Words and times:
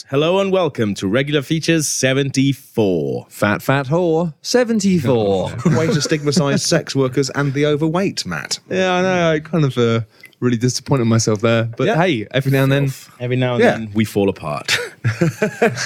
Podcast. 0.00 0.10
Hello 0.10 0.40
and 0.40 0.52
welcome 0.52 0.94
to 0.94 1.08
Regular 1.08 1.42
Features 1.42 1.88
74. 1.88 3.26
Fat 3.28 3.62
Fat 3.62 3.86
Whore 3.86 4.34
74. 4.42 5.50
Way 5.76 5.86
to 5.88 6.00
stigmatise 6.00 6.62
sex 6.64 6.94
workers 6.94 7.30
and 7.30 7.52
the 7.54 7.66
overweight, 7.66 8.24
Matt. 8.26 8.58
yeah, 8.68 8.92
I 8.94 9.02
know. 9.02 9.30
I 9.32 9.40
kind 9.40 9.64
of 9.64 9.76
uh, 9.78 10.00
really 10.40 10.56
disappointed 10.56 11.04
myself 11.06 11.40
there. 11.40 11.64
But 11.64 11.86
Yeah. 11.86 11.96
hey, 11.96 12.26
every 12.30 12.52
now 12.52 12.62
and 12.64 12.72
then, 12.72 12.90
Every 13.18 13.36
now 13.36 13.54
and 13.54 13.62
Yeah. 13.64 13.70
then 13.72 13.90
we 13.94 14.04
fall 14.04 14.28
apart. 14.28 14.76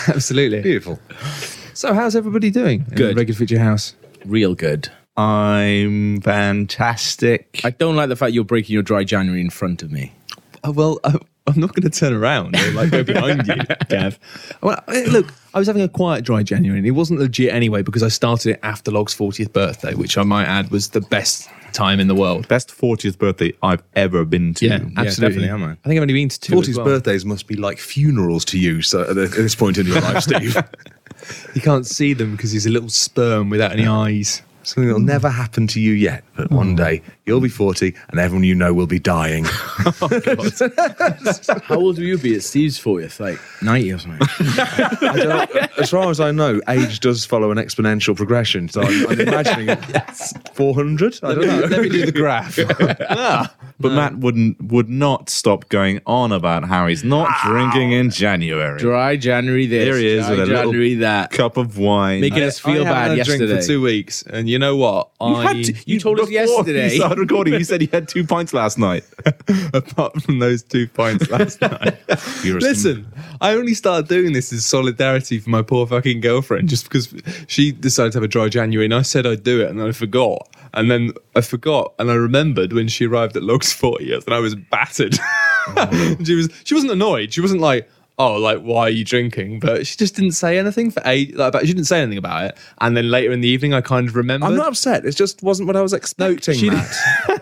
absolutely. 0.09 0.63
Beautiful. 0.63 0.99
So, 1.75 1.93
how's 1.95 2.15
everybody 2.17 2.51
doing? 2.51 2.85
in 2.91 2.97
Good. 2.97 3.15
the 3.17 3.21
Regular 3.21 3.39
Feature 3.39 3.59
House. 3.59 3.95
Real 4.25 4.55
good. 4.55 4.89
I'm 5.17 6.21
fantastic. 6.23 7.61
I 7.63 7.71
don't 7.71 7.95
like 7.95 8.09
the 8.09 8.17
fact 8.17 8.33
you're 8.33 8.43
breaking 8.45 8.75
your 8.75 8.83
dry 8.83 9.05
January 9.05 9.41
in 9.41 9.51
front 9.51 9.83
of 9.83 9.93
me. 9.93 10.13
Oh, 10.65 10.73
well, 10.73 10.99
I, 11.05 11.19
I'm 11.47 11.61
not 11.61 11.75
going 11.75 11.89
to 11.89 11.99
turn 11.99 12.15
around 12.15 12.57
or 12.57 12.71
like 12.73 12.91
go 12.91 13.05
behind 13.05 13.47
you, 13.47 13.55
Gav. 13.89 14.19
Well, 14.63 14.83
look, 15.11 15.33
I 15.53 15.59
was 15.59 15.67
having 15.67 15.83
a 15.83 15.89
quiet 15.89 16.25
dry 16.25 16.43
January, 16.43 16.79
and 16.79 16.87
it 16.87 16.93
wasn't 16.93 17.21
legit 17.21 17.53
anyway 17.53 17.83
because 17.83 18.03
I 18.03 18.09
started 18.09 18.53
it 18.53 18.61
after 18.63 18.91
Log's 18.91 19.15
40th 19.15 19.53
birthday, 19.53 19.95
which 19.95 20.17
I 20.17 20.23
might 20.23 20.47
add 20.47 20.71
was 20.71 20.89
the 20.91 21.03
best 21.03 21.51
time 21.75 22.01
in 22.01 22.07
the 22.07 22.15
world. 22.15 22.49
Best 22.49 22.71
40th 22.71 23.19
birthday 23.19 23.53
I've 23.63 23.83
ever 23.95 24.25
been 24.25 24.55
to. 24.55 24.67
Yeah, 24.67 24.75
absolutely. 24.97 25.07
definitely, 25.07 25.47
yeah, 25.49 25.57
man. 25.57 25.79
I 25.85 25.89
think 25.89 25.99
I've 25.99 26.03
only 26.03 26.15
been 26.15 26.31
to 26.31 26.41
two. 26.41 26.59
as 26.59 26.69
40s 26.69 26.77
well. 26.77 26.87
birthdays 26.87 27.25
must 27.27 27.47
be 27.47 27.57
like 27.57 27.79
funerals 27.79 28.47
to 28.47 28.59
you 28.59 28.81
so 28.81 29.03
at 29.03 29.15
this 29.15 29.55
point 29.55 29.77
in 29.77 29.87
your 29.87 30.01
life, 30.01 30.23
Steve. 30.23 30.57
You 31.55 31.61
can't 31.61 31.87
see 31.87 32.15
them 32.15 32.33
because 32.37 32.53
he's 32.53 32.67
a 32.67 32.71
little 32.71 32.89
sperm 32.89 33.51
without 33.51 33.73
any 33.73 33.87
eyes. 33.87 34.41
Something 34.63 34.89
that'll 34.89 35.01
hmm. 35.01 35.07
never 35.07 35.29
happen 35.29 35.67
to 35.69 35.81
you 35.81 35.93
yet, 35.93 36.25
but 36.37 36.51
one 36.51 36.71
hmm. 36.71 36.77
day 36.77 37.03
you'll 37.27 37.41
be 37.41 37.49
40 37.49 37.95
and 38.09 38.21
everyone 38.21 38.45
you 38.45 38.55
know 38.55 38.73
will 38.75 38.87
be 38.87 38.99
dying. 38.99 39.47
Oh, 40.01 40.09
how 41.65 41.77
old 41.77 41.97
will 41.99 42.05
you 42.05 42.19
be 42.19 42.35
at 42.35 42.43
Steve's 42.43 42.79
40th? 42.79 43.21
Like 43.21 43.39
90 43.63 43.93
or 43.93 43.99
something? 43.99 44.29
I 44.39 45.17
don't, 45.17 45.79
as 45.79 45.91
far 45.91 46.11
as 46.11 46.21
I 46.21 46.31
know, 46.31 46.61
age 46.69 47.01
does 47.01 47.25
follow 47.25 47.51
an 47.51 47.59
exponential 47.59 48.17
progression. 48.17 48.69
So 48.69 48.83
I'm, 48.83 49.07
I'm 49.09 49.21
imagining 49.21 49.77
400? 50.55 51.21
I 51.23 51.35
don't 51.35 51.47
know. 51.47 51.61
Let 51.67 51.81
me 51.83 51.89
do 51.89 52.07
the 52.07 52.13
graph. 52.13 52.59
Ah. 53.09 53.55
But 53.81 53.93
Matt 53.93 54.19
wouldn't 54.19 54.63
would 54.63 54.89
not 54.89 55.29
stop 55.29 55.69
going 55.69 56.01
on 56.07 56.33
about 56.33 56.65
how 56.65 56.87
he's 56.87 57.03
not 57.03 57.29
ah. 57.29 57.43
drinking 57.45 57.93
in 57.93 58.11
January. 58.11 58.79
Dry 58.79 59.17
January 59.17 59.67
this. 59.67 59.85
Here 59.85 59.97
he 59.97 60.07
is 60.07 60.27
dry 60.27 60.31
with 60.31 60.41
a 60.41 60.47
little 60.47 60.73
January 60.73 60.95
that. 60.97 61.31
Cup 61.33 61.57
of 61.57 61.77
wine. 61.77 62.21
Making 62.21 62.45
us 62.45 62.59
feel 62.59 62.73
I 62.73 62.77
haven't 62.77 62.93
bad 62.93 63.03
had 63.03 63.11
a 63.11 63.17
yesterday. 63.17 63.47
drink 63.47 63.63
for 63.63 63.67
two 63.67 63.83
weeks, 63.83 64.23
and 64.23 64.49
you 64.49 64.59
know 64.59 64.77
what? 64.77 65.11
You, 65.21 65.27
I 65.27 65.55
had 65.55 65.65
to- 65.65 65.75
you 65.87 65.99
told 65.99 66.21
us 66.21 66.29
before 66.29 66.63
we 66.63 66.73
yesterday. 66.73 66.99
Started 67.15 67.31
recording. 67.31 67.55
You 67.55 67.65
said 67.65 67.81
you 67.81 67.89
had 67.93 68.09
two 68.09 68.27
pints 68.27 68.53
last 68.53 68.79
night. 68.79 69.05
apart 69.73 70.21
from 70.23 70.39
those 70.41 70.63
two 70.63 70.89
pints 70.89 71.31
last 71.31 71.61
night. 71.61 71.97
Listen, 72.45 73.07
I 73.41 73.53
only 73.55 73.75
started 73.75 74.09
doing 74.09 74.33
this 74.33 74.53
as 74.53 74.65
solidarity 74.65 75.39
for 75.39 75.51
my 75.51 75.63
poor 75.63 75.87
fucking 75.87 76.21
girlfriend, 76.21 76.69
just 76.69 76.85
because 76.85 77.15
she 77.47 77.73
decided 77.73 78.13
to 78.13 78.19
have 78.19 78.25
a 78.25 78.29
dry 78.29 78.49
January, 78.49 78.87
and 78.87 78.95
I 78.95 79.03
said 79.03 79.27
I'd 79.27 79.45
do 79.45 79.61
it, 79.61 79.71
and 79.71 79.79
then 79.79 79.89
I 79.89 79.93
forgot, 79.93 80.49
and 80.73 80.91
then 80.91 81.13
I 81.37 81.41
forgot, 81.41 81.95
and 81.99 82.11
I 82.11 82.15
remembered 82.15 82.73
when 82.73 82.89
she 82.89 83.07
arrived 83.07 83.37
at 83.37 83.43
Log's 83.43 83.73
40th, 83.73 84.25
and 84.27 84.35
I 84.35 84.41
was 84.41 84.55
battered. 84.55 85.15
she 86.25 86.35
was 86.35 86.49
she 86.65 86.75
wasn't 86.75 86.93
annoyed. 86.93 87.33
She 87.33 87.41
wasn't 87.41 87.61
like. 87.61 87.89
Oh, 88.17 88.35
like 88.37 88.61
why 88.61 88.83
are 88.83 88.91
you 88.91 89.05
drinking? 89.05 89.59
But 89.59 89.89
she 89.89 89.97
just 89.97 90.15
didn't 90.15 90.33
say 90.33 90.57
anything 90.57 90.93
for 90.93 91.03
eight. 91.05 91.37
Like, 91.37 91.49
about, 91.49 91.63
she 91.63 91.73
didn't 91.73 91.87
say 91.87 92.01
anything 92.01 92.19
about 92.19 92.45
it. 92.45 92.57
And 92.81 92.97
then 92.97 93.11
later 93.11 93.33
in 93.33 93.41
the 93.41 93.49
evening, 93.49 93.75
I 93.75 93.81
kind 93.81 94.09
of 94.09 94.15
remembered. 94.15 94.47
I'm 94.47 94.57
not 94.57 94.69
upset. 94.69 95.05
It 95.05 95.17
just 95.17 95.43
wasn't 95.43 95.67
what 95.67 95.75
I 95.75 95.83
was 95.83 95.93
expecting, 95.93 96.55
she- 96.57 96.71
Matt. 96.71 96.95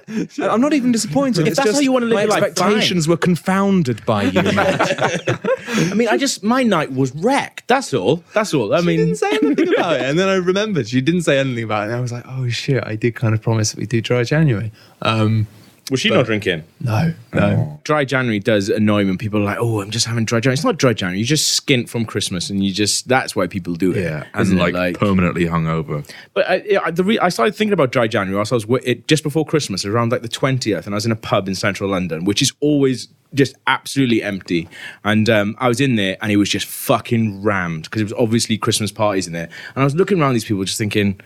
I'm 0.41 0.61
not 0.63 0.73
even 0.73 0.91
disappointed. 0.93 1.43
If 1.43 1.49
it's 1.49 1.57
that's 1.57 1.69
just 1.69 1.77
how 1.77 1.81
you 1.83 1.93
wanna 1.93 2.07
live 2.07 2.15
my 2.15 2.23
your 2.23 2.31
life, 2.31 2.43
expectations 2.43 3.07
were 3.07 3.17
confounded 3.19 4.05
by 4.07 4.25
you, 4.25 4.41
I 4.45 5.95
mean, 5.95 6.09
I 6.09 6.17
just, 6.17 6.43
my 6.43 6.63
night 6.63 6.93
was 6.93 7.15
wrecked. 7.15 7.69
That's 7.69 7.93
all. 7.95 8.23
That's 8.35 8.53
all. 8.55 8.75
I 8.75 8.81
She 8.81 8.87
mean, 8.87 8.97
didn't 8.99 9.17
say 9.17 9.31
anything 9.43 9.69
about 9.75 9.95
it. 9.97 10.03
And 10.03 10.19
then 10.19 10.29
I 10.29 10.35
remembered 10.35 10.89
she 10.89 11.01
didn't 11.01 11.23
say 11.23 11.39
anything 11.39 11.65
about 11.65 11.83
it. 11.83 11.87
And 11.91 11.97
I 11.97 12.01
was 12.01 12.13
like, 12.13 12.25
oh 12.27 12.49
shit, 12.49 12.83
I 12.87 12.97
did 12.97 13.15
kind 13.15 13.35
of 13.35 13.43
promise 13.43 13.73
that 13.73 13.79
we 13.81 13.87
do 13.87 14.01
dry 14.01 14.23
January. 14.25 14.73
Um, 15.03 15.47
was 15.91 16.01
she 16.01 16.11
not 16.11 16.27
drinking? 16.27 16.65
no, 16.81 17.13
no. 17.33 17.81
Dry 17.85 18.05
January 18.05 18.39
does 18.39 18.69
annoy 18.69 19.03
me 19.03 19.11
when 19.11 19.19
people 19.19 19.41
are 19.41 19.45
like, 19.45 19.59
"Oh, 19.61 19.81
I'm 19.81 19.91
just 19.91 20.07
having 20.07 20.25
dry 20.25 20.39
January." 20.41 20.55
It's 20.55 20.65
not 20.65 20.77
dry 20.77 20.93
January. 20.93 21.19
You 21.19 21.25
just 21.25 21.61
skint 21.61 21.89
from 21.89 22.05
Christmas, 22.05 22.51
and 22.51 22.65
you 22.65 22.73
just—that's 22.73 23.35
why 23.35 23.47
people 23.47 23.75
do 23.75 23.93
it. 23.93 24.03
yeah, 24.03 24.25
isn't 24.39 24.59
and 24.59 24.69
it? 24.69 24.75
like, 24.75 24.99
permanently 24.99 25.47
hungover. 25.47 26.09
But 26.35 26.49
I, 26.49 26.63
yeah, 26.65 26.91
the 26.91 27.03
re- 27.05 27.19
I 27.19 27.29
started 27.29 27.55
thinking 27.57 27.73
about 27.73 27.91
dry 27.93 28.07
January. 28.07 28.37
whilst 28.37 28.53
I 28.53 28.57
was 28.57 28.65
wi- 28.65 28.83
it, 28.87 29.09
just 29.09 29.23
before 29.23 29.45
Christmas, 29.45 29.85
around 29.85 30.13
like 30.13 30.23
the 30.23 30.29
twentieth, 30.29 30.87
and 30.87 30.95
I 30.95 30.97
was 30.97 31.07
in 31.07 31.13
a 31.13 31.17
pub 31.17 31.49
in 31.49 31.55
central 31.55 31.91
London, 31.91 32.25
which 32.25 32.43
is 32.43 32.53
always 32.61 33.09
just 33.35 33.57
absolutely 33.67 34.23
empty. 34.23 34.69
And 35.05 35.29
um, 35.29 35.57
I 35.59 35.67
was 35.69 35.81
in 35.81 35.97
there, 35.97 36.17
and 36.23 36.31
it 36.31 36.37
was 36.37 36.49
just 36.49 36.67
fucking 36.67 37.43
rammed 37.43 37.85
because 37.85 38.01
it 38.03 38.05
was 38.05 38.13
obviously 38.13 38.57
Christmas 38.57 38.93
parties 38.93 39.27
in 39.27 39.33
there. 39.33 39.49
And 39.75 39.83
I 39.83 39.85
was 39.85 39.95
looking 39.97 40.21
around 40.21 40.35
these 40.35 40.45
people, 40.45 40.63
just 40.65 40.79
thinking. 40.79 41.21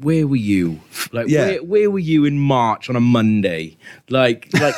Where 0.00 0.26
were 0.26 0.36
you? 0.36 0.80
Like, 1.12 1.28
Yeah. 1.28 1.46
where, 1.46 1.62
where 1.62 1.90
were 1.90 1.98
you 1.98 2.24
in 2.24 2.38
March 2.38 2.88
on 2.88 2.96
a 2.96 3.00
Monday? 3.00 3.76
Like, 4.08 4.48
like 4.54 4.74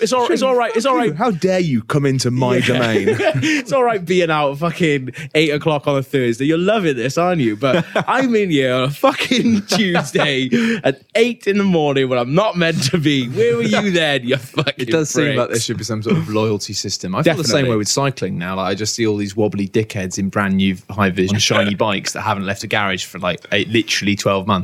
it's 0.00 0.12
all, 0.12 0.30
it's 0.30 0.42
all 0.42 0.54
right. 0.54 0.74
It's 0.76 0.86
all 0.86 0.96
right. 0.96 1.14
How 1.14 1.30
dare 1.32 1.58
you 1.60 1.82
come 1.82 2.06
into 2.06 2.30
my 2.30 2.60
domain? 2.60 3.08
it's 3.18 3.72
all 3.72 3.82
right 3.82 4.04
being 4.04 4.30
out 4.30 4.56
fucking 4.58 5.10
eight 5.34 5.50
o'clock 5.50 5.88
on 5.88 5.96
a 5.98 6.02
Thursday. 6.02 6.44
You're 6.44 6.58
loving 6.58 6.96
this, 6.96 7.18
aren't 7.18 7.40
you? 7.40 7.56
But 7.56 7.84
I'm 8.08 8.34
in 8.36 8.50
here 8.50 8.74
on 8.74 8.84
a 8.84 8.90
fucking 8.90 9.62
Tuesday 9.66 10.48
at 10.84 11.02
eight 11.14 11.46
in 11.46 11.58
the 11.58 11.64
morning 11.64 12.08
when 12.08 12.18
I'm 12.18 12.34
not 12.34 12.56
meant 12.56 12.82
to 12.90 12.98
be. 12.98 13.28
Where 13.28 13.56
were 13.56 13.62
you 13.62 13.90
then? 13.90 14.26
You 14.26 14.36
fucking. 14.36 14.88
It 14.88 14.90
does 14.90 15.10
seem 15.10 15.36
like 15.36 15.50
there 15.50 15.58
should 15.60 15.78
be 15.78 15.84
some 15.84 16.02
sort 16.02 16.16
of 16.16 16.28
loyalty 16.28 16.74
system. 16.74 17.14
I 17.14 17.22
feel 17.22 17.34
the 17.34 17.44
same 17.44 17.68
way 17.68 17.76
with 17.76 17.88
cycling 17.88 18.38
now. 18.38 18.56
Like 18.56 18.70
I 18.70 18.74
just 18.74 18.94
see 18.94 19.06
all 19.06 19.16
these 19.16 19.34
wobbly 19.36 19.68
dickheads 19.68 20.18
in 20.18 20.28
brand 20.28 20.56
new 20.56 20.76
high 20.90 21.10
vision 21.10 21.38
shiny 21.38 21.74
bikes 21.74 22.12
that 22.12 22.20
haven't 22.22 22.46
left 22.46 22.62
a 22.62 22.66
garage 22.66 23.04
for 23.04 23.18
like 23.18 23.44
eight, 23.52 23.68
literally 23.68 24.14
12 24.14 24.46
months. 24.46 24.59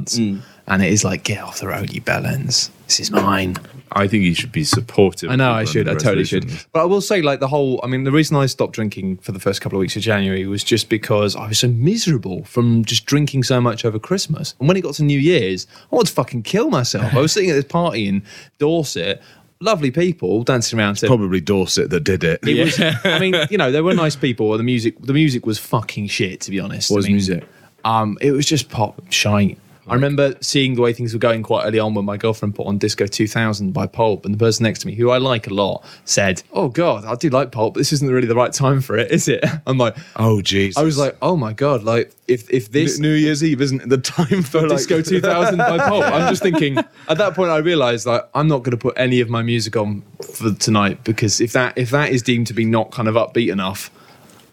And 0.68 0.82
it 0.82 0.92
is 0.92 1.04
like, 1.04 1.22
get 1.22 1.42
off 1.44 1.60
the 1.60 1.68
road, 1.68 1.92
you 1.92 2.00
bellends. 2.00 2.70
This 2.86 2.98
is 2.98 3.10
mine. 3.12 3.56
I 3.92 4.08
think 4.08 4.24
you 4.24 4.34
should 4.34 4.50
be 4.50 4.64
supportive. 4.64 5.30
I 5.30 5.36
know 5.36 5.52
I 5.52 5.62
should. 5.64 5.88
I 5.88 5.94
totally 5.94 6.24
should. 6.24 6.50
But 6.72 6.80
I 6.80 6.84
will 6.84 7.00
say, 7.00 7.22
like 7.22 7.38
the 7.38 7.46
whole. 7.46 7.78
I 7.84 7.86
mean, 7.86 8.02
the 8.02 8.10
reason 8.10 8.36
I 8.36 8.46
stopped 8.46 8.72
drinking 8.72 9.18
for 9.18 9.30
the 9.30 9.38
first 9.38 9.60
couple 9.60 9.78
of 9.78 9.80
weeks 9.80 9.94
of 9.94 10.02
January 10.02 10.44
was 10.46 10.64
just 10.64 10.88
because 10.88 11.36
I 11.36 11.46
was 11.48 11.60
so 11.60 11.68
miserable 11.68 12.44
from 12.44 12.84
just 12.84 13.06
drinking 13.06 13.44
so 13.44 13.60
much 13.60 13.84
over 13.84 13.98
Christmas. 14.00 14.54
And 14.58 14.66
when 14.66 14.76
it 14.76 14.80
got 14.80 14.94
to 14.94 15.04
New 15.04 15.18
Year's, 15.18 15.68
I 15.90 15.94
wanted 15.94 16.08
to 16.08 16.14
fucking 16.14 16.42
kill 16.42 16.68
myself. 16.68 17.14
I 17.14 17.20
was 17.20 17.30
sitting 17.32 17.50
at 17.50 17.54
this 17.54 17.64
party 17.64 18.08
in 18.08 18.24
Dorset, 18.58 19.22
lovely 19.60 19.92
people 19.92 20.42
dancing 20.42 20.78
around. 20.80 20.96
to 20.96 21.06
Probably 21.06 21.40
Dorset 21.40 21.90
that 21.90 22.00
did 22.00 22.24
it. 22.24 22.40
it 22.42 22.58
was. 22.64 22.80
I 23.04 23.18
mean, 23.20 23.34
you 23.50 23.58
know, 23.58 23.70
there 23.70 23.84
were 23.84 23.94
nice 23.94 24.16
people. 24.16 24.56
The 24.56 24.64
music, 24.64 25.00
the 25.00 25.14
music 25.14 25.46
was 25.46 25.58
fucking 25.60 26.08
shit. 26.08 26.40
To 26.42 26.50
be 26.50 26.58
honest, 26.58 26.90
What 26.90 26.96
was 26.96 27.06
I 27.06 27.08
mean, 27.08 27.14
music? 27.16 27.44
Um, 27.84 28.18
it 28.20 28.32
was 28.32 28.46
just 28.46 28.68
pop 28.68 29.00
shite. 29.12 29.58
I 29.88 29.94
remember 29.94 30.34
seeing 30.40 30.74
the 30.74 30.82
way 30.82 30.92
things 30.92 31.12
were 31.12 31.18
going 31.18 31.42
quite 31.42 31.64
early 31.64 31.78
on 31.78 31.94
when 31.94 32.04
my 32.04 32.16
girlfriend 32.16 32.54
put 32.54 32.66
on 32.66 32.78
Disco 32.78 33.06
2000 33.06 33.72
by 33.72 33.86
Pulp, 33.86 34.24
and 34.24 34.34
the 34.34 34.38
person 34.38 34.64
next 34.64 34.80
to 34.80 34.86
me, 34.86 34.94
who 34.94 35.10
I 35.10 35.18
like 35.18 35.46
a 35.46 35.54
lot, 35.54 35.84
said, 36.04 36.42
"Oh 36.52 36.68
God, 36.68 37.04
I 37.04 37.14
do 37.14 37.28
like 37.30 37.52
Pulp, 37.52 37.74
but 37.74 37.80
this 37.80 37.92
isn't 37.92 38.10
really 38.10 38.26
the 38.26 38.34
right 38.34 38.52
time 38.52 38.80
for 38.80 38.96
it, 38.96 39.10
is 39.10 39.28
it?" 39.28 39.44
I'm 39.66 39.78
like, 39.78 39.96
Oh, 40.16 40.40
jeez. 40.42 40.76
I 40.76 40.82
was 40.82 40.98
like, 40.98 41.16
"Oh 41.22 41.36
my 41.36 41.52
God, 41.52 41.82
like 41.84 42.12
if 42.28 42.50
if 42.50 42.72
this 42.72 42.98
New 42.98 43.12
Year's 43.12 43.44
Eve 43.44 43.60
isn't 43.60 43.88
the 43.88 43.98
time 43.98 44.42
for 44.42 44.62
like, 44.62 44.78
Disco 44.78 45.00
2000 45.02 45.58
by 45.58 45.78
Pulp. 45.78 46.04
I'm 46.04 46.28
just 46.28 46.42
thinking, 46.42 46.78
at 47.08 47.18
that 47.18 47.34
point, 47.34 47.50
I 47.50 47.58
realized 47.58 48.06
like 48.06 48.28
I'm 48.34 48.48
not 48.48 48.64
going 48.64 48.72
to 48.72 48.76
put 48.76 48.94
any 48.98 49.20
of 49.20 49.28
my 49.30 49.42
music 49.42 49.76
on 49.76 50.02
for 50.22 50.52
tonight 50.54 51.04
because 51.04 51.40
if 51.40 51.52
that 51.52 51.76
if 51.76 51.90
that 51.90 52.10
is 52.10 52.22
deemed 52.22 52.48
to 52.48 52.54
be 52.54 52.64
not 52.64 52.90
kind 52.90 53.08
of 53.08 53.14
upbeat 53.14 53.52
enough, 53.52 53.90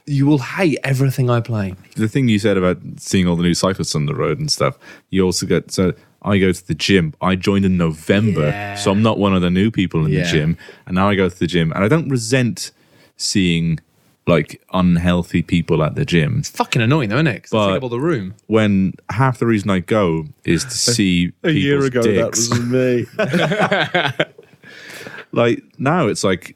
you 0.05 0.25
will 0.25 0.39
hate 0.39 0.77
everything 0.83 1.29
I 1.29 1.39
play. 1.39 1.75
the 1.95 2.07
thing 2.07 2.27
you 2.27 2.39
said 2.39 2.57
about 2.57 2.77
seeing 2.97 3.27
all 3.27 3.35
the 3.35 3.43
new 3.43 3.53
cyclists 3.53 3.95
on 3.95 4.05
the 4.05 4.15
road 4.15 4.39
and 4.39 4.51
stuff, 4.51 4.77
you 5.09 5.23
also 5.23 5.45
get 5.45 5.71
so 5.71 5.93
I 6.25 6.37
go 6.37 6.51
to 6.53 6.67
the 6.67 6.73
gym. 6.75 7.13
I 7.21 7.35
joined 7.35 7.65
in 7.65 7.75
November, 7.77 8.47
Yeah. 8.47 8.75
so 8.75 8.91
I'm 8.91 9.01
not 9.01 9.17
one 9.19 9.33
of 9.35 9.41
the 9.41 9.49
new 9.49 9.69
people 9.71 10.05
in 10.05 10.11
Yeah. 10.13 10.23
the 10.23 10.29
gym. 10.29 10.57
And 10.85 10.95
now 10.95 11.09
I 11.09 11.15
go 11.15 11.27
to 11.27 11.37
the 11.37 11.47
gym, 11.47 11.71
and 11.73 11.83
I 11.83 11.87
don't 11.89 12.07
resent 12.09 12.71
seeing 13.17 13.79
like 14.25 14.61
unhealthy 14.71 15.41
people 15.41 15.83
at 15.83 15.95
the 15.95 16.05
gym. 16.05 16.37
It's 16.39 16.49
fucking 16.49 16.81
annoying 16.81 17.09
though, 17.09 17.17
isn't 17.17 17.27
it? 17.27 17.43
'Cause 17.43 17.49
they 17.51 17.57
But- 17.57 17.67
take 17.67 17.77
up 17.77 17.83
all 17.83 17.89
the 17.89 17.99
room. 17.99 18.33
When 18.47 18.93
half 19.09 19.39
the 19.39 19.45
reason 19.45 19.69
I 19.69 19.79
go 19.79 20.27
is 20.45 20.63
to 20.63 20.69
see 20.95 21.31
people's 21.43 21.89
dicks. 21.89 22.47
That 22.47 22.59
was 22.59 22.61
me. 22.61 23.05
like 25.33 25.63
now, 25.77 26.07
it's 26.07 26.23
like 26.23 26.55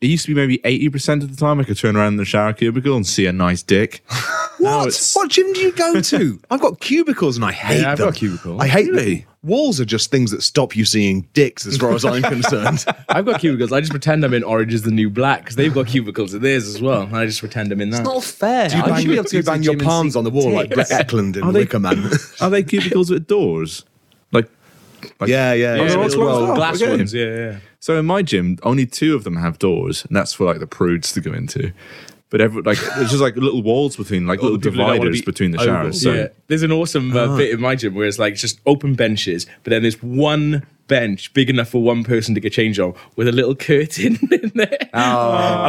it 0.00 0.06
used 0.06 0.24
to 0.26 0.34
be 0.34 0.34
maybe 0.34 0.60
eighty 0.64 0.88
percent 0.88 1.22
of 1.22 1.30
the 1.30 1.36
time 1.36 1.60
I 1.60 1.64
could 1.64 1.76
turn 1.78 1.96
around 1.96 2.14
in 2.14 2.16
the 2.16 2.24
shower 2.24 2.52
cubicle 2.52 2.96
and 2.96 3.06
see 3.06 3.26
a 3.26 3.32
nice 3.32 3.62
dick. 3.62 4.02
What? 4.60 5.10
What 5.14 5.30
gym 5.30 5.50
do 5.54 5.60
you 5.60 5.72
go 5.72 6.00
to? 6.02 6.38
I've 6.50 6.60
got 6.60 6.80
cubicles 6.80 7.36
and 7.36 7.46
I 7.46 7.50
hate 7.52 7.80
Yeah, 7.80 7.92
I've 7.92 7.96
them. 7.98 8.08
got 8.08 8.14
cubicles. 8.16 8.60
I 8.60 8.66
hate 8.66 8.90
Really? 8.90 9.14
them. 9.20 9.26
Walls 9.42 9.80
are 9.80 9.86
just 9.86 10.10
things 10.10 10.30
that 10.32 10.42
stop 10.42 10.76
you 10.76 10.84
seeing 10.84 11.26
dicks, 11.32 11.64
as 11.64 11.78
far 11.78 11.92
as 11.94 12.04
I'm 12.04 12.20
concerned. 12.34 12.84
I've 13.08 13.24
got 13.24 13.40
cubicles. 13.40 13.72
I 13.72 13.80
just 13.80 13.90
pretend 13.90 14.22
I'm 14.22 14.34
in 14.34 14.44
Orange 14.44 14.74
is 14.74 14.82
the 14.82 14.90
New 14.90 15.08
Black 15.08 15.44
because 15.44 15.56
they've 15.56 15.72
got 15.72 15.86
cubicles 15.86 16.34
in 16.34 16.42
theirs 16.42 16.68
as 16.68 16.82
well. 16.82 17.04
And 17.04 17.16
I 17.16 17.24
just 17.24 17.40
pretend 17.40 17.72
I'm 17.72 17.80
in 17.80 17.88
that. 17.88 18.00
It's 18.00 18.04
not 18.06 18.22
fair. 18.22 18.68
Do 18.68 18.76
you 18.76 18.82
bang, 18.84 19.06
you 19.32 19.42
bang 19.42 19.62
your 19.62 19.78
palms 19.78 20.14
on 20.14 20.24
the 20.24 20.30
wall 20.30 20.50
like 20.50 20.68
Britt 20.68 20.88
Ekland 20.88 21.36
in 21.38 21.42
Are 21.44 21.52
Wicker 21.52 21.78
Man? 21.78 22.10
Are 22.42 22.50
they 22.50 22.62
cubicles 22.62 23.10
with 23.10 23.26
doors? 23.26 23.86
Like, 25.20 25.28
yeah, 25.30 25.52
yeah. 25.52 25.72
Oh, 25.72 25.84
yeah. 25.84 25.96
Little 25.96 26.08
closed 26.08 26.50
off, 26.50 26.56
glass 26.56 26.82
okay. 26.82 26.90
ones. 26.90 27.14
Yeah, 27.14 27.24
yeah. 27.24 27.58
So 27.78 27.98
in 27.98 28.06
my 28.06 28.22
gym, 28.22 28.58
only 28.62 28.86
two 28.86 29.14
of 29.14 29.24
them 29.24 29.36
have 29.36 29.58
doors, 29.58 30.04
and 30.04 30.16
that's 30.16 30.32
for 30.32 30.44
like 30.44 30.58
the 30.58 30.66
prudes 30.66 31.12
to 31.12 31.20
go 31.20 31.32
into. 31.32 31.72
but 32.30 32.40
every, 32.40 32.62
like 32.62 32.78
there's 32.96 33.10
just 33.10 33.22
like 33.22 33.36
little 33.36 33.62
walls 33.62 33.96
between, 33.96 34.26
like 34.26 34.42
little 34.42 34.58
the 34.58 34.70
people 34.70 34.72
who 34.72 34.78
don't 34.78 34.86
wanna 34.86 34.98
dividers 34.98 35.20
be 35.20 35.24
between 35.24 35.50
the 35.50 35.58
showers. 35.58 36.02
So 36.02 36.12
Yeah, 36.12 36.28
there's 36.46 36.62
an 36.62 36.72
awesome 36.72 37.16
uh, 37.16 37.36
bit 37.36 37.50
in 37.50 37.60
my 37.60 37.74
gym 37.74 37.94
where 37.94 38.06
it's 38.06 38.18
like 38.18 38.34
just 38.36 38.60
open 38.66 38.94
benches, 38.94 39.46
but 39.64 39.70
then 39.70 39.82
there's 39.82 40.02
one 40.02 40.66
bench 40.90 41.32
big 41.32 41.48
enough 41.48 41.68
for 41.70 41.80
one 41.82 42.04
person 42.04 42.34
to 42.34 42.40
get 42.40 42.52
changed 42.52 42.78
on 42.80 42.92
with 43.16 43.28
a 43.28 43.32
little 43.32 43.54
curtain 43.54 44.18
in 44.30 44.52
there. 44.54 44.76
And 44.92 45.00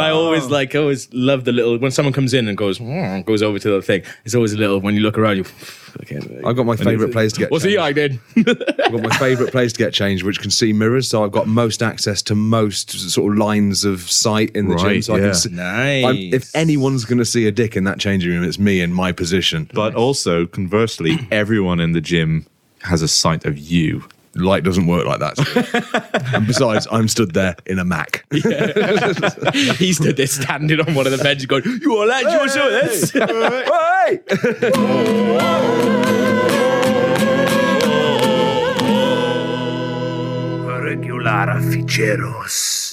I 0.04 0.10
always 0.10 0.48
like, 0.48 0.76
I 0.76 0.80
always 0.80 1.08
love 1.14 1.46
the 1.46 1.52
little 1.54 1.78
when 1.78 1.92
someone 1.92 2.12
comes 2.12 2.34
in 2.34 2.48
and 2.50 2.58
goes 2.58 2.80
"Hmm," 2.80 3.22
goes 3.22 3.42
over 3.42 3.58
to 3.60 3.70
the 3.70 3.82
thing. 3.82 4.02
It's 4.26 4.36
always 4.36 4.52
a 4.54 4.58
little 4.58 4.80
when 4.82 4.96
you 4.96 5.02
look 5.02 5.18
around, 5.18 5.38
you. 5.38 5.46
Okay, 6.04 6.20
I've 6.46 6.56
got 6.56 6.66
my 6.66 6.78
favourite 6.78 7.12
place 7.12 7.34
to 7.34 7.40
get 7.40 7.52
What's 7.52 7.66
changed. 7.66 7.78
he 7.78 7.82
hiding? 7.82 8.20
I've 8.38 8.94
got 8.94 9.02
my 9.04 9.18
favourite 9.18 9.52
place 9.52 9.74
to 9.74 9.78
get 9.78 9.94
changed, 9.94 10.24
which 10.24 10.40
can 10.40 10.50
see 10.50 10.72
mirrors. 10.72 11.10
So 11.10 11.22
I've 11.26 11.34
got 11.34 11.48
most 11.48 11.84
access 11.84 12.22
to 12.24 12.34
most 12.34 12.92
sort 13.12 13.34
of 13.34 13.38
lines 13.38 13.84
of 13.84 14.00
sight 14.10 14.52
in 14.56 14.70
the 14.70 14.78
gym. 14.78 14.86
Right, 14.88 15.04
So 15.04 15.16
I 15.16 15.20
can 15.20 15.34
see, 15.34 15.50
Nice. 15.50 16.06
I'm- 16.06 16.30
if 16.32 16.50
anyone's 16.56 17.04
going 17.04 17.18
to 17.20 17.26
see 17.26 17.46
a 17.46 17.52
dick 17.52 17.76
in 17.76 17.84
that 17.84 18.00
changing 18.00 18.32
room, 18.32 18.46
it's 18.46 18.58
me 18.58 18.80
in 18.80 18.94
my 18.94 19.12
position. 19.12 19.70
But 19.74 19.94
also, 19.94 20.46
conversely, 20.46 21.20
everyone 21.32 21.82
in 21.82 21.92
the 21.92 22.00
gym 22.02 22.46
has 22.84 23.02
a 23.02 23.08
sight 23.10 23.44
of 23.46 23.58
you. 23.58 24.06
Light 24.36 24.64
doesn't 24.64 24.88
work 24.88 25.06
like 25.06 25.20
that. 25.20 26.32
and 26.34 26.48
besides, 26.48 26.88
I'm 26.92 27.08
stood 27.08 27.34
there 27.34 27.56
in 27.66 27.80
a 27.80 27.86
Mac. 27.86 28.26
he 28.32 29.94
stood 29.94 30.18
there 30.18 30.28
standing 30.28 30.80
on 30.80 30.94
one 30.94 31.06
of 31.06 31.12
the 31.12 31.20
benches 31.22 31.46
going, 31.46 31.64
You 31.82 31.98
all 31.98 32.08
right? 32.08 32.24
You 32.24 32.38
want 32.38 32.52
to 32.52 32.60
show 32.60 32.70
this? 32.70 33.12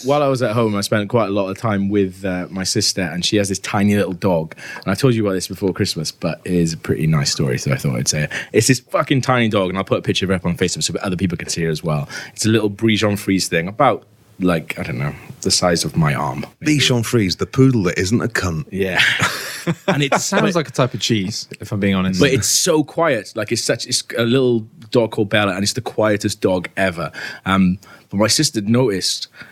While 0.04 0.22
I 0.22 0.28
was 0.28 0.42
at 0.42 0.52
home, 0.52 0.74
I 0.76 0.80
spent 0.80 1.08
quite 1.08 1.28
a 1.28 1.32
lot 1.32 1.48
of 1.48 1.58
time 1.58 1.88
with 1.88 2.24
uh, 2.24 2.46
my 2.50 2.64
sister, 2.64 3.02
and 3.02 3.24
she 3.24 3.36
has 3.36 3.48
this 3.48 3.58
tiny 3.58 3.96
little 3.96 4.12
dog. 4.12 4.54
And 4.76 4.86
I 4.86 4.94
told 4.94 5.14
you 5.14 5.24
about 5.24 5.34
this 5.34 5.48
before 5.48 5.72
Christmas, 5.72 6.12
but 6.12 6.40
it 6.44 6.52
is 6.52 6.72
a 6.72 6.76
pretty 6.76 7.06
nice 7.06 7.32
story, 7.32 7.58
so 7.58 7.72
I 7.72 7.76
thought 7.76 7.96
I'd 7.96 8.08
say 8.08 8.24
it. 8.24 8.32
It's 8.52 8.66
this 8.66 8.80
fucking 8.80 9.22
tiny 9.22 9.48
dog, 9.48 9.68
and 9.68 9.78
I'll 9.78 9.84
put 9.84 9.98
a 9.98 10.02
picture 10.02 10.26
of 10.26 10.30
it 10.30 10.34
up 10.34 10.46
on 10.46 10.56
Facebook 10.56 10.82
so 10.82 10.94
other 11.02 11.16
people 11.16 11.36
can 11.36 11.48
see 11.48 11.64
it 11.64 11.68
as 11.68 11.82
well. 11.82 12.08
It's 12.32 12.46
a 12.46 12.48
little 12.48 12.70
Bichon 12.70 13.18
Frise 13.18 13.48
thing, 13.48 13.68
about 13.68 14.06
like, 14.40 14.78
I 14.78 14.82
don't 14.82 14.98
know, 14.98 15.14
the 15.42 15.50
size 15.50 15.84
of 15.84 15.96
my 15.96 16.14
arm. 16.14 16.46
Bichon 16.62 17.04
Frise, 17.04 17.36
the 17.36 17.46
poodle 17.46 17.82
that 17.84 17.98
isn't 17.98 18.20
a 18.20 18.28
cunt. 18.28 18.66
Yeah. 18.70 19.02
and 19.88 20.02
it 20.02 20.14
Sounds 20.14 20.54
like 20.54 20.68
a 20.68 20.72
type 20.72 20.94
of 20.94 21.00
cheese, 21.00 21.48
if 21.60 21.72
I'm 21.72 21.80
being 21.80 21.94
honest. 21.94 22.20
but 22.20 22.30
it's 22.30 22.48
so 22.48 22.84
quiet. 22.84 23.32
Like 23.34 23.52
it's 23.52 23.64
such 23.64 23.86
it's 23.86 24.02
a 24.16 24.24
little 24.24 24.60
dog 24.90 25.12
called 25.12 25.28
Bella, 25.28 25.54
and 25.54 25.62
it's 25.62 25.72
the 25.72 25.80
quietest 25.80 26.40
dog 26.40 26.68
ever. 26.76 27.10
Um, 27.44 27.78
but 28.10 28.16
my 28.18 28.26
sister 28.26 28.60
noticed 28.60 29.28
that 29.28 29.48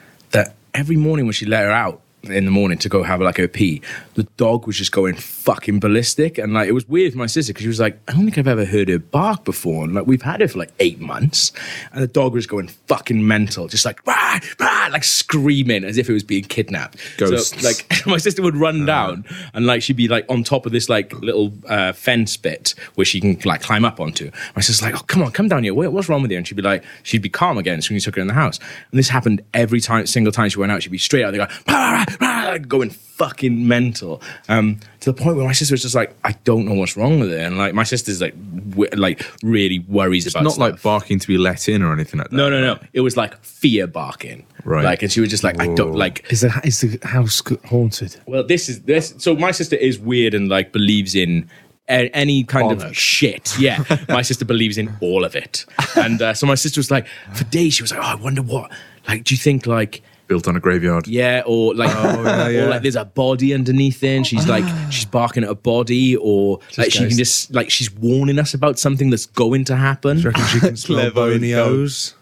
every 0.76 0.96
morning 0.96 1.25
when 1.25 1.32
she 1.32 1.46
let 1.46 1.64
her 1.64 1.70
out 1.70 2.02
in 2.24 2.44
the 2.44 2.50
morning 2.50 2.76
to 2.78 2.88
go 2.88 3.04
have 3.04 3.20
like 3.20 3.38
a 3.38 3.46
pee, 3.46 3.80
the 4.14 4.24
dog 4.36 4.66
was 4.66 4.76
just 4.76 4.90
going 4.90 5.14
fucking 5.14 5.78
ballistic, 5.78 6.38
and 6.38 6.54
like 6.54 6.68
it 6.68 6.72
was 6.72 6.88
weird 6.88 7.12
for 7.12 7.18
my 7.18 7.26
sister 7.26 7.52
because 7.52 7.62
she 7.62 7.68
was 7.68 7.78
like, 7.80 7.98
I 8.08 8.12
don't 8.12 8.24
think 8.24 8.36
I've 8.38 8.48
ever 8.48 8.64
heard 8.64 8.88
her 8.88 8.98
bark 8.98 9.44
before, 9.44 9.84
and 9.84 9.94
like 9.94 10.06
we've 10.06 10.22
had 10.22 10.40
her 10.40 10.48
for 10.48 10.58
like 10.58 10.72
eight 10.80 10.98
months, 10.98 11.52
and 11.92 12.02
the 12.02 12.08
dog 12.08 12.32
was 12.34 12.46
going 12.46 12.68
fucking 12.88 13.26
mental, 13.26 13.68
just 13.68 13.84
like 13.84 14.04
rah, 14.06 14.40
rah, 14.58 14.88
like 14.90 15.04
screaming 15.04 15.84
as 15.84 15.98
if 15.98 16.08
it 16.08 16.12
was 16.12 16.24
being 16.24 16.44
kidnapped. 16.44 16.98
Ghosts. 17.16 17.60
So, 17.60 17.68
like 17.68 18.06
my 18.06 18.16
sister 18.16 18.42
would 18.42 18.56
run 18.56 18.86
down 18.86 19.24
and 19.54 19.66
like 19.66 19.82
she'd 19.82 19.96
be 19.96 20.08
like 20.08 20.24
on 20.28 20.42
top 20.44 20.66
of 20.66 20.72
this 20.72 20.88
like 20.88 21.12
little 21.20 21.52
uh, 21.69 21.92
fence 21.92 22.36
bit 22.36 22.74
where 22.96 23.04
she 23.04 23.20
can 23.20 23.38
like 23.44 23.62
climb 23.62 23.84
up 23.84 24.00
onto. 24.00 24.30
My 24.56 24.62
sister's 24.62 24.82
like, 24.82 24.96
"Oh, 25.00 25.04
come 25.06 25.22
on, 25.22 25.30
come 25.30 25.48
down 25.48 25.62
here. 25.62 25.74
What- 25.74 25.92
What's 25.92 26.08
wrong 26.08 26.22
with 26.22 26.30
you?" 26.32 26.36
And 26.38 26.46
she'd 26.48 26.56
be 26.56 26.62
like, 26.62 26.82
she'd 27.04 27.22
be 27.22 27.28
calm 27.28 27.56
again 27.58 27.78
as 27.78 27.86
soon 27.86 27.96
as 27.96 28.04
you 28.04 28.10
took 28.10 28.16
her 28.16 28.20
in 28.22 28.26
the 28.26 28.34
house. 28.34 28.58
And 28.90 28.98
this 28.98 29.08
happened 29.08 29.42
every 29.54 29.80
time, 29.80 30.06
single 30.06 30.32
time 30.32 30.48
she 30.48 30.58
went 30.58 30.72
out. 30.72 30.82
She'd 30.82 30.90
be 30.90 30.98
straight 30.98 31.24
out 31.24 31.32
there, 31.32 31.46
going, 31.46 31.58
"Rah, 31.69 31.92
rah, 31.92 32.04
rah," 32.20 32.44
like, 32.50 32.69
going 32.69 32.91
fucking 32.91 33.67
mental. 33.67 34.20
Um, 34.49 34.81
to 35.00 35.12
the 35.12 35.23
point 35.23 35.37
where 35.37 35.47
my 35.47 35.53
sister 35.53 35.73
was 35.73 35.82
just 35.82 35.94
like, 35.94 36.14
"I 36.25 36.32
don't 36.44 36.67
know 36.67 36.75
what's 36.75 36.97
wrong 36.97 37.20
with 37.20 37.32
it," 37.32 37.41
and 37.41 37.56
like 37.58 37.75
my 37.75 37.85
sister's 37.85 38.20
like, 38.20 38.35
w- 38.70 38.91
like 38.94 39.25
really 39.43 39.79
worries 39.81 40.26
about 40.26 40.41
it. 40.43 40.47
It's 40.47 40.58
Not 40.58 40.67
stuff. 40.69 40.73
like 40.75 40.82
barking 40.82 41.19
to 41.19 41.26
be 41.29 41.38
let 41.38 41.69
in 41.69 41.82
or 41.82 41.93
anything 41.93 42.19
like 42.19 42.31
that. 42.31 42.37
No, 42.37 42.49
no, 42.50 42.61
no. 42.61 42.79
It 42.93 43.00
was 43.00 43.17
like 43.17 43.43
fear 43.44 43.87
barking. 43.87 44.47
Right. 44.64 44.85
Like, 44.85 45.03
and 45.03 45.12
she 45.12 45.20
was 45.20 45.31
just 45.31 45.44
like, 45.44 45.61
I 45.61 45.73
don't 45.75 45.94
like. 45.94 46.26
is 46.32 46.41
the, 46.41 46.61
is 46.64 46.81
the 46.81 46.99
house 47.06 47.41
haunted? 47.67 48.17
Well, 48.26 48.44
this 48.44 48.69
is 48.69 48.82
this. 48.82 49.14
So 49.19 49.37
my 49.37 49.53
sister 49.53 49.76
is 49.76 49.99
weird 49.99 50.35
and 50.35 50.49
like 50.49 50.73
believes 50.73 51.14
in 51.14 51.49
any 51.88 52.43
kind 52.43 52.81
Bollocks. 52.81 52.91
of 52.91 52.97
shit. 52.97 53.58
Yeah, 53.61 53.85
my 54.08 54.23
sister 54.23 54.44
believes 54.44 54.76
in 54.76 54.93
all 55.00 55.25
of 55.25 55.37
it. 55.37 55.64
And 55.94 56.20
uh, 56.20 56.35
so 56.35 56.47
my 56.47 56.56
sister 56.56 56.81
was 56.81 56.91
like, 56.91 57.06
for 57.32 57.44
days, 57.44 57.75
she 57.75 57.82
was 57.82 57.93
like, 57.93 58.00
oh, 58.00 58.06
I 58.06 58.14
wonder 58.17 58.43
what. 58.43 58.73
Like, 59.08 59.25
do 59.25 59.35
you 59.35 59.38
think 59.38 59.67
like? 59.67 60.03
Built 60.26 60.49
on 60.49 60.56
a 60.56 60.61
graveyard. 60.61 61.06
Yeah, 61.06 61.43
or 61.46 61.75
like, 61.75 61.88
yeah, 61.90 62.49
yeah. 62.49 62.61
or 62.64 62.69
like 62.70 62.82
there's 62.82 62.96
a 62.96 63.05
body 63.05 63.55
underneath 63.55 64.02
it, 64.02 64.17
and 64.17 64.26
she's 64.26 64.46
like, 64.49 64.64
she's 64.90 65.05
barking 65.05 65.44
at 65.44 65.50
a 65.50 65.55
body, 65.55 66.17
or 66.17 66.58
like 66.76 66.90
she 66.93 67.06
can 67.06 67.17
just 67.17 67.55
like 67.55 67.70
she's 67.70 67.93
warning 67.93 68.38
us 68.38 68.52
about 68.55 68.78
something 68.78 69.11
that's 69.11 69.26
going 69.26 69.64
to 69.67 69.76
happen. 69.76 70.17
Do 70.17 70.23
you 70.25 70.28
reckon 70.31 70.44
she 70.46 70.61
can 70.61 70.76
smell 70.76 71.11
Clever 71.11 71.32
as 71.32 71.40
bonios? 71.40 72.14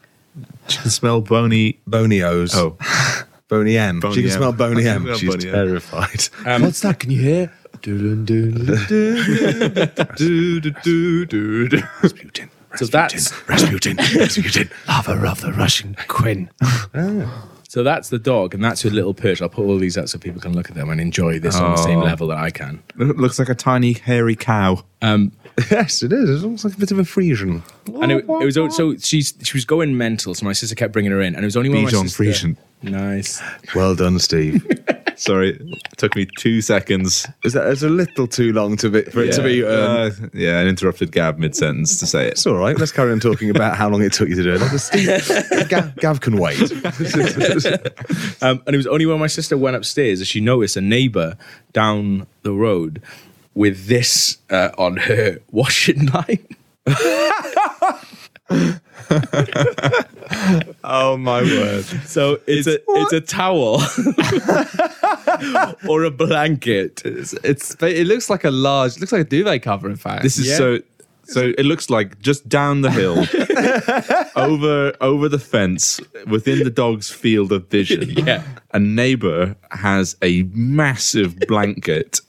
She 0.69 0.79
can 0.79 0.91
smell 0.91 1.21
bony. 1.21 1.81
Bonios. 1.89 2.55
Oh, 2.55 2.77
Boney 3.49 3.77
M. 3.77 4.01
Boney 4.01 4.15
she 4.15 4.23
can 4.23 4.31
M. 4.33 4.37
smell 4.39 4.53
Boney 4.53 4.89
I 4.89 4.95
M. 4.95 5.05
can 5.05 5.17
smell 5.17 5.19
She's 5.19 5.45
Boney 5.45 5.49
M. 5.49 5.55
terrified. 5.55 6.29
Um, 6.47 6.63
What's 6.63 6.81
that? 6.81 6.99
Can 6.99 7.11
you 7.11 7.21
hear? 7.21 7.53
Dun, 7.83 8.25
dun, 8.25 8.55
dun, 8.55 8.65
dun. 8.67 8.87
do, 10.17 10.61
do, 10.61 10.71
do, 10.71 11.27
do, 11.27 11.69
do. 11.69 11.83
Rasputin. 12.03 12.51
So 12.77 12.87
that's 12.87 13.33
Rasputin. 13.49 13.97
Rasputin. 13.97 14.71
Lover 14.89 15.27
of 15.27 15.41
the 15.43 15.53
Russian 15.53 15.95
Queen. 16.09 16.51
So 17.75 17.83
that's 17.83 18.09
the 18.09 18.21
dog, 18.21 18.55
and 18.55 18.63
that's 18.63 18.83
her 18.83 18.91
little 18.91 19.13
perch. 19.15 19.43
I'll 19.43 19.49
put 19.49 19.65
all 19.65 19.79
these 19.79 19.99
out 19.99 20.09
so 20.09 20.17
people 20.17 20.41
can 20.41 20.53
look 20.55 20.69
at 20.71 20.77
them 20.77 20.91
and 20.91 21.01
enjoy 21.01 21.41
this 21.41 21.57
on 21.57 21.73
the 21.73 21.77
same 21.77 21.99
Oh. 21.99 22.05
level 22.05 22.29
that 22.29 22.39
I 22.39 22.51
can. 22.51 22.81
It 23.01 23.17
looks 23.19 23.37
like 23.41 23.49
a 23.49 23.55
tiny 23.57 23.95
hairy 23.95 24.37
cow. 24.37 24.85
Um, 25.03 25.33
yes, 25.73 26.01
it 26.05 26.13
is. 26.13 26.31
It's 26.31 26.45
almost 26.45 26.65
like 26.65 26.75
a 26.75 26.79
bit 26.79 26.93
of 26.93 27.01
a 27.01 27.05
Frisian. 27.05 27.65
and 28.01 28.13
it, 28.13 28.19
it 28.29 28.45
was 28.45 28.57
o- 28.57 28.69
so 28.69 28.95
she's 28.99 29.35
she 29.43 29.57
was 29.57 29.65
going 29.65 29.99
mental. 29.99 30.37
So 30.37 30.47
my 30.47 30.53
sister 30.53 30.77
kept 30.77 30.93
bringing 30.93 31.11
her 31.11 31.21
in, 31.21 31.35
and 31.35 31.43
it 31.43 31.47
was 31.49 31.57
only 31.57 31.69
when 31.69 31.83
my 31.83 31.91
Bichon 31.91 32.03
sister. 32.05 32.17
Frisian. 32.17 32.57
Nice. 32.83 33.43
Well 33.75 33.97
done, 33.97 34.21
Steve. 34.21 34.65
Sorry, 35.17 35.51
it 35.51 35.97
took 35.97 36.17
me 36.17 36.27
two 36.39 36.61
seconds. 36.61 37.27
Is 37.45 37.53
that 37.53 37.67
it's 37.69 37.83
a 37.83 37.89
little 37.89 38.27
too 38.27 38.53
long 38.53 38.77
to 38.79 38.91
be 38.91 39.03
for 39.03 39.23
it 39.23 39.33
to 39.33 39.43
be? 39.43 39.65
Um, 39.65 39.71
uh, 39.73 40.11
yeah, 40.33 40.59
I 40.61 40.65
interrupted 40.65 41.13
Gav 41.13 41.39
mid 41.39 41.55
sentence 41.55 41.99
to 42.01 42.07
say 42.07 42.27
it. 42.27 42.33
it's 42.33 42.47
all 42.47 42.57
right. 42.57 42.79
Let's 42.79 42.93
carry 42.93 43.13
on 43.13 43.21
talking 43.21 43.51
about 43.51 43.77
how 43.77 43.89
long 43.89 44.03
it 44.03 44.13
took 44.13 44.29
you 44.29 44.35
to 44.37 44.43
do 44.43 44.55
it. 44.55 44.61
Let 44.61 45.69
Gav, 45.69 45.97
Gav 45.97 46.21
can 46.21 46.37
wait. 46.39 46.61
Um, 48.43 48.63
and 48.67 48.75
it 48.75 48.77
was 48.77 48.87
only 48.87 49.07
when 49.07 49.19
my 49.19 49.27
sister 49.27 49.57
went 49.57 49.77
upstairs 49.77 50.19
that 50.19 50.27
she 50.27 50.41
noticed 50.41 50.77
a 50.77 50.81
neighbor 50.81 51.37
down 51.73 52.27
the 52.43 52.53
road 52.53 53.01
with 53.55 53.87
this 53.87 54.39
uh, 54.51 54.71
on 54.77 54.97
her 54.99 55.39
washing 55.51 56.07
line. 56.07 56.47
Oh 60.85 61.17
my 61.17 61.43
word! 61.43 61.85
So 62.07 62.39
it's 62.47 62.67
a 62.67 62.79
it's 62.89 63.13
a 63.13 63.21
towel 63.21 63.81
or 65.89 66.05
a 66.05 66.11
blanket. 66.11 67.03
It's, 67.05 67.33
it's 67.45 67.75
it 67.83 68.07
looks 68.07 68.29
like 68.31 68.45
a 68.45 68.51
large, 68.51 68.97
it 68.97 69.01
looks 69.01 69.13
like 69.13 69.23
a 69.23 69.25
duvet 69.29 69.63
cover. 69.63 69.89
In 69.89 69.97
fact, 69.97 70.23
This 70.23 70.39
is 70.39 70.47
Yeah. 70.49 70.57
so. 70.57 70.79
So 71.27 71.55
it 71.57 71.65
looks 71.65 71.89
like 71.89 72.19
just 72.19 72.47
down 72.51 72.83
the 72.83 72.91
hill, 72.91 73.17
over 74.37 74.93
over 75.01 75.27
the 75.27 75.39
fence, 75.39 75.99
within 76.27 76.65
the 76.65 76.71
dog's 76.71 77.09
field 77.11 77.51
of 77.51 77.67
vision. 77.69 78.11
Yeah. 78.27 78.43
a 78.75 78.79
neighbor 78.79 79.57
has 79.71 80.17
a 80.21 80.43
massive 80.53 81.39
blanket 81.49 82.21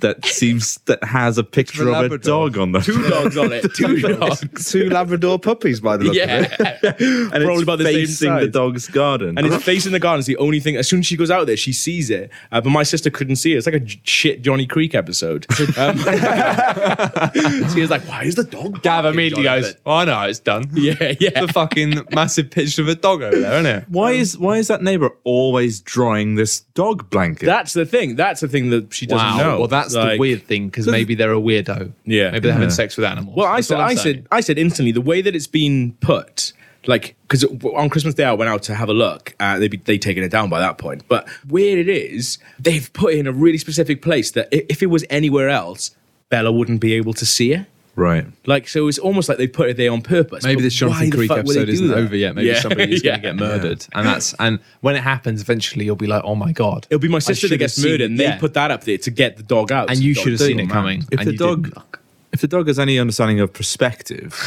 that 0.00 0.24
seems 0.24 0.76
that 0.86 1.02
has 1.04 1.38
a 1.38 1.44
picture 1.44 1.88
of 1.88 2.12
a 2.12 2.18
dog 2.18 2.58
on 2.58 2.72
the 2.72 2.80
Two 2.80 3.08
dogs 3.08 3.36
on 3.36 3.52
it. 3.52 3.72
Two 3.74 4.00
dogs. 4.00 4.70
Two 4.70 4.88
Labrador 4.90 5.38
puppies 5.38 5.80
by 5.80 5.96
the 5.96 6.04
look 6.04 6.12
of 6.12 6.16
Yeah. 6.16 6.48
it. 6.58 6.60
and 7.00 7.30
Probably 7.30 7.52
it's 7.54 7.62
about 7.62 7.78
the 7.78 7.84
same 7.84 7.94
facing 8.06 8.36
the 8.36 8.48
dog's 8.48 8.88
garden. 8.88 9.36
And 9.38 9.46
it's 9.46 9.62
facing 9.64 9.92
the 9.92 10.00
garden. 10.00 10.20
It's 10.20 10.26
the 10.28 10.36
only 10.38 10.60
thing. 10.60 10.76
As 10.76 10.88
soon 10.88 11.00
as 11.00 11.06
she 11.06 11.16
goes 11.16 11.30
out 11.30 11.46
there, 11.46 11.56
she 11.56 11.72
sees 11.72 12.10
it. 12.10 12.30
Uh, 12.52 12.60
but 12.60 12.70
my 12.70 12.82
sister 12.82 13.10
couldn't 13.10 13.36
see 13.36 13.54
it. 13.54 13.58
It's 13.58 13.66
like 13.66 13.74
a 13.82 13.86
shit 14.04 14.42
Johnny 14.42 14.66
Creek 14.66 14.94
episode. 14.94 15.46
Um, 15.78 15.96
she 17.74 17.80
was 17.80 17.90
like, 17.90 18.02
"Why 18.08 18.24
is 18.24 18.34
the 18.34 18.44
dog?" 18.44 18.82
Gav 18.82 19.04
barking, 19.04 19.14
immediately 19.14 19.44
goes, 19.44 19.74
"Oh, 19.86 19.92
I 19.92 20.04
know, 20.04 20.22
it's 20.22 20.38
done." 20.40 20.70
"Yeah, 20.74 21.14
yeah." 21.20 21.40
the 21.40 21.48
fucking 21.52 22.06
massive 22.12 22.50
picture 22.50 22.82
of 22.82 22.88
a 22.88 22.94
dog 22.94 23.22
over 23.22 23.38
there, 23.38 23.52
isn't 23.60 23.66
it? 23.66 23.84
why 23.88 24.12
is 24.12 24.36
why 24.38 24.56
is 24.58 24.68
that 24.68 24.82
neighbor 24.82 25.10
always 25.24 25.80
drawing 25.80 26.34
this 26.36 26.60
dog 26.74 27.08
blanket? 27.10 27.46
That's 27.46 27.72
the 27.72 27.86
thing. 27.86 28.16
That's 28.16 28.40
the 28.40 28.48
thing 28.48 28.70
that 28.70 28.92
she 28.92 29.06
doesn't 29.06 29.38
know. 29.38 29.49
Well, 29.58 29.68
that's 29.68 29.92
the 29.92 30.16
weird 30.18 30.42
thing 30.44 30.68
because 30.68 30.86
maybe 30.86 31.14
they're 31.14 31.32
a 31.32 31.40
weirdo. 31.40 31.92
Yeah. 32.04 32.30
maybe 32.30 32.44
they're 32.44 32.52
having 32.52 32.70
sex 32.70 32.96
with 32.96 33.04
animals. 33.04 33.36
Well, 33.36 33.46
I 33.46 33.56
That's 33.56 33.68
said, 33.68 33.80
I'm 33.80 33.88
I 33.88 33.94
said, 33.94 34.26
I 34.30 34.40
said 34.40 34.58
instantly 34.58 34.92
the 34.92 35.00
way 35.00 35.22
that 35.22 35.34
it's 35.34 35.46
been 35.46 35.92
put, 36.00 36.52
like 36.86 37.16
because 37.22 37.44
on 37.44 37.90
Christmas 37.90 38.14
Day 38.14 38.24
I 38.24 38.32
went 38.32 38.48
out 38.48 38.62
to 38.64 38.74
have 38.74 38.88
a 38.88 38.94
look. 38.94 39.34
Uh, 39.40 39.58
they 39.58 39.68
they 39.68 39.98
taken 39.98 40.22
it 40.22 40.30
down 40.30 40.48
by 40.48 40.60
that 40.60 40.78
point, 40.78 41.02
but 41.08 41.28
weird 41.48 41.78
it 41.78 41.88
is, 41.88 42.38
they've 42.58 42.92
put 42.92 43.14
it 43.14 43.18
in 43.18 43.26
a 43.26 43.32
really 43.32 43.58
specific 43.58 44.02
place 44.02 44.30
that 44.32 44.48
if 44.50 44.82
it 44.82 44.86
was 44.86 45.04
anywhere 45.10 45.48
else, 45.48 45.94
Bella 46.28 46.52
wouldn't 46.52 46.80
be 46.80 46.94
able 46.94 47.12
to 47.14 47.26
see 47.26 47.52
it. 47.52 47.66
Right. 47.96 48.26
Like, 48.46 48.68
so 48.68 48.86
it's 48.88 48.98
almost 48.98 49.28
like 49.28 49.36
they 49.38 49.46
put 49.48 49.68
it 49.68 49.76
there 49.76 49.90
on 49.92 50.00
purpose. 50.00 50.44
Maybe 50.44 50.56
but 50.56 50.62
this 50.62 50.74
Jonathan 50.74 51.10
Creek 51.10 51.28
fuck 51.28 51.38
would 51.44 51.54
they 51.56 51.60
episode 51.62 51.68
isn't 51.68 51.88
that? 51.88 51.96
over 51.98 52.16
yet. 52.16 52.34
Maybe 52.34 52.48
Yeah. 52.48 52.60
somebody's 52.60 53.02
Yeah. 53.04 53.18
going 53.18 53.22
to 53.22 53.28
get 53.28 53.36
murdered, 53.36 53.86
and 53.92 54.06
that's 54.06 54.32
and 54.38 54.60
when 54.80 54.94
it 54.96 55.02
happens, 55.02 55.42
eventually 55.42 55.84
you'll 55.84 55.96
be 55.96 56.06
like, 56.06 56.22
"Oh 56.24 56.34
my 56.34 56.52
god!" 56.52 56.86
It'll 56.88 57.00
be 57.00 57.08
my 57.08 57.18
sister 57.18 57.48
that 57.48 57.58
gets 57.58 57.78
murdered, 57.82 58.02
and 58.02 58.18
they 58.18 58.36
put 58.38 58.54
that 58.54 58.70
up 58.70 58.84
there 58.84 58.98
to 58.98 59.10
get 59.10 59.36
the 59.36 59.42
dog 59.42 59.70
out. 59.72 59.88
and 59.90 59.98
So 59.98 60.04
you 60.04 60.14
should 60.14 60.32
have 60.32 60.40
seen 60.40 60.60
it 60.60 60.70
coming. 60.70 61.04
If 61.10 61.24
the 61.24 61.32
dog, 61.36 61.64
didn't. 61.64 61.84
if 62.32 62.40
the 62.40 62.48
dog 62.48 62.68
has 62.68 62.78
any 62.78 62.98
understanding 62.98 63.40
of 63.40 63.52
perspective, 63.52 64.38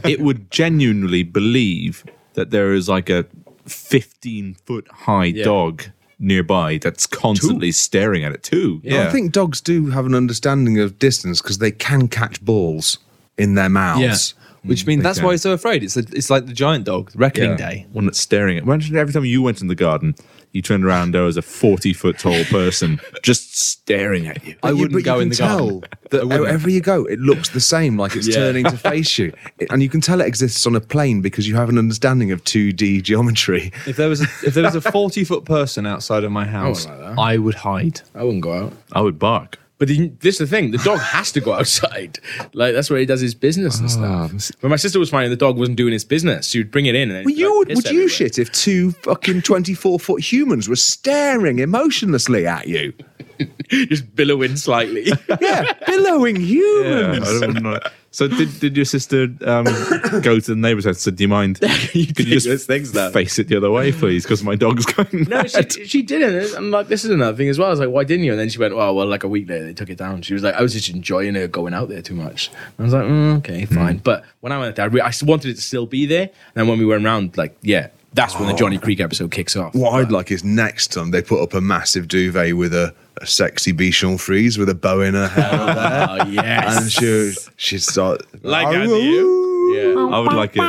it 0.04 0.20
would 0.20 0.50
genuinely 0.50 1.22
believe 1.22 2.04
that 2.34 2.50
there 2.50 2.72
is 2.72 2.88
like 2.88 3.10
a 3.10 3.26
15 3.66 4.54
foot 4.64 4.86
high 4.90 5.30
dog 5.32 5.84
nearby 6.18 6.78
that's 6.78 7.06
constantly 7.06 7.72
staring 7.72 8.24
at 8.24 8.32
it 8.32 8.42
too. 8.42 8.80
Yeah, 8.82 9.06
I 9.06 9.10
think 9.10 9.32
dogs 9.32 9.60
do 9.60 9.90
have 9.90 10.06
an 10.06 10.14
understanding 10.14 10.78
of 10.78 10.98
distance 10.98 11.42
because 11.42 11.58
they 11.58 11.70
can 11.70 12.08
catch 12.08 12.44
balls 12.44 12.98
in 13.36 13.54
their 13.54 13.68
mouths. 13.68 14.34
yeah, 14.36 14.45
Mm, 14.66 14.68
which 14.68 14.86
means 14.86 15.02
that's 15.02 15.18
can. 15.18 15.26
why 15.26 15.32
he's 15.32 15.42
so 15.42 15.52
afraid. 15.52 15.82
It's 15.82 15.96
a, 15.96 16.00
it's 16.12 16.28
like 16.30 16.46
the 16.46 16.52
giant 16.52 16.84
dog, 16.84 17.10
Reckoning 17.14 17.50
Yeah. 17.50 17.56
Day. 17.56 17.86
one 17.92 18.04
that's 18.06 18.20
staring 18.20 18.56
at. 18.58 18.64
Imagine 18.64 18.96
every 18.96 19.12
time 19.14 19.24
you 19.24 19.40
went 19.42 19.60
in 19.62 19.68
the 19.68 19.74
garden, 19.74 20.14
you 20.52 20.62
turned 20.62 20.84
around, 20.84 21.12
there 21.12 21.22
was 21.22 21.36
a 21.36 21.42
40 21.42 21.92
foot 21.92 22.18
tall 22.18 22.42
person 22.44 22.98
just 23.22 23.56
staring 23.58 24.26
at 24.26 24.44
you. 24.44 24.54
I 24.62 24.72
wouldn't 24.72 24.92
but 24.92 24.98
you 24.98 25.04
go 25.04 25.14
can 25.14 25.22
in 25.24 25.28
the 25.28 25.34
tell 25.36 25.58
garden. 25.80 25.82
that 26.10 26.26
wherever 26.28 26.70
you 26.70 26.80
go, 26.80 27.04
it 27.04 27.18
looks 27.18 27.50
the 27.50 27.60
same, 27.60 27.98
like 27.98 28.16
it's 28.16 28.32
turning 28.34 28.64
to 28.64 28.76
face 28.76 29.18
you, 29.18 29.32
and 29.70 29.82
you 29.82 29.88
can 29.88 30.00
tell 30.00 30.20
it 30.20 30.26
exists 30.26 30.66
on 30.66 30.74
a 30.74 30.80
plane 30.80 31.20
because 31.20 31.46
you 31.46 31.54
have 31.56 31.68
an 31.68 31.78
understanding 31.78 32.32
of 32.32 32.42
two 32.44 32.72
D 32.72 33.00
geometry. 33.02 33.70
If 33.86 33.96
there 33.96 34.08
was 34.08 34.20
a, 34.22 34.24
if 34.46 34.54
there 34.54 34.64
was 34.64 34.74
a 34.74 34.80
forty 34.80 35.24
foot 35.24 35.44
person 35.44 35.86
outside 35.86 36.24
of 36.24 36.32
my 36.32 36.46
house, 36.46 36.86
like. 36.86 37.18
I 37.18 37.36
would 37.38 37.54
hide. 37.56 38.00
I 38.14 38.24
wouldn't 38.24 38.42
go 38.42 38.52
out. 38.54 38.72
I 38.92 39.00
would 39.02 39.18
bark. 39.18 39.58
But 39.78 39.88
the, 39.88 40.08
this 40.20 40.40
is 40.40 40.50
the 40.50 40.56
thing: 40.56 40.70
the 40.70 40.78
dog 40.78 41.00
has 41.00 41.32
to 41.32 41.40
go 41.40 41.52
outside. 41.52 42.18
Like 42.54 42.74
that's 42.74 42.88
where 42.88 42.98
he 42.98 43.06
does 43.06 43.20
his 43.20 43.34
business 43.34 43.78
and 43.78 43.88
ah, 43.88 44.28
stuff. 44.28 44.58
But 44.60 44.68
my 44.68 44.76
sister 44.76 44.98
was 44.98 45.10
finding 45.10 45.30
the 45.30 45.36
dog 45.36 45.58
wasn't 45.58 45.76
doing 45.76 45.92
its 45.92 46.04
business. 46.04 46.48
She 46.48 46.58
would 46.58 46.70
bring 46.70 46.86
it 46.86 46.94
in. 46.94 47.10
And 47.10 47.18
then 47.18 47.24
Well, 47.24 47.34
like, 47.34 47.38
you 47.38 47.58
would, 47.58 47.68
piss 47.68 47.76
would 47.76 47.90
you 47.90 48.08
shit 48.08 48.38
if 48.38 48.50
two 48.52 48.92
fucking 48.92 49.42
twenty-four 49.42 50.00
foot 50.00 50.22
humans 50.22 50.68
were 50.68 50.76
staring 50.76 51.58
emotionlessly 51.58 52.46
at 52.46 52.66
you? 52.68 52.94
just 53.68 54.14
billowing 54.14 54.56
slightly? 54.56 55.12
Yeah, 55.40 55.72
billowing 55.86 56.36
Yeah, 56.40 57.12
humans. 57.12 57.28
I 57.28 57.40
don't 57.40 57.62
know. 57.62 57.78
So 58.16 58.28
did, 58.28 58.60
did 58.60 58.76
your 58.76 58.86
sister 58.86 59.24
um, 59.44 59.64
go 60.22 60.40
to 60.40 60.40
the 60.40 60.56
neighbour's 60.56 60.86
house 60.86 60.94
and 60.94 61.00
said, 61.02 61.16
do 61.16 61.24
you 61.24 61.28
mind? 61.28 61.58
you 61.92 62.06
Could 62.14 62.26
you 62.26 62.40
just 62.40 62.66
things 62.66 62.94
now. 62.94 63.10
face 63.10 63.38
it 63.38 63.48
the 63.48 63.58
other 63.58 63.70
way, 63.70 63.92
please? 63.92 64.22
Because 64.22 64.42
my 64.42 64.54
dog's 64.56 64.86
going 64.86 65.24
no, 65.28 65.42
mad." 65.42 65.70
she, 65.70 65.84
she 65.84 66.00
didn't. 66.00 66.56
I'm 66.56 66.70
like, 66.70 66.88
this 66.88 67.04
is 67.04 67.10
another 67.10 67.36
thing 67.36 67.50
as 67.50 67.58
well. 67.58 67.68
I 67.68 67.72
was 67.72 67.78
like, 67.80 67.90
why 67.90 68.04
didn't 68.04 68.24
you? 68.24 68.30
And 68.30 68.40
then 68.40 68.48
she 68.48 68.58
went, 68.58 68.74
well, 68.74 68.94
well, 68.94 69.06
like 69.06 69.24
a 69.24 69.28
week 69.28 69.50
later, 69.50 69.66
they 69.66 69.74
took 69.74 69.90
it 69.90 69.98
down. 69.98 70.22
She 70.22 70.32
was 70.32 70.42
like, 70.42 70.54
I 70.54 70.62
was 70.62 70.72
just 70.72 70.88
enjoying 70.88 71.34
her 71.34 71.46
going 71.46 71.74
out 71.74 71.90
there 71.90 72.00
too 72.00 72.14
much. 72.14 72.48
And 72.48 72.56
I 72.78 72.82
was 72.84 72.94
like, 72.94 73.04
mm, 73.04 73.36
okay, 73.40 73.66
fine. 73.66 73.98
But 73.98 74.24
when 74.40 74.50
I 74.50 74.58
went 74.60 74.76
there, 74.76 74.86
I, 74.86 74.88
re- 74.88 75.02
I 75.02 75.12
wanted 75.22 75.50
it 75.50 75.56
to 75.56 75.60
still 75.60 75.84
be 75.84 76.06
there. 76.06 76.22
And 76.22 76.54
then 76.54 76.68
when 76.68 76.78
we 76.78 76.86
went 76.86 77.04
around, 77.04 77.36
like, 77.36 77.54
yeah, 77.60 77.88
that's 78.14 78.34
when 78.38 78.48
the 78.48 78.54
Johnny 78.54 78.78
Creek 78.78 78.98
episode 79.00 79.30
kicks 79.30 79.56
off. 79.56 79.74
What 79.74 79.90
I'd 79.90 80.10
like 80.10 80.30
is 80.30 80.42
next 80.42 80.90
time 80.90 81.10
they 81.10 81.20
put 81.20 81.42
up 81.42 81.52
a 81.52 81.60
massive 81.60 82.08
duvet 82.08 82.56
with 82.56 82.72
a, 82.72 82.86
a 82.86 82.94
sexy 83.24 83.72
Bichon 83.72 84.20
Frise 84.20 84.58
with 84.58 84.68
a 84.68 84.74
bow 84.74 85.00
in 85.00 85.14
her 85.14 85.28
hair 85.28 85.50
there. 85.50 86.06
Oh, 86.08 86.26
yes. 86.26 86.82
and 86.82 86.92
she 86.92 87.34
she'd 87.56 87.82
start 87.82 88.22
Like 88.44 88.66
I 88.66 88.86
do. 88.86 89.46
Yeah. 89.74 90.06
I 90.14 90.20
would 90.20 90.32
like 90.32 90.52
it 90.54 90.62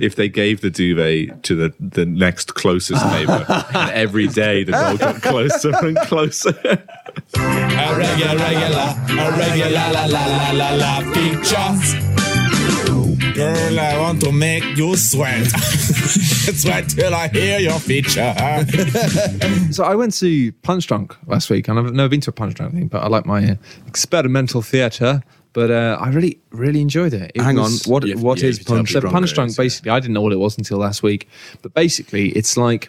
if 0.00 0.16
they 0.16 0.28
gave 0.28 0.60
the 0.60 0.70
duvet 0.70 1.42
to 1.44 1.54
the, 1.56 1.74
the 1.80 2.06
next 2.06 2.54
closest 2.54 3.04
neighbour, 3.06 3.44
and 3.48 3.90
every 3.90 4.28
day 4.28 4.62
the 4.62 4.72
dog 4.72 4.98
got 5.00 5.22
closer 5.22 5.72
and 5.84 5.96
closer. 5.98 6.54
A 6.64 7.96
regular, 7.96 8.36
regular, 8.36 8.94
a 9.08 9.36
regular, 9.36 9.70
la 9.70 10.06
la 10.06 10.26
la 10.26 10.50
la 10.52 10.70
la 10.74 11.12
features. 11.12 12.23
Girl, 13.34 13.80
I 13.80 13.98
want 13.98 14.20
to 14.22 14.30
make 14.30 14.62
you 14.76 14.94
sweat. 14.96 15.46
sweat 15.46 16.88
till 16.88 17.12
I 17.14 17.26
hear 17.28 17.58
your 17.58 17.80
feature. 17.80 18.32
So 19.72 19.82
I 19.82 19.96
went 19.96 20.14
to 20.18 20.52
Punch 20.62 20.86
Drunk 20.86 21.16
last 21.26 21.50
week, 21.50 21.66
and 21.66 21.78
I've 21.78 21.92
never 21.92 22.08
been 22.08 22.20
to 22.22 22.30
a 22.30 22.32
Punch 22.32 22.54
Drunk 22.54 22.74
thing, 22.74 22.86
but 22.86 23.02
I 23.02 23.08
like 23.08 23.26
my 23.26 23.44
uh, 23.50 23.54
experimental 23.88 24.62
theatre. 24.62 25.20
But 25.52 25.70
uh, 25.72 25.98
I 26.00 26.10
really, 26.10 26.38
really 26.50 26.80
enjoyed 26.80 27.12
it. 27.12 27.32
It 27.34 27.42
Hang 27.42 27.56
was- 27.56 27.86
on, 27.86 27.92
what 27.92 28.06
Yeah, 28.06 28.14
what 28.16 28.38
yeah, 28.40 28.48
is 28.50 28.58
you 28.58 28.64
tell 28.64 28.76
punch 28.76 28.92
so 28.92 29.00
drunk? 29.00 29.14
Punch 29.14 29.34
Drunk, 29.34 29.56
basically, 29.56 29.90
I 29.90 29.98
didn't 30.00 30.14
know 30.14 30.22
what 30.22 30.32
it 30.32 30.38
was 30.38 30.56
until 30.56 30.78
last 30.78 31.02
week. 31.02 31.28
But 31.62 31.74
basically, 31.74 32.28
it's 32.30 32.56
like 32.56 32.88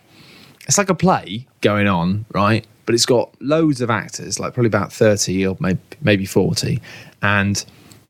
it's 0.68 0.78
like 0.78 0.90
a 0.90 0.96
play 0.96 1.48
going 1.62 1.88
on, 1.88 2.26
right? 2.34 2.66
But 2.86 2.94
it's 2.94 3.06
got 3.08 3.34
loads 3.42 3.82
of 3.82 3.90
actors, 3.90 4.40
like 4.40 4.54
probably 4.54 4.68
about 4.68 4.94
thirty 4.94 5.46
or 5.46 5.58
maybe 5.60 5.80
maybe 6.02 6.26
forty, 6.26 6.82
and 7.22 7.64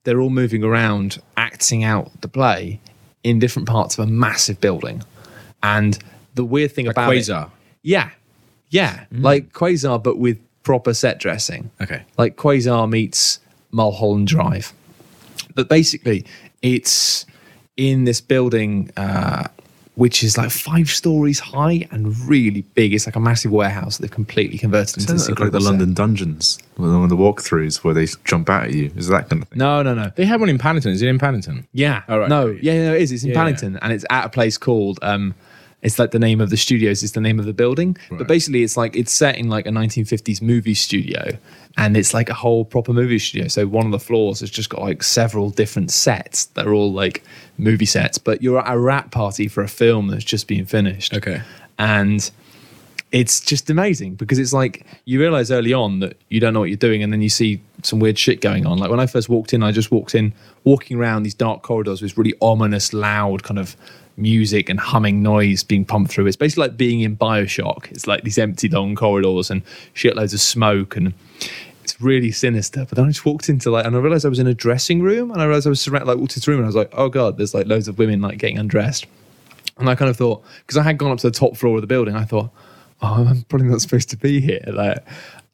they're 0.06 0.22
all 0.22 0.30
moving 0.30 0.64
around, 0.64 1.22
acting 1.36 1.84
out 1.84 2.10
the 2.22 2.28
play 2.30 2.80
in 3.24 3.40
different 3.40 3.68
parts 3.68 3.98
of 3.98 4.08
a 4.08 4.12
massive 4.12 4.62
building. 4.62 5.04
And 5.62 5.98
the 6.36 6.46
weird 6.46 6.72
thing 6.72 6.88
about 6.88 7.14
it- 7.14 7.18
Quasar. 7.20 7.50
yeah, 7.84 8.12
yeah, 8.70 9.06
like 9.12 9.52
Quasar, 9.52 10.02
but 10.02 10.18
with 10.18 10.38
proper 10.64 10.94
set 10.94 11.20
dressing. 11.20 11.70
Okay. 11.82 12.04
like 12.18 12.38
Quasar 12.38 12.90
meets 12.90 13.40
Mulholland 13.72 14.28
Drive. 14.28 14.74
But 15.54 15.70
basically, 15.70 16.26
it's 16.62 17.26
in 17.78 18.06
this 18.06 18.22
building 18.22 18.90
uh, 18.98 19.48
which 19.96 20.24
is 20.24 20.38
like 20.38 20.52
five 20.52 20.90
stories 20.90 21.40
high 21.40 21.88
and 21.92 22.18
really 22.28 22.62
big. 22.74 22.94
It's 22.94 23.06
like 23.06 23.16
a 23.16 23.20
massive 23.20 23.52
warehouse 23.52 23.98
that 23.98 24.04
they've 24.04 24.12
completely 24.12 24.58
converted 24.58 24.98
into 24.98 25.14
this 25.14 25.30
like 25.30 25.52
the 25.52 25.60
set. 25.60 25.66
London 25.70 25.94
dungeons, 25.94 26.60
one 26.76 27.04
of 27.04 27.10
the 27.10 27.16
walkthroughs 27.16 27.84
where 27.84 27.94
they 27.94 28.08
jump 28.26 28.50
out 28.50 28.66
at 28.66 28.74
you. 28.74 28.92
Is 28.96 29.08
that 29.08 29.30
kind 29.30 29.42
of 29.42 29.50
thing? 29.50 29.60
No, 29.60 29.82
no, 29.84 29.94
no. 29.94 30.12
They 30.16 30.26
have 30.26 30.40
one 30.42 30.50
in 30.50 30.58
Paddington. 30.58 30.92
Is 30.92 31.02
it 31.02 31.08
in 31.08 31.18
Paddington? 31.18 31.68
Yeah. 31.74 32.04
Oh, 32.10 32.20
right. 32.20 32.30
No, 32.30 32.48
yeah, 32.48 32.88
no, 32.88 32.94
it 32.96 33.02
is. 33.02 33.12
It's 33.12 33.24
in 33.24 33.30
Yeah, 33.30 33.36
Paddington 33.36 33.78
and 33.82 33.94
it's 33.94 34.06
at 34.10 34.26
a 34.26 34.30
place 34.30 34.58
called 34.58 35.00
um 35.02 35.34
it's 35.86 36.00
like 36.00 36.10
the 36.10 36.20
name 36.20 36.42
of 36.42 36.50
the 36.50 36.58
studios 36.58 37.04
is 37.04 37.12
the 37.12 37.22
name 37.22 37.38
of 37.38 37.46
the 37.46 37.54
building. 37.54 37.96
But 38.10 38.28
basically 38.28 38.64
it's 38.64 38.76
like 38.76 38.96
it's 38.96 39.14
set 39.14 39.38
in 39.38 39.50
like 39.50 39.68
a 39.68 39.70
1950s 39.70 40.42
movie 40.42 40.74
studio 40.74 41.38
and 41.78 41.96
it's 41.96 42.12
like 42.12 42.28
a 42.28 42.34
whole 42.34 42.66
proper 42.66 42.92
movie 42.92 43.20
studio. 43.20 43.48
So 43.48 43.68
one 43.68 43.86
of 43.86 43.92
the 43.92 44.00
floors 44.00 44.40
has 44.40 44.50
just 44.50 44.72
got 44.72 44.82
like 44.82 45.04
several 45.04 45.52
different 45.52 45.92
sets 45.92 46.48
that 46.48 46.66
are 46.66 46.74
all 46.74 46.92
like 46.92 47.24
movie 47.60 47.86
sets, 47.86 48.18
but 48.18 48.42
you're 48.42 48.58
at 48.58 48.74
a 48.74 48.80
wrap 48.80 49.12
party 49.12 49.48
for 49.48 49.62
a 49.62 49.68
film 49.68 50.08
that's 50.08 50.24
just 50.24 50.48
been 50.48 50.66
finished. 50.66 51.14
Okay. 51.14 51.44
And 51.78 52.32
it's 53.12 53.40
just 53.40 53.70
amazing 53.70 54.16
because 54.16 54.40
it's 54.40 54.54
like 54.54 54.88
you 55.06 55.20
realize 55.20 55.52
early 55.52 55.72
on 55.72 56.00
that 56.00 56.18
you 56.30 56.40
don't 56.40 56.56
know 56.56 56.62
what 56.62 56.70
you're 56.70 56.78
doing 56.78 57.04
and 57.04 57.14
then 57.14 57.22
you 57.22 57.30
see 57.30 57.62
some 57.84 58.00
weird 58.00 58.18
shit 58.18 58.42
going 58.42 58.66
on 58.66 58.80
like 58.80 58.90
when 58.90 59.00
i 59.00 59.06
first 59.06 59.30
walked 59.30 59.54
in 59.54 59.62
i 59.62 59.72
just 59.72 59.92
walked 59.92 60.16
in 60.16 60.34
walking 60.64 60.98
around 60.98 61.22
these 61.22 61.36
dark 61.36 61.62
corridors 61.62 62.02
with 62.02 62.18
really 62.18 62.34
ominous 62.42 62.94
loud 62.94 63.44
kind 63.44 63.60
of 63.60 63.78
music 64.18 64.70
and 64.70 64.80
humming 64.80 65.22
noise 65.22 65.64
being 65.64 65.86
pumped 65.86 66.12
through. 66.12 66.28
It's 66.28 66.38
basically 66.38 66.68
like 66.68 66.78
being 66.78 67.02
in 67.02 67.18
bioshock. 67.18 67.92
It's 67.92 68.08
like 68.08 68.24
these 68.24 68.38
empty 68.38 68.70
long 68.70 68.96
corridors 68.96 69.50
and 69.50 69.64
shitloads 69.94 70.34
of 70.34 70.42
smoke 70.42 70.96
and 70.96 71.14
it's 71.84 72.00
really 72.02 72.32
sinister. 72.32 72.86
But 72.86 72.96
then 72.96 73.06
i 73.06 73.10
just 73.10 73.26
walked 73.26 73.50
into 73.50 73.70
like 73.70 73.86
and 73.86 73.96
i 73.96 74.00
realized 74.00 74.26
i 74.26 74.30
was 74.30 74.40
in 74.40 74.48
a 74.48 74.54
dressing 74.54 75.02
room 75.02 75.30
and 75.32 75.42
i 75.42 75.46
realized 75.46 75.68
i 75.68 75.70
was 75.70 75.82
surrounded 75.82 76.08
like 76.08 76.18
walked 76.18 76.36
into 76.36 76.46
the 76.46 76.52
room 76.52 76.60
and 76.60 76.66
i 76.66 76.70
was 76.70 76.76
like 76.76 76.90
oh 76.94 77.10
god 77.10 77.38
there's 77.38 77.54
like 77.54 77.68
loads 77.68 77.88
of 77.88 78.00
women 78.00 78.22
like 78.22 78.38
getting 78.38 78.58
undressed. 78.58 79.06
And 79.78 79.90
I 79.90 79.96
kind 79.96 80.10
of 80.10 80.16
thought, 80.16 80.44
because 80.60 80.78
I 80.78 80.84
had 80.84 80.98
gone 80.98 81.12
up 81.12 81.20
to 81.20 81.30
the 81.30 81.38
top 81.38 81.58
floor 81.58 81.76
of 81.76 81.82
the 81.82 81.88
building, 81.88 82.16
I 82.16 82.24
thought, 82.24 82.50
oh, 83.02 83.26
I'm 83.28 83.42
probably 83.44 83.68
not 83.68 83.82
supposed 83.82 84.10
to 84.12 84.18
be 84.18 84.40
here. 84.40 84.64
Like, 84.68 85.06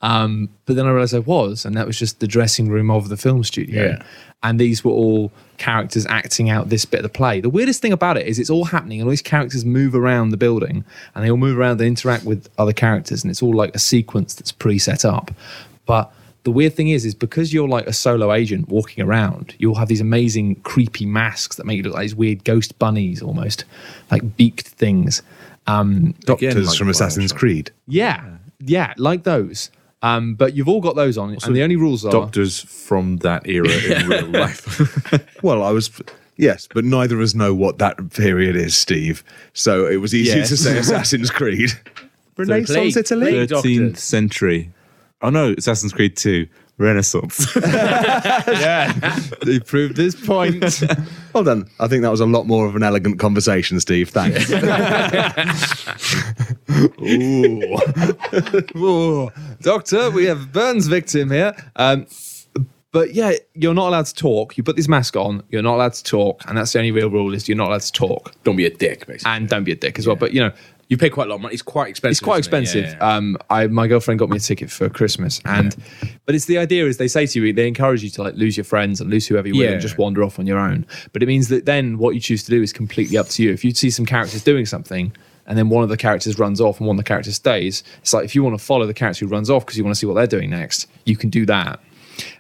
um, 0.02 0.50
but 0.66 0.76
then 0.76 0.86
I 0.86 0.92
realized 0.92 1.14
I 1.14 1.20
was, 1.20 1.66
and 1.66 1.76
that 1.76 1.86
was 1.86 1.98
just 1.98 2.20
the 2.20 2.28
dressing 2.28 2.70
room 2.70 2.90
of 2.90 3.10
the 3.10 3.18
film 3.18 3.44
studio. 3.44 3.92
Yeah. 3.92 4.04
And 4.44 4.60
these 4.60 4.84
were 4.84 4.92
all 4.92 5.32
characters 5.58 6.08
acting 6.08 6.50
out 6.50 6.70
this 6.70 6.84
bit 6.84 7.02
of 7.02 7.04
the 7.04 7.10
play. 7.10 7.42
The 7.42 7.50
weirdest 7.50 7.80
thing 7.80 7.94
about 7.94 8.18
it 8.18 8.26
is 8.26 8.40
it's 8.40 8.50
all 8.50 8.66
happening, 8.66 9.00
and 9.00 9.08
all 9.08 9.12
these 9.12 9.22
characters 9.22 9.64
move 9.64 9.94
around 9.94 10.30
the 10.30 10.38
building, 10.38 10.84
and 11.14 11.24
they 11.24 11.30
all 11.30 11.38
move 11.38 11.58
around 11.58 11.80
and 11.80 11.88
interact 11.88 12.26
with 12.26 12.50
other 12.58 12.74
characters, 12.74 13.24
and 13.24 13.30
it's 13.30 13.44
all 13.44 13.54
like 13.54 13.76
a 13.76 13.80
sequence 13.80 14.34
that's 14.34 14.52
pre 14.52 14.80
set 14.80 15.06
up. 15.06 15.32
But 15.86 16.12
the 16.44 16.52
weird 16.52 16.74
thing 16.74 16.90
is, 16.90 17.06
is 17.06 17.14
because 17.14 17.54
you're 17.54 17.68
like 17.68 17.86
a 17.86 17.94
solo 17.94 18.34
agent 18.34 18.70
walking 18.70 19.04
around, 19.04 19.54
you'll 19.60 19.76
have 19.76 19.88
these 19.88 20.02
amazing 20.02 20.56
creepy 20.62 21.06
masks 21.06 21.58
that 21.58 21.68
make 21.68 21.78
you 21.78 21.84
look 21.84 21.94
like 21.94 22.02
these 22.02 22.16
weird 22.16 22.44
ghost 22.44 22.80
bunnies, 22.80 23.22
almost 23.22 23.66
like 24.10 24.36
beaked 24.38 24.70
things. 24.70 25.22
Um, 25.68 26.16
Doctors 26.22 26.68
like 26.68 26.78
from 26.78 26.90
Assassin's 26.90 27.32
Creed. 27.32 27.70
yeah, 27.88 28.38
yeah, 28.60 28.96
like 28.98 29.24
those. 29.24 29.70
Um, 30.04 30.34
but 30.36 30.56
you've 30.56 30.68
all 30.68 30.82
got 30.82 30.96
those 30.96 31.18
on, 31.18 31.38
and 31.44 31.56
the 31.56 31.62
only 31.62 31.76
rules 31.76 32.04
are 32.06 32.12
Doctors 32.12 32.60
from 32.60 33.18
that 33.18 33.48
era 33.48 33.68
in 33.70 34.08
real 34.10 34.28
life. 34.28 35.14
Well, 35.44 35.64
I 35.64 35.72
was. 35.72 35.90
Yes, 36.38 36.68
but 36.74 36.86
neither 36.86 37.16
of 37.16 37.22
us 37.22 37.36
know 37.36 37.54
what 37.54 37.78
that 37.80 38.12
period 38.14 38.56
is, 38.56 38.76
Steve. 38.76 39.24
So 39.54 39.86
it 39.86 39.98
was 39.98 40.14
easy 40.16 40.38
Yes. 40.40 40.50
to 40.50 40.58
say 40.58 40.78
Assassin's 40.78 41.30
Creed. 41.30 41.72
Renaissance 42.38 42.94
plague- 42.94 42.98
Italy? 42.98 43.32
13th 43.48 43.98
century. 43.98 44.72
Oh 45.22 45.30
no, 45.30 45.54
Assassin's 45.58 45.94
Creed 45.94 46.16
2. 46.18 46.48
Renaissance. 46.82 47.56
yeah, 47.56 49.20
he 49.44 49.60
proved 49.60 49.98
his 49.98 50.16
point. 50.16 50.82
Well 51.34 51.46
done. 51.46 51.70
I 51.80 51.88
think 51.88 52.02
that 52.02 52.12
was 52.12 52.20
a 52.20 52.26
lot 52.26 52.46
more 52.46 52.68
of 52.68 52.76
an 52.76 52.84
elegant 52.84 53.18
conversation, 53.18 53.80
Steve. 53.80 54.10
Thanks. 54.10 54.52
Ooh. 58.76 59.32
Doctor, 59.62 60.12
we 60.12 60.26
have 60.26 60.52
Burns 60.52 60.88
victim 60.88 61.32
here. 61.32 61.56
Um, 61.78 62.06
but 62.92 63.14
yeah, 63.14 63.32
you're 63.54 63.74
not 63.74 63.88
allowed 63.88 64.08
to 64.08 64.14
talk. 64.14 64.58
You 64.58 64.64
put 64.64 64.76
this 64.76 64.90
mask 64.90 65.16
on, 65.16 65.44
you're 65.50 65.62
not 65.62 65.76
allowed 65.76 65.94
to 65.94 66.04
talk, 66.04 66.44
and 66.48 66.58
that's 66.58 66.74
the 66.74 66.80
only 66.80 66.92
real 66.92 67.10
rule 67.10 67.34
is 67.34 67.48
you're 67.48 67.58
not 67.58 67.70
allowed 67.70 67.82
to 67.82 67.92
talk. 67.94 68.34
Don't 68.44 68.58
be 68.58 68.66
a 68.66 68.70
dick, 68.70 69.08
basically. 69.08 69.32
And 69.32 69.48
don't 69.48 69.64
be 69.64 69.72
a 69.72 69.78
dick 69.78 69.98
as 69.98 70.06
well. 70.06 70.18
But 70.18 70.34
you 70.34 70.42
know, 70.42 70.52
you 70.92 70.98
pay 70.98 71.10
quite 71.10 71.28
a 71.28 71.30
lot 71.30 71.38
of 71.38 71.42
money. 71.42 71.54
It's 71.54 71.62
quite 71.64 71.88
expensive. 71.90 72.12
it's 72.12 72.20
quite 72.20 72.42
isn't 72.42 72.54
it? 72.54 72.62
expensive. 72.64 72.86
Yeah, 73.00 73.08
yeah. 73.10 73.16
Um, 73.16 73.38
I 73.50 73.68
my 73.68 73.88
girlfriend 73.88 74.20
got 74.20 74.30
me 74.30 74.36
a 74.38 74.40
ticket 74.42 74.70
for 74.70 74.90
Christmas, 74.90 75.40
and 75.46 75.74
but 76.26 76.36
it's 76.36 76.46
the 76.46 76.58
idea 76.58 76.86
is 76.86 76.98
they 76.98 77.08
say 77.08 77.26
to 77.26 77.42
you 77.44 77.54
they 77.54 77.68
encourage 77.68 78.04
you 78.04 78.10
to 78.12 78.24
like 78.24 78.36
lose 78.36 78.58
your 78.58 78.66
friends 78.66 79.00
and 79.00 79.10
lose 79.10 79.26
whoever 79.26 79.48
you 79.48 79.54
will 79.56 79.64
Yeah. 79.64 79.72
and 79.72 79.82
just 79.82 79.98
wander 79.98 80.22
off 80.22 80.38
on 80.38 80.46
your 80.46 80.60
own. 80.60 80.86
But 81.14 81.24
it 81.24 81.28
means 81.28 81.48
that 81.48 81.66
then 81.66 81.98
what 81.98 82.14
you 82.14 82.20
choose 82.20 82.44
to 82.44 82.52
do 82.52 82.62
is 82.62 82.74
completely 82.74 83.18
up 83.18 83.30
to 83.30 83.42
you. 83.44 83.52
If 83.54 83.64
you 83.64 83.72
see 83.72 83.90
some 83.90 84.06
characters 84.06 84.44
doing 84.44 84.66
something. 84.66 85.14
And 85.48 85.58
then 85.58 85.70
one 85.70 85.82
of 85.84 85.90
the 85.90 85.98
characters 85.98 86.38
runs 86.38 86.62
off 86.62 86.80
and 86.80 86.88
one 86.88 86.98
of 86.98 87.04
the 87.04 87.08
characters 87.08 87.36
stays. 87.36 87.84
It's 88.02 88.14
like 88.14 88.24
if 88.24 88.36
you 88.36 88.44
want 88.44 88.58
to 88.58 88.64
follow 88.64 88.86
the 88.86 88.94
character 88.94 89.26
who 89.26 89.32
runs 89.32 89.50
off 89.50 89.66
because 89.66 89.76
you 89.78 89.84
want 89.84 89.96
to 89.96 90.00
see 90.00 90.06
what 90.06 90.14
they're 90.14 90.28
doing 90.28 90.52
next, 90.52 90.86
you 91.06 91.18
can 91.18 91.30
do 91.32 91.46
that. 91.48 91.80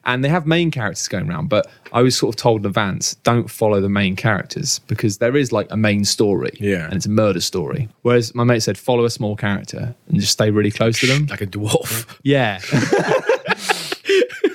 And 0.03 0.23
they 0.23 0.29
have 0.29 0.47
main 0.47 0.71
characters 0.71 1.07
going 1.07 1.29
around, 1.29 1.49
but 1.49 1.69
I 1.91 2.01
was 2.01 2.17
sort 2.17 2.33
of 2.33 2.41
told 2.41 2.61
in 2.61 2.65
advance, 2.65 3.15
don't 3.23 3.49
follow 3.49 3.79
the 3.81 3.89
main 3.89 4.15
characters 4.15 4.79
because 4.79 5.19
there 5.19 5.35
is 5.37 5.51
like 5.51 5.67
a 5.69 5.77
main 5.77 6.05
story. 6.05 6.57
Yeah. 6.59 6.85
And 6.85 6.95
it's 6.95 7.05
a 7.05 7.09
murder 7.09 7.41
story. 7.41 7.87
Whereas 8.01 8.33
my 8.33 8.43
mate 8.43 8.61
said, 8.61 8.77
follow 8.77 9.05
a 9.05 9.11
small 9.11 9.35
character 9.35 9.93
and 10.07 10.19
just 10.19 10.31
stay 10.31 10.49
really 10.49 10.71
close 10.71 10.99
to 11.01 11.07
them. 11.07 11.27
like 11.27 11.41
a 11.41 11.47
dwarf. 11.47 12.07
Yeah. 12.23 12.59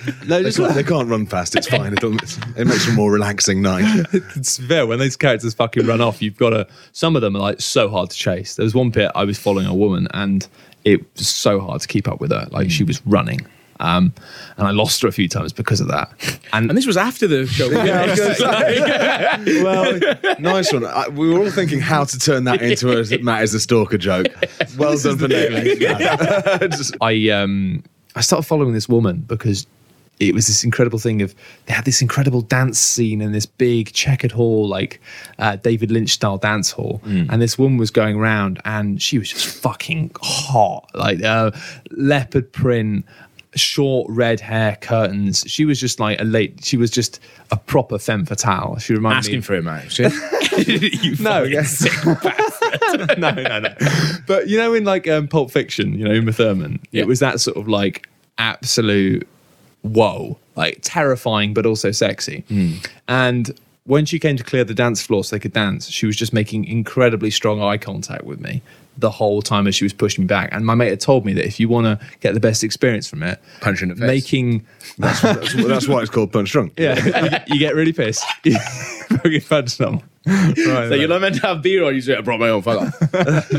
no, 0.27 0.43
They 0.43 0.53
can't, 0.53 0.75
they 0.75 0.83
can't 0.83 1.09
run 1.09 1.27
fast. 1.27 1.57
It's 1.57 1.69
fine. 1.69 1.93
It, 1.93 2.03
it 2.03 2.67
makes 2.67 2.85
for 2.85 2.93
a 2.93 2.95
more 2.95 3.11
relaxing 3.11 3.63
night. 3.63 4.07
it's 4.13 4.59
fair 4.59 4.87
when 4.87 4.99
those 4.99 5.17
characters 5.17 5.55
fucking 5.55 5.87
run 5.87 6.01
off. 6.01 6.23
You've 6.23 6.37
got 6.37 6.51
to. 6.51 6.67
Some 6.93 7.17
of 7.17 7.23
them 7.23 7.37
are 7.37 7.41
like 7.41 7.61
so 7.61 7.89
hard 7.89 8.11
to 8.11 8.17
chase. 8.17 8.57
There 8.57 8.65
was 8.65 8.75
one 8.75 8.91
bit 8.91 9.11
I 9.15 9.25
was 9.25 9.39
following 9.39 9.67
a 9.67 9.75
woman, 9.75 10.09
and 10.15 10.47
it 10.85 11.05
was 11.17 11.29
so 11.29 11.61
hard 11.61 11.81
to 11.81 11.89
keep 11.89 12.09
up 12.09 12.21
with 12.21 12.31
her. 12.31 12.47
Like 12.51 12.71
she 12.71 12.85
mm. 12.85 12.89
was 12.89 13.05
running, 13.07 13.47
um, 13.81 14.13
and 14.57 14.67
I 14.67 14.71
lost 14.71 15.03
her 15.03 15.09
a 15.09 15.13
few 15.13 15.29
times 15.29 15.53
because 15.53 15.81
of 15.81 15.89
that. 15.89 16.11
And, 16.53 16.69
And 16.71 16.77
this 16.77 16.87
was 16.87 16.97
after 16.97 17.27
the 17.27 17.47
show. 17.47 17.67
Yeah, 17.77 18.03
I 18.03 18.07
was 18.07 19.63
well, 19.63 20.37
nice 20.39 20.73
one. 20.73 20.85
I, 20.85 21.09
we 21.09 21.29
were 21.29 21.41
all 21.41 21.51
thinking 21.51 21.81
how 21.81 22.05
to 22.05 22.19
turn 22.19 22.45
that 22.45 22.63
into 22.63 22.91
a 22.91 23.19
Matt 23.23 23.43
is 23.43 23.55
a 23.55 23.61
stalker 23.61 23.99
joke. 23.99 24.27
Well 24.79 24.97
done 24.99 25.19
for 25.19 25.29
nailing 25.29 25.79
that. 25.79 26.97
I 27.01 27.29
um 27.31 27.85
I 28.15 28.23
started 28.23 28.47
following 28.47 28.73
this 28.73 28.89
woman 28.89 29.25
because 29.27 29.67
it 30.19 30.33
was 30.35 30.47
this 30.47 30.65
incredible 30.65 30.99
thing 30.99 31.21
of 31.21 31.35
they 31.67 31.75
had 31.75 31.85
this 31.85 32.01
incredible 32.01 32.41
dance 32.41 32.79
scene 32.79 33.21
in 33.21 33.33
this 33.33 33.45
big 33.45 33.93
checkered 33.93 34.33
hall 34.33 34.67
like 34.67 35.01
uh, 35.39 35.57
David 35.57 35.91
Lynch 35.91 36.11
style 36.11 36.39
dance 36.39 36.71
hall 36.71 37.03
and 37.05 37.43
this 37.43 37.59
woman 37.59 37.77
was 37.77 37.91
going 37.91 38.17
around 38.17 38.59
and 38.65 39.03
she 39.03 39.19
was 39.19 39.29
just 39.29 39.45
fucking 39.47 40.13
hot 40.23 40.89
like 40.95 41.23
uh, 41.23 41.51
leopard 41.91 42.51
print 42.53 43.05
short 43.57 44.07
red 44.11 44.39
hair 44.41 44.77
curtains 44.81 45.43
she 45.47 45.65
was 45.65 45.81
just 45.81 45.99
like 46.01 46.21
a 46.21 46.25
late 46.25 46.65
she 46.65 46.77
was 46.77 46.91
just 46.91 47.19
a 47.51 47.57
proper 47.57 47.99
femme 47.99 48.25
fatale 48.27 48.77
she 48.79 48.93
reminded 48.95 49.15
me 49.31 49.39
Asking 49.39 49.43
for 49.43 49.55
it, 49.55 49.63
mate. 49.65 49.99
you 50.69 51.17
no, 51.23 51.45
no, 53.19 53.31
no, 53.31 53.59
no. 53.61 53.75
But 54.27 54.49
you 54.49 54.57
know, 54.59 54.75
in 54.75 54.85
like 54.85 55.07
um, 55.09 55.29
Pulp 55.29 55.51
Fiction, 55.51 55.99
you 55.99 56.05
know, 56.05 56.13
Uma 56.13 56.33
Thurman, 56.33 56.81
Yeah. 56.91 57.03
it 57.03 57.07
was 57.09 57.21
that 57.21 57.41
sort 57.41 57.57
of 57.57 57.69
like 57.69 58.09
absolute 58.39 59.27
whoa, 59.83 60.37
like 60.57 60.79
terrifying 60.83 61.55
but 61.55 61.65
also 61.67 61.91
sexy. 61.93 62.45
And 63.09 63.59
when 63.85 64.05
she 64.05 64.19
came 64.19 64.37
to 64.37 64.43
clear 64.45 64.65
the 64.65 64.75
dance 64.75 65.01
floor 65.03 65.23
so 65.25 65.37
they 65.37 65.41
could 65.41 65.53
dance, 65.53 65.89
she 65.89 66.07
was 66.07 66.17
just 66.17 66.33
making 66.33 66.65
incredibly 66.65 67.31
strong 67.31 67.63
eye 67.63 67.77
contact 67.79 68.25
with 68.25 68.41
me 68.41 68.63
the 68.99 69.11
whole 69.11 69.43
time 69.43 69.67
as 69.67 69.75
she 69.75 69.85
was 69.85 69.93
pushing 69.93 70.25
me 70.25 70.27
back. 70.27 70.49
And 70.53 70.65
my 70.65 70.75
mate 70.75 70.91
had 70.91 71.01
told 71.01 71.25
me 71.25 71.33
that 71.35 71.45
if 71.47 71.61
you 71.61 71.69
want 71.69 71.87
to 71.87 72.07
get 72.21 72.35
the 72.35 72.41
best 72.41 72.65
experience 72.65 73.09
from 73.09 73.23
it, 73.23 73.41
Punch 73.61 73.83
in 73.83 73.89
the 73.91 73.95
face. 73.97 74.07
making 74.07 74.67
that's, 74.99 75.21
that's, 75.21 75.55
that's 75.55 75.89
why 75.89 76.01
it's 76.01 76.11
called 76.11 76.33
Punch 76.33 76.51
Drunk. 76.53 76.73
yeah, 76.79 76.97
you, 77.05 77.13
get- 77.31 77.49
you 77.49 77.59
get 77.59 77.75
really 77.75 77.93
pissed. 77.93 78.25
You 79.09 79.19
fucking 79.19 79.41
punch 79.43 79.69
someone. 79.71 80.03
Right, 80.27 80.57
So 80.57 80.95
you're 80.95 81.09
not 81.09 81.21
meant 81.21 81.37
to 81.37 81.43
have 81.47 81.63
beer 81.63 81.85
on 81.85 81.95
you 81.95 82.01
say 82.01 82.17
I 82.17 82.21
brought 82.21 82.41
my 82.41 82.49
own 82.49 82.61
fuck 82.63 82.83
off. 82.83 83.53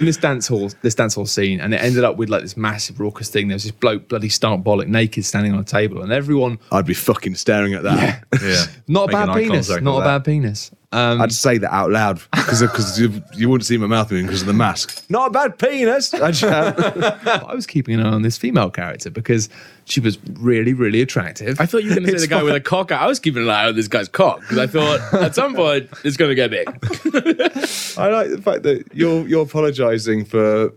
in 0.00 0.04
this 0.06 0.18
dance 0.18 0.46
hall, 0.46 0.70
this 0.82 0.94
dance 0.94 1.14
hall 1.14 1.24
scene, 1.24 1.60
and 1.60 1.72
it 1.72 1.78
ended 1.78 2.04
up 2.04 2.16
with 2.18 2.28
like 2.28 2.42
this 2.42 2.56
massive 2.56 3.00
raucous 3.00 3.30
thing. 3.30 3.48
There 3.48 3.54
was 3.54 3.62
this 3.64 3.72
bloke, 3.72 4.08
bloody 4.08 4.28
stark 4.28 4.60
bollock, 4.60 4.86
naked, 4.86 5.24
standing 5.24 5.54
on 5.54 5.60
a 5.60 5.64
table, 5.64 6.02
and 6.02 6.12
everyone, 6.12 6.58
I'd 6.70 6.84
be 6.86 6.92
fucking 6.94 7.34
staring 7.36 7.72
at 7.74 7.82
that. 7.84 8.24
Yeah. 8.42 8.64
not 8.88 9.08
a 9.08 9.12
bad 9.12 9.34
penis, 9.34 9.68
not 9.80 9.92
a 9.92 9.96
with 9.96 10.04
bad 10.04 10.24
penis. 10.24 10.70
Um, 10.90 11.20
I'd 11.20 11.32
say 11.32 11.58
that 11.58 11.70
out 11.70 11.90
loud 11.90 12.18
because 12.32 12.62
because 12.62 12.98
you, 12.98 13.22
you 13.34 13.50
wouldn't 13.50 13.66
see 13.66 13.76
my 13.76 13.86
mouth 13.86 14.10
moving 14.10 14.24
because 14.24 14.40
of 14.40 14.46
the 14.46 14.54
mask. 14.54 15.04
Not 15.10 15.28
a 15.28 15.30
bad 15.30 15.58
penis. 15.58 16.14
I'd 16.14 16.34
shout. 16.34 16.76
but 16.78 17.26
I 17.26 17.54
was 17.54 17.66
keeping 17.66 18.00
an 18.00 18.06
eye 18.06 18.10
on 18.10 18.22
this 18.22 18.38
female 18.38 18.70
character 18.70 19.10
because 19.10 19.50
she 19.84 20.00
was 20.00 20.18
really, 20.40 20.72
really 20.72 21.02
attractive. 21.02 21.60
I 21.60 21.66
thought 21.66 21.82
you 21.82 21.90
were 21.90 21.96
going 21.96 22.06
to 22.06 22.10
say 22.12 22.14
It's 22.14 22.22
the 22.22 22.28
guy 22.28 22.42
with 22.42 22.54
a 22.54 22.60
cock. 22.60 22.90
I 22.90 23.06
was 23.06 23.20
keeping 23.20 23.42
an 23.42 23.50
eye 23.50 23.66
on 23.66 23.76
this 23.76 23.88
guy's 23.88 24.08
cock 24.08 24.40
because 24.40 24.56
I 24.56 24.66
thought 24.66 25.00
at 25.22 25.34
some 25.34 25.54
point 25.54 25.90
it's 26.04 26.16
going 26.16 26.30
to 26.30 26.34
get 26.34 26.50
big. 26.50 26.66
I 27.98 28.08
like 28.08 28.30
the 28.30 28.40
fact 28.42 28.62
that 28.62 28.84
you're 28.94 29.28
you're 29.28 29.42
apologising 29.44 30.24
for 30.24 30.72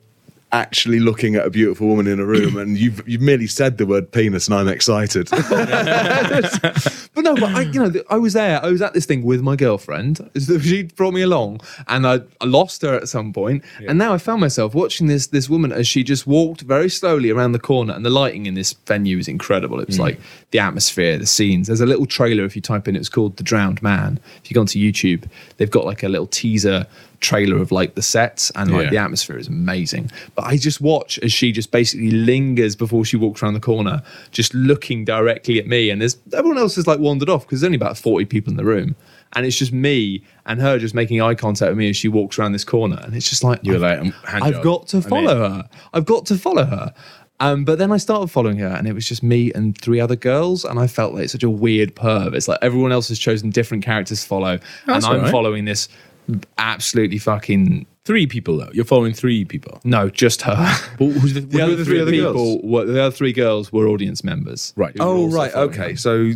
actually 0.53 0.99
looking 0.99 1.35
at 1.35 1.45
a 1.45 1.49
beautiful 1.49 1.87
woman 1.87 2.07
in 2.07 2.19
a 2.19 2.25
room 2.25 2.57
and 2.57 2.77
you've 2.77 3.07
you've 3.07 3.21
merely 3.21 3.47
said 3.47 3.77
the 3.77 3.85
word 3.85 4.11
penis 4.11 4.47
and 4.47 4.55
I'm 4.55 4.67
excited. 4.67 5.29
But 7.13 7.25
no, 7.25 7.35
but 7.35 7.55
I, 7.55 7.61
you 7.61 7.79
know, 7.79 8.01
I 8.09 8.17
was 8.17 8.33
there. 8.33 8.63
I 8.63 8.69
was 8.69 8.81
at 8.81 8.93
this 8.93 9.05
thing 9.05 9.23
with 9.23 9.41
my 9.41 9.57
girlfriend. 9.57 10.29
She 10.61 10.83
brought 10.83 11.13
me 11.13 11.21
along, 11.21 11.59
and 11.87 12.07
I, 12.07 12.21
I 12.39 12.45
lost 12.45 12.81
her 12.83 12.93
at 12.93 13.09
some 13.09 13.33
point. 13.33 13.65
And 13.85 13.97
now 13.97 14.13
I 14.13 14.17
found 14.17 14.39
myself 14.39 14.73
watching 14.73 15.07
this 15.07 15.27
this 15.27 15.49
woman 15.49 15.73
as 15.73 15.87
she 15.87 16.03
just 16.03 16.25
walked 16.25 16.61
very 16.61 16.89
slowly 16.89 17.29
around 17.29 17.51
the 17.51 17.59
corner. 17.59 17.93
And 17.93 18.05
the 18.05 18.09
lighting 18.09 18.45
in 18.45 18.53
this 18.53 18.71
venue 18.73 19.17
is 19.17 19.27
incredible. 19.27 19.79
It 19.81 19.87
was 19.87 19.97
mm. 19.97 20.01
like 20.01 20.19
the 20.51 20.59
atmosphere, 20.59 21.17
the 21.17 21.25
scenes. 21.25 21.67
There's 21.67 21.81
a 21.81 21.85
little 21.85 22.05
trailer 22.05 22.45
if 22.45 22.55
you 22.55 22.61
type 22.61 22.87
in. 22.87 22.95
It's 22.95 23.09
called 23.09 23.35
The 23.35 23.43
Drowned 23.43 23.81
Man. 23.81 24.19
If 24.43 24.49
you 24.49 24.55
go 24.55 24.61
onto 24.61 24.79
YouTube, 24.79 25.29
they've 25.57 25.69
got 25.69 25.85
like 25.85 26.03
a 26.03 26.09
little 26.09 26.27
teaser 26.27 26.87
trailer 27.21 27.57
of 27.57 27.71
like 27.71 27.95
the 27.95 28.01
sets 28.01 28.51
and 28.55 28.71
like 28.71 28.85
Yeah. 28.85 28.89
the 28.89 28.97
atmosphere 28.97 29.37
is 29.37 29.47
amazing. 29.47 30.11
But 30.35 30.45
I 30.45 30.57
just 30.57 30.81
watch 30.81 31.17
as 31.19 31.31
she 31.31 31.51
just 31.51 31.71
basically 31.71 32.11
lingers 32.11 32.75
before 32.75 33.05
she 33.05 33.15
walks 33.15 33.41
around 33.41 33.53
the 33.53 33.59
corner, 33.61 34.01
just 34.31 34.53
looking 34.53 35.05
directly 35.05 35.59
at 35.59 35.67
me. 35.67 35.89
And 35.89 36.01
there's 36.01 36.17
everyone 36.33 36.57
else 36.57 36.75
has 36.75 36.87
like 36.87 36.99
wandered 36.99 37.29
off 37.29 37.45
because 37.45 37.61
there's 37.61 37.67
only 37.69 37.77
about 37.77 37.97
40 37.97 38.25
people 38.25 38.51
in 38.51 38.57
the 38.57 38.65
room. 38.65 38.95
And 39.33 39.45
it's 39.45 39.57
just 39.57 39.71
me 39.71 40.23
and 40.45 40.59
her 40.59 40.77
just 40.77 40.93
making 40.93 41.21
eye 41.21 41.35
contact 41.35 41.69
with 41.69 41.77
me 41.77 41.89
as 41.89 41.95
she 41.95 42.09
walks 42.09 42.37
around 42.37 42.51
this 42.51 42.65
corner. 42.65 42.99
And 43.01 43.15
it's 43.15 43.29
just 43.29 43.43
like, 43.45 43.61
You're 43.63 43.75
I've, 43.75 43.81
like, 43.81 43.99
um, 43.99 44.13
I've 44.43 44.53
job. 44.55 44.63
got 44.63 44.87
to 44.87 44.97
I'm 44.97 45.03
in. 45.03 45.09
follow 45.09 45.35
her. 45.49 45.69
I've 45.93 46.05
got 46.05 46.25
to 46.25 46.35
follow 46.35 46.65
her. 46.65 46.93
Um, 47.39 47.65
but 47.65 47.79
then 47.79 47.91
I 47.91 47.97
started 47.97 48.27
following 48.27 48.57
her, 48.57 48.67
and 48.67 48.87
it 48.87 48.93
was 48.93 49.07
just 49.07 49.23
me 49.23 49.51
and 49.53 49.75
three 49.75 49.99
other 49.99 50.15
girls, 50.15 50.63
and 50.63 50.77
I 50.77 50.85
felt 50.85 51.15
like 51.15 51.27
such 51.27 51.41
a 51.41 51.49
weird 51.49 51.95
perv. 51.95 52.35
It's 52.35 52.47
like 52.47 52.59
everyone 52.61 52.91
else 52.91 53.07
has 53.07 53.17
chosen 53.17 53.49
different 53.49 53.83
characters 53.83 54.21
to 54.21 54.27
follow, 54.27 54.59
and 54.85 55.03
I'm 55.03 55.21
right. 55.21 55.31
following 55.31 55.65
this 55.65 55.89
absolutely 56.57 57.17
fucking 57.17 57.85
Three 58.03 58.25
people 58.25 58.57
though. 58.57 58.69
You're 58.73 58.83
following 58.83 59.13
three 59.13 59.45
people. 59.45 59.79
no, 59.83 60.09
just 60.09 60.41
her. 60.41 60.55
But 60.97 61.05
who's 61.05 61.35
the, 61.35 61.41
The 61.41 61.59
who 61.59 61.73
other 61.73 61.85
three 61.85 62.01
other 62.01 62.09
people, 62.11 62.33
girls? 62.33 62.59
were, 62.63 62.85
the 62.85 63.03
other 63.03 63.15
three 63.15 63.31
girls 63.31 63.71
were 63.71 63.87
audience 63.87 64.23
members. 64.23 64.73
Right. 64.75 64.95
oh 64.99 65.29
right, 65.29 65.53
okay. 65.53 65.91
her. 65.91 65.95
So 65.95 66.31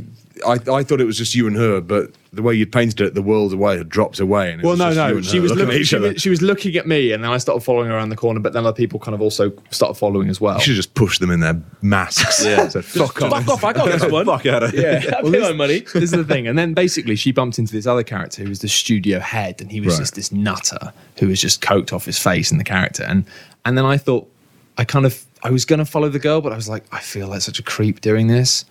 I 0.45 0.53
I 0.71 0.83
thought 0.83 0.99
it 1.01 1.05
was 1.05 1.17
just 1.17 1.33
you 1.35 1.47
and 1.47 1.55
her, 1.55 1.79
but 1.81 2.11
the 2.33 2.41
way 2.41 2.53
you 2.53 2.65
painted 2.67 2.99
it, 2.99 3.13
the 3.13 3.21
world 3.21 3.53
away 3.53 3.77
had 3.77 3.87
dropped 3.87 4.19
away. 4.19 4.51
And 4.51 4.61
Well, 4.61 4.75
no, 4.75 4.91
no. 4.93 5.21
She 5.21 5.39
was 5.39 5.51
looking 5.51 5.65
looking. 5.67 5.75
at 5.75 5.81
each 5.81 5.87
She 5.87 5.95
other. 5.95 6.11
was, 6.13 6.21
she 6.21 6.29
was 6.29 6.41
looking 6.41 6.75
at 6.75 6.85
me, 6.85 7.13
and 7.13 7.23
then 7.23 7.31
I 7.31 7.37
started 7.37 7.61
following 7.61 7.87
her 7.89 7.95
around 7.95 8.09
the 8.09 8.17
corner. 8.17 8.41
But 8.41 8.51
then 8.51 8.65
other 8.65 8.75
people 8.75 8.99
kind 8.99 9.15
of 9.15 9.21
also 9.21 9.53
started 9.71 9.93
following 9.93 10.27
as 10.29 10.41
well. 10.41 10.55
You 10.55 10.61
should 10.61 10.71
have 10.71 10.75
just 10.77 10.93
pushed 10.95 11.21
them 11.21 11.31
in 11.31 11.39
their 11.39 11.61
masks. 11.81 12.43
Yeah. 12.43 12.67
Fuck 12.81 13.21
off. 13.21 13.45
Fuck 13.45 13.49
off! 13.49 13.63
I 13.63 13.73
got 13.73 13.85
this 13.99 14.11
one. 14.11 14.25
Fuck 14.25 14.45
out 14.47 14.63
of 14.63 14.71
here. 14.71 14.99
Yeah, 15.03 15.17
I 15.19 15.21
pay 15.21 15.39
my 15.39 15.53
money. 15.53 15.79
this 15.93 15.95
is 15.95 16.11
the 16.11 16.25
thing. 16.25 16.47
And 16.47 16.57
then 16.59 16.73
basically 16.73 17.15
she 17.15 17.31
bumped 17.31 17.57
into 17.59 17.71
this 17.71 17.87
other 17.87 18.03
character 18.03 18.43
who 18.43 18.49
was 18.49 18.59
the 18.59 18.67
studio 18.67 19.19
head, 19.19 19.61
and 19.61 19.71
he 19.71 19.79
was 19.79 19.93
Right. 19.93 19.99
just 20.01 20.15
this 20.15 20.31
nutter 20.33 20.91
who 21.19 21.27
was 21.29 21.39
just 21.39 21.61
coked 21.61 21.93
off 21.93 22.03
his 22.05 22.19
face 22.19 22.51
in 22.51 22.57
the 22.57 22.63
character. 22.65 23.03
And 23.03 23.23
and 23.63 23.77
then 23.77 23.85
I 23.85 23.95
thought 23.97 24.29
I 24.77 24.83
kind 24.83 25.05
of 25.05 25.23
I 25.43 25.49
was 25.51 25.63
gonna 25.63 25.85
follow 25.85 26.09
the 26.09 26.19
girl, 26.19 26.41
but 26.41 26.51
I 26.51 26.55
was 26.57 26.67
like, 26.67 26.83
I 26.91 26.99
feel 26.99 27.29
like 27.29 27.41
such 27.41 27.59
a 27.59 27.63
creep 27.63 28.01
doing 28.01 28.27
this. 28.27 28.65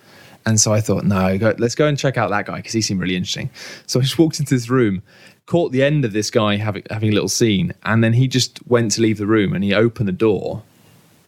And 0.45 0.59
so 0.59 0.73
I 0.73 0.79
thought, 0.81 1.05
no, 1.05 1.37
go, 1.37 1.55
let's 1.57 1.75
go 1.75 1.87
and 1.87 1.97
check 1.97 2.17
out 2.17 2.29
that 2.29 2.45
guy 2.45 2.57
because 2.57 2.73
he 2.73 2.81
seemed 2.81 3.01
really 3.01 3.15
interesting. 3.15 3.49
So 3.87 3.99
I 3.99 4.03
just 4.03 4.19
walked 4.19 4.39
into 4.39 4.53
this 4.53 4.69
room, 4.69 5.01
caught 5.47 5.71
the 5.71 5.83
end 5.83 6.05
of 6.05 6.13
this 6.13 6.29
guy 6.29 6.55
having 6.57 6.83
having 6.89 7.09
a 7.09 7.13
little 7.13 7.29
scene, 7.29 7.73
and 7.83 8.03
then 8.03 8.13
he 8.13 8.27
just 8.27 8.65
went 8.67 8.91
to 8.91 9.01
leave 9.01 9.17
the 9.17 9.27
room 9.27 9.53
and 9.53 9.63
he 9.63 9.73
opened 9.73 10.07
the 10.07 10.13
door 10.13 10.61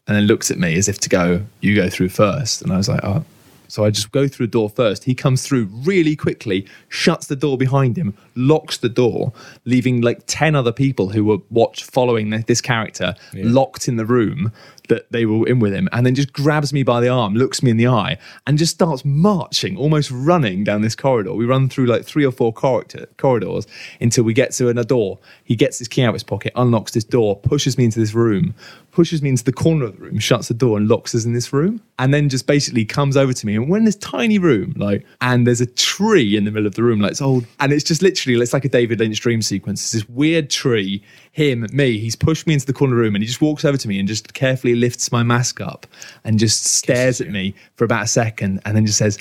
and 0.08 0.15
then 0.15 0.23
looks 0.23 0.51
at 0.51 0.58
me 0.58 0.75
as 0.77 0.88
if 0.88 0.99
to 0.99 1.10
go, 1.10 1.43
"You 1.62 1.75
go 1.75 1.89
through 1.89 2.10
first. 2.10 2.62
And 2.62 2.71
I 2.71 2.77
was 2.77 2.88
like, 2.88 3.03
"Oh." 3.03 3.25
So 3.69 3.84
I 3.84 3.89
just 3.89 4.13
go 4.13 4.30
through 4.30 4.47
the 4.47 4.51
door 4.51 4.69
first. 4.69 5.03
He 5.03 5.13
comes 5.13 5.45
through 5.45 5.65
really 5.65 6.15
quickly, 6.15 6.65
shuts 6.88 7.27
the 7.27 7.36
door 7.36 7.58
behind 7.58 7.97
him, 7.97 8.13
locks 8.34 8.77
the 8.77 8.88
door, 8.88 9.34
leaving 9.65 9.99
like 9.99 10.21
ten 10.25 10.56
other 10.56 10.71
people 10.71 11.10
who 11.10 11.25
were 11.25 11.39
watch 11.49 11.84
following 11.84 12.30
this 12.47 12.62
character 12.62 13.13
locked 13.34 13.89
in 13.89 13.97
the 13.97 14.06
room. 14.06 14.53
That 14.88 15.12
they 15.12 15.26
were 15.26 15.47
in 15.47 15.60
with 15.60 15.73
him, 15.73 15.88
and 15.91 16.06
then 16.06 16.15
just 16.15 16.34
grabs 16.34 16.73
me 16.73 16.84
by 16.84 17.02
the 17.02 17.10
arm, 17.10 17.36
looks 17.36 17.62
me 17.63 17.71
in 17.71 17.78
the 17.78 17.88
eye, 17.88 18.17
and 18.45 18.58
just 18.58 18.73
starts 18.73 19.04
marching, 19.06 19.78
almost 19.78 20.12
running 20.12 20.63
down 20.63 20.82
this 20.82 20.95
corridor. 20.95 21.34
We 21.34 21.45
run 21.45 21.69
through 21.69 21.86
like 21.86 22.06
three 22.06 22.26
or 22.26 22.32
four 22.32 22.54
corridor- 22.54 23.08
corridors 23.17 23.67
until 24.02 24.23
we 24.23 24.34
get 24.34 24.52
to 24.54 24.69
another 24.69 24.88
door. 24.88 25.19
He 25.43 25.56
gets 25.56 25.80
his 25.80 25.88
key 25.88 26.04
out 26.04 26.10
of 26.10 26.15
his 26.15 26.23
pocket, 26.23 26.54
unlocks 26.56 26.91
this 26.91 27.04
door, 27.04 27.38
pushes 27.38 27.78
me 27.78 27.86
into 27.86 28.00
this 28.00 28.13
room, 28.13 28.54
pushes 28.91 29.21
me 29.21 29.30
into 29.30 29.43
the 29.43 29.54
corner 29.54 29.86
of 29.86 29.95
the 29.95 30.02
room, 30.02 30.17
shuts 30.17 30.47
the 30.47 30.54
door, 30.54 30.78
and 30.78 30.88
locks 30.88 31.13
us 31.13 31.23
in 31.23 31.34
this 31.34 31.54
room. 31.54 31.82
And 32.00 32.13
then 32.13 32.30
just 32.30 32.47
basically 32.47 32.86
comes 32.86 33.17
over 33.17 33.34
to 33.34 33.45
me. 33.45 33.56
And 33.56 33.69
we're 33.69 33.78
in 33.78 33.86
this 33.86 33.95
tiny 33.95 34.39
room, 34.39 34.73
like, 34.76 35.06
and 35.21 35.45
there's 35.45 35.62
a 35.62 35.65
tree 35.65 36.36
in 36.36 36.45
the 36.45 36.52
middle 36.52 36.67
of 36.67 36.76
the 36.76 36.84
room, 36.84 37.00
like 37.00 37.12
it's 37.12 37.21
old. 37.21 37.45
And 37.60 37.71
it's 37.71 37.84
just 37.84 38.02
literally, 38.02 38.39
it's 38.41 38.54
like 38.54 38.65
a 38.65 38.69
David 38.69 39.00
Lynch 39.00 39.19
dream 39.19 39.41
sequence. 39.41 39.82
It's 39.82 39.91
this 39.91 40.10
weird 40.10 40.50
tree, 40.50 41.04
him, 41.38 41.67
me. 41.71 42.00
He's 42.00 42.15
pushed 42.15 42.47
me 42.47 42.56
into 42.56 42.65
the 42.65 42.73
corner 42.73 42.95
of 42.95 42.97
the 42.97 43.04
room 43.04 43.13
and 43.13 43.23
he 43.23 43.28
just 43.28 43.41
walks 43.41 43.63
over 43.63 43.78
to 43.78 43.88
me 43.88 44.00
and 44.00 44.08
just 44.08 44.34
carefully 44.34 44.73
lifts 44.73 45.12
my 45.12 45.21
mask 45.21 45.62
up 45.62 45.86
and 46.23 46.39
just 46.39 46.65
stares 46.65 47.21
at 47.21 47.30
me 47.30 47.54
for 47.76 47.86
about 47.86 48.06
a 48.06 48.08
second 48.08 48.60
and 48.65 48.76
then 48.76 48.88
just 48.88 48.97
says, 48.97 49.19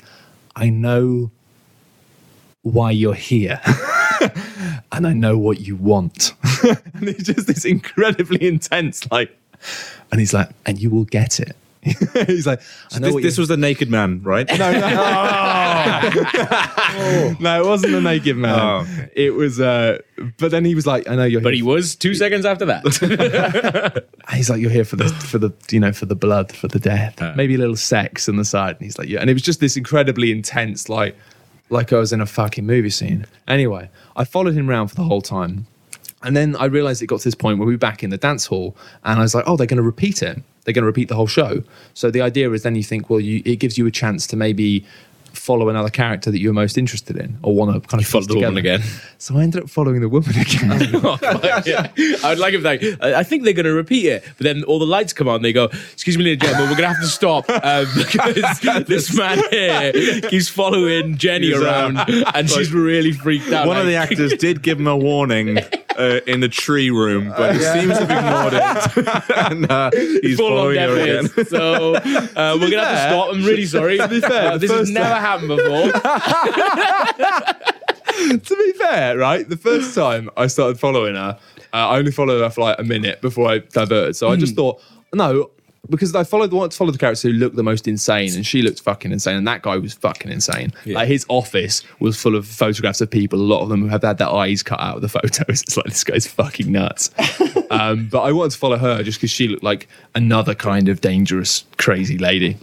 I 0.55 0.71
know 0.71 1.29
why 2.63 2.89
you're 2.89 3.13
here. 3.13 3.61
and 4.91 5.05
I 5.05 5.13
know 5.13 5.37
what 5.37 5.59
you 5.59 5.75
want. 5.75 6.33
and 6.63 7.07
it's 7.07 7.25
just 7.25 7.45
this 7.45 7.65
incredibly 7.65 8.47
intense, 8.47 9.09
like, 9.11 9.37
and 10.11 10.19
he's 10.19 10.33
like, 10.33 10.49
and 10.65 10.81
you 10.81 10.89
will 10.89 11.05
get 11.05 11.39
it. 11.39 11.55
he's 12.25 12.47
like, 12.47 12.61
know 12.99 13.11
This, 13.11 13.23
this 13.23 13.37
was 13.37 13.47
the 13.47 13.57
naked 13.57 13.89
man, 13.89 14.21
right? 14.23 14.47
no, 14.47 14.57
no. 14.57 14.79
no, 17.39 17.61
it 17.61 17.65
wasn't 17.65 17.93
the 17.93 18.01
naked 18.01 18.37
man. 18.37 18.59
Oh, 18.59 18.77
okay. 18.81 19.09
It 19.15 19.31
was, 19.31 19.59
uh, 19.59 19.99
but 20.37 20.51
then 20.51 20.65
he 20.65 20.75
was 20.75 20.87
like, 20.87 21.07
I 21.07 21.15
know 21.15 21.23
you're 21.23 21.41
But 21.41 21.53
he 21.53 21.61
was 21.61 21.95
two 21.95 22.15
seconds 22.15 22.45
after 22.45 22.65
that. 22.65 24.05
he's 24.33 24.49
like, 24.49 24.59
you're 24.59 24.71
here 24.71 24.85
for 24.85 24.95
the, 24.95 25.09
for 25.09 25.37
the, 25.37 25.51
you 25.69 25.79
know, 25.79 25.93
for 25.93 26.05
the 26.05 26.15
blood, 26.15 26.51
for 26.51 26.67
the 26.67 26.79
death, 26.79 27.21
maybe 27.35 27.55
a 27.55 27.59
little 27.59 27.75
sex 27.75 28.27
on 28.27 28.37
the 28.37 28.45
side. 28.45 28.77
And 28.77 28.83
he's 28.83 28.97
like, 28.97 29.09
yeah. 29.09 29.19
And 29.19 29.29
it 29.29 29.33
was 29.33 29.43
just 29.43 29.59
this 29.59 29.77
incredibly 29.77 30.31
intense, 30.31 30.89
like, 30.89 31.15
like 31.69 31.93
I 31.93 31.97
was 31.97 32.13
in 32.13 32.21
a 32.21 32.25
fucking 32.25 32.65
movie 32.65 32.89
scene. 32.89 33.25
Anyway, 33.47 33.89
I 34.15 34.23
followed 34.23 34.55
him 34.55 34.69
around 34.69 34.87
for 34.87 34.95
the 34.95 35.03
whole 35.03 35.21
time. 35.21 35.67
And 36.23 36.35
then 36.35 36.55
I 36.55 36.65
realized 36.65 37.01
it 37.01 37.07
got 37.07 37.19
to 37.19 37.23
this 37.23 37.35
point 37.35 37.59
where 37.59 37.67
we 37.67 37.73
were 37.73 37.77
back 37.79 38.03
in 38.03 38.09
the 38.09 38.17
dance 38.17 38.47
hall, 38.47 38.75
and 39.03 39.19
I 39.19 39.21
was 39.21 39.35
like, 39.35 39.43
"Oh, 39.45 39.55
they're 39.55 39.67
going 39.67 39.77
to 39.77 39.83
repeat 39.83 40.23
it. 40.23 40.41
They're 40.67 40.73
going 40.73 40.83
to 40.83 40.87
repeat 40.87 41.07
the 41.07 41.15
whole 41.15 41.27
show." 41.27 41.63
So 41.93 42.11
the 42.11 42.21
idea 42.21 42.51
is 42.51 42.63
then 42.63 42.75
you 42.75 42.83
think, 42.83 43.09
well, 43.09 43.21
you, 43.21 43.41
it 43.45 43.55
gives 43.55 43.77
you 43.77 43.87
a 43.87 43.91
chance 43.91 44.27
to 44.27 44.35
maybe 44.35 44.85
follow 45.37 45.69
another 45.69 45.89
character 45.89 46.31
that 46.31 46.39
you're 46.39 46.53
most 46.53 46.77
interested 46.77 47.15
in 47.15 47.37
or 47.43 47.55
want 47.55 47.71
to 47.71 47.87
kind 47.87 48.01
of 48.01 48.07
follow 48.07 48.25
piece 48.25 48.33
the 48.33 48.39
woman 48.39 48.57
again. 48.57 48.81
So 49.17 49.37
I 49.37 49.43
ended 49.43 49.63
up 49.63 49.69
following 49.69 50.01
the 50.01 50.09
woman 50.09 50.31
again. 50.31 50.79
yeah. 51.65 51.87
I 52.23 52.29
would 52.29 52.39
like 52.39 52.53
if 52.53 52.63
they, 52.63 52.97
I 53.01 53.19
I 53.19 53.23
think 53.23 53.43
they're 53.43 53.53
going 53.53 53.65
to 53.65 53.73
repeat 53.73 54.05
it, 54.05 54.23
but 54.37 54.43
then 54.43 54.63
all 54.63 54.79
the 54.79 54.85
lights 54.85 55.13
come 55.13 55.27
on. 55.27 55.41
They 55.41 55.53
go, 55.53 55.65
"Excuse 55.93 56.17
me, 56.17 56.23
ladies 56.23 56.49
and 56.49 56.57
gentlemen, 56.57 56.69
we're 56.69 56.81
going 56.81 56.89
to 56.89 56.95
have 56.95 57.03
to 57.03 57.07
stop 57.07 57.49
um, 57.49 57.87
because 57.97 58.85
this 58.87 59.15
man 59.15 59.41
here 59.49 60.21
keeps 60.29 60.49
following 60.49 61.17
Jenny 61.17 61.47
He's, 61.47 61.61
uh, 61.61 61.65
around, 61.65 61.97
and 62.35 62.49
she's 62.49 62.73
really 62.73 63.11
freaked 63.11 63.51
out." 63.51 63.67
One 63.67 63.77
of 63.77 63.85
the 63.85 63.95
actors 63.95 64.33
did 64.39 64.61
give 64.61 64.79
him 64.79 64.87
a 64.87 64.97
warning 64.97 65.59
uh, 65.97 66.19
in 66.27 66.39
the 66.41 66.49
tree 66.49 66.89
room, 66.89 67.29
but 67.35 67.55
he 67.55 67.61
seems 67.61 67.97
to 67.97 68.05
have 68.05 68.11
ignored 68.11 68.53
it. 68.53 68.61
and 69.51 69.71
uh, 69.71 69.89
he's 70.21 70.37
Full 70.37 70.49
following 70.49 70.77
her 70.77 70.99
again. 71.01 71.27
So 71.47 71.95
uh, 71.95 72.57
we're 72.59 72.69
gonna 72.69 72.85
have 72.85 72.95
to 72.95 73.09
stop. 73.09 73.29
I'm 73.33 73.43
really 73.43 73.65
sorry. 73.65 73.97
To 73.97 74.07
be 74.07 74.21
fair, 74.21 74.51
Uh, 74.53 74.57
this 74.57 74.71
has 74.71 74.89
never 74.89 75.15
happened 75.15 75.49
before. 75.49 75.91
to 78.37 78.55
be 78.55 78.71
fair, 78.73 79.17
right, 79.17 79.47
the 79.47 79.57
first 79.57 79.93
time 79.95 80.29
I 80.37 80.47
started 80.47 80.79
following 80.79 81.15
her, 81.15 81.37
uh, 81.73 81.75
I 81.75 81.97
only 81.97 82.11
followed 82.11 82.41
her 82.41 82.49
for 82.49 82.61
like 82.61 82.79
a 82.79 82.83
minute 82.83 83.21
before 83.21 83.49
I 83.49 83.59
diverted. 83.59 84.15
So 84.15 84.29
I 84.29 84.35
just 84.35 84.55
thought, 84.55 84.81
no, 85.13 85.51
because 85.89 86.13
I 86.15 86.23
followed 86.23 86.51
wanted 86.51 86.71
to 86.71 86.77
follow 86.77 86.91
the 86.91 86.97
characters 86.97 87.21
who 87.21 87.31
looked 87.31 87.55
the 87.55 87.63
most 87.63 87.87
insane, 87.87 88.33
and 88.33 88.45
she 88.45 88.61
looked 88.61 88.81
fucking 88.81 89.11
insane, 89.11 89.37
and 89.37 89.47
that 89.47 89.61
guy 89.61 89.77
was 89.77 89.93
fucking 89.93 90.31
insane. 90.31 90.73
Like 90.85 91.07
his 91.07 91.25
office 91.29 91.83
was 91.99 92.19
full 92.19 92.35
of 92.35 92.45
photographs 92.45 93.01
of 93.01 93.09
people. 93.09 93.39
A 93.39 93.41
lot 93.41 93.61
of 93.61 93.69
them 93.69 93.87
have 93.89 94.03
had 94.03 94.17
their 94.17 94.29
eyes 94.29 94.63
cut 94.63 94.79
out 94.79 94.97
of 94.97 95.01
the 95.01 95.09
photos. 95.19 95.61
It's 95.61 95.77
like 95.77 95.85
this 95.87 96.03
guy's 96.03 96.27
fucking 96.27 96.71
nuts. 96.71 97.11
um, 97.71 98.07
but 98.09 98.21
I 98.21 98.31
wanted 98.31 98.51
to 98.51 98.57
follow 98.57 98.77
her 98.77 99.03
just 99.03 99.19
because 99.19 99.31
she 99.31 99.47
looked 99.47 99.63
like 99.63 99.87
another 100.15 100.55
kind 100.55 100.89
of 100.89 101.01
dangerous, 101.01 101.65
crazy 101.77 102.17
lady. 102.17 102.57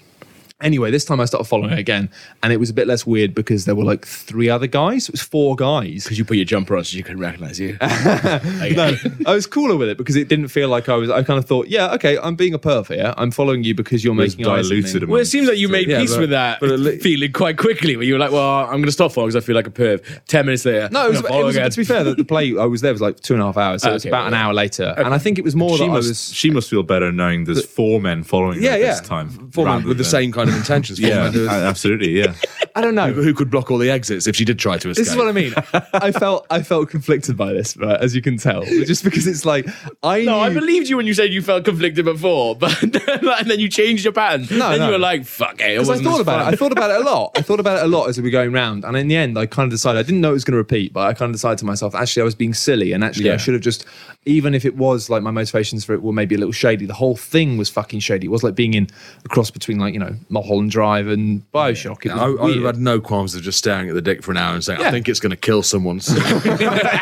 Anyway, 0.63 0.89
this 0.93 1.05
time 1.05 1.19
I 1.21 1.25
started 1.25 1.45
following 1.49 1.71
her 1.71 1.77
again, 1.77 2.09
and 2.45 2.53
it 2.53 2.59
was 2.59 2.71
a 2.71 2.73
bit 2.75 2.87
less 2.87 3.05
weird 3.05 3.35
because 3.35 3.65
there 3.65 3.75
were 3.75 3.83
like 3.83 4.07
three 4.07 4.49
other 4.49 4.69
guys. 4.69 5.09
It 5.09 5.13
was 5.13 5.21
four 5.21 5.57
guys. 5.57 6.05
Because 6.05 6.17
you 6.17 6.25
put 6.25 6.37
your 6.37 6.47
jumper 6.47 6.77
on 6.77 6.85
so 6.85 6.97
you 6.97 7.03
couldn't 7.03 7.21
recognize 7.21 7.59
you. 7.59 7.77
No, 7.85 8.95
I 9.27 9.35
was 9.35 9.47
cooler 9.47 9.77
with 9.77 9.89
it 9.89 9.99
because 9.99 10.15
it 10.17 10.29
didn't 10.29 10.49
feel 10.49 10.69
like 10.69 10.89
I 10.89 10.95
was. 10.95 11.11
I 11.11 11.23
kind 11.25 11.39
of 11.39 11.45
thought, 11.45 11.67
yeah, 11.69 11.93
okay, 11.95 12.19
I'm 12.19 12.37
being 12.37 12.55
a 12.55 12.59
perv 12.59 12.87
here. 12.87 13.13
I'm 13.17 13.31
following 13.33 13.65
you 13.65 13.75
because 13.75 14.05
you're 14.05 14.15
was 14.15 14.37
making 14.39 14.51
eyes 14.51 14.67
at 14.71 14.75
me. 14.75 14.81
diluted 14.83 15.09
Well, 15.09 15.21
it 15.21 15.25
seems 15.27 15.49
like 15.49 15.59
you 15.59 15.69
made 15.69 15.89
Yeah, 15.89 16.01
peace 16.01 16.13
but- 16.15 16.21
with 16.21 16.31
that 16.31 16.61
but 16.61 16.71
at 16.71 16.79
le- 16.81 16.93
feeling 16.99 17.33
quite 17.33 17.59
quickly. 17.59 17.97
Where 17.97 18.05
you 18.07 18.15
were 18.15 18.19
like, 18.21 18.31
"Well, 18.33 18.61
I'm 18.61 18.71
going 18.71 18.85
to 18.85 18.93
stop 18.93 19.13
following 19.13 19.31
because 19.33 19.43
I 19.43 19.47
feel 19.47 19.57
like 19.57 19.67
a 19.67 19.71
perv." 19.71 20.21
Ten 20.29 20.47
minutes 20.47 20.65
later, 20.65 20.89
No, 20.93 21.07
it 21.07 21.11
was, 21.11 21.19
I'm 21.19 21.25
it 21.25 21.29
gonna 21.29 21.45
was 21.45 21.57
follow 21.57 21.69
to 21.69 21.77
be 21.77 21.85
fair, 21.85 22.05
the, 22.05 22.15
the 22.15 22.25
play 22.25 22.57
I 22.57 22.65
was 22.65 22.81
there 22.81 22.93
was 22.93 23.01
like 23.03 23.19
two 23.21 23.35
and 23.35 23.43
a 23.43 23.47
half 23.47 23.57
hours, 23.57 23.83
so 23.83 23.89
it 23.89 23.91
ah, 23.91 23.95
was 23.95 24.03
Okay, 24.03 24.11
about 24.11 24.29
an 24.29 24.35
hour 24.35 24.55
later, 24.55 24.95
and 24.97 25.13
I 25.13 25.19
think 25.19 25.39
it 25.39 25.45
was 25.45 25.57
more 25.57 25.77
She 25.77 25.85
that 25.85 25.91
I 25.91 25.95
must, 25.95 26.09
was. 26.09 26.33
she 26.35 26.51
must 26.51 26.71
feel 26.71 26.83
better 26.85 27.11
knowing 27.13 27.45
there's 27.45 27.65
four 27.67 28.01
men 28.01 28.23
following 28.23 28.63
Yeah, 28.63 28.73
her 28.73 28.79
yeah. 28.79 28.87
this 28.93 29.01
time. 29.01 29.51
Four 29.51 29.65
men 29.67 29.75
rather 29.75 29.89
with 29.89 29.99
the 29.99 30.05
than- 30.05 30.11
same 30.11 30.33
kind 30.33 30.44
of 30.49 30.57
intentions. 30.57 30.99
Yeah, 30.99 31.31
absolutely, 31.49 32.11
yeah. 32.11 32.35
I 32.75 32.81
don't 32.81 32.95
know. 32.95 33.13
who 33.13 33.35
could 33.35 33.51
block 33.51 33.71
all 33.71 33.79
the 33.79 33.91
exits 33.91 34.27
if 34.27 34.37
she 34.37 34.45
did 34.45 34.59
try 34.59 34.79
to 34.79 34.91
escape. 34.91 35.05
This 35.05 35.13
is 35.13 35.17
what 35.17 35.29
I 35.29 35.33
mean. 35.33 35.55
I 35.93 36.11
felt 36.25 36.47
I 36.51 36.63
felt 36.63 36.91
conflicted 36.91 37.37
by 37.37 37.53
this, 37.53 37.77
right, 37.77 38.01
as 38.01 38.15
you 38.15 38.23
can 38.23 38.37
tell, 38.37 38.65
just 38.65 39.05
because 39.05 39.27
it's 39.27 39.45
like 39.45 39.69
I 40.03 40.23
No, 40.23 40.41
I 40.41 40.53
believed 40.53 40.89
you 40.89 40.97
when 40.97 41.07
you 41.07 41.15
said 41.15 41.33
you 41.33 41.43
felt 41.43 41.65
conflicted 41.65 42.05
before, 42.05 42.57
but 42.57 42.83
and 42.83 43.51
then 43.51 43.61
you 43.61 43.69
changed 43.69 44.05
your 44.05 44.13
pattern. 44.13 44.47
No, 44.51 44.71
then 44.71 44.81
no. 44.81 44.87
you 44.87 44.93
were 44.93 44.99
like, 44.99 45.25
"Fuck 45.25 45.61
it." 45.61 45.73
it 45.73 45.79
Because 45.79 46.01
I 46.01 46.03
thought 46.03 46.15
as 46.15 46.21
about 46.21 46.49
it. 46.49 46.55
I 46.55 46.57
thought 46.57 46.73
about 46.73 46.91
it 46.91 47.01
a 47.01 47.05
lot. 47.11 47.33
I 47.37 47.43
thought 47.43 47.61
about 47.61 47.79
it 47.79 47.85
a 47.85 47.89
lot 47.89 48.09
as 48.09 48.17
we 48.19 48.25
were 48.25 48.31
going 48.31 48.53
round. 48.53 48.85
And 48.85 48.97
in 48.97 49.09
the 49.09 49.17
end, 49.17 49.39
I 49.39 49.47
kind 49.47 49.67
of 49.67 49.71
decided, 49.71 49.99
I 49.99 50.03
didn't 50.03 50.21
know 50.21 50.31
it 50.31 50.35
was 50.35 50.45
going 50.45 50.53
to 50.53 50.59
repeat, 50.59 50.93
but 50.93 51.07
I 51.07 51.15
kind 51.15 51.31
of 51.31 51.35
decided 51.35 51.59
to 51.59 51.65
myself, 51.65 51.95
actually, 51.95 52.23
I 52.23 52.25
was 52.25 52.35
being 52.35 52.55
silly. 52.55 52.93
And 52.93 53.05
actually, 53.05 53.31
I 53.31 53.37
should 53.37 53.55
have 53.55 53.63
just, 53.63 53.85
even 54.25 54.55
if 54.55 54.65
it 54.65 54.77
was 54.77 55.11
like 55.11 55.23
my 55.23 55.31
motivations 55.31 55.85
for 55.85 55.95
it 55.95 56.03
were 56.03 56.13
maybe 56.13 56.35
a 56.35 56.39
little 56.39 56.53
shady, 56.53 56.87
the 56.87 56.95
whole 56.95 57.17
thing 57.17 57.57
was 57.57 57.69
fucking 57.69 58.01
shady. 58.01 58.27
It 58.27 58.31
was 58.31 58.43
like 58.43 58.55
being 58.55 58.75
in 58.75 58.89
a 59.25 59.29
cross 59.29 59.51
between 59.51 59.79
like, 59.79 59.95
you 59.95 60.01
know, 60.01 60.17
Mulholland 60.29 60.71
Drive 60.71 61.09
and 61.09 61.51
Bioshock. 61.53 62.05
It 62.07 62.13
was 62.13 62.64
I, 62.64 62.64
I 62.64 62.64
would 62.65 62.77
weird. 62.77 62.77
have 62.77 62.77
had 62.77 62.83
no 62.83 63.01
qualms 63.01 63.35
of 63.35 63.43
just 63.43 63.59
staring 63.59 63.89
at 63.89 63.95
the 63.95 64.03
dick 64.03 64.23
for 64.23 64.31
an 64.31 64.37
hour 64.37 64.55
and 64.55 64.65
saying, 64.65 64.81
Yeah. 64.81 64.89
"I 64.89 64.91
think 64.91 65.09
it's 65.09 65.21
going 65.21 65.31
to 65.31 65.37
kill 65.37 65.63
someone." 65.63 66.01
soon." 66.01 66.17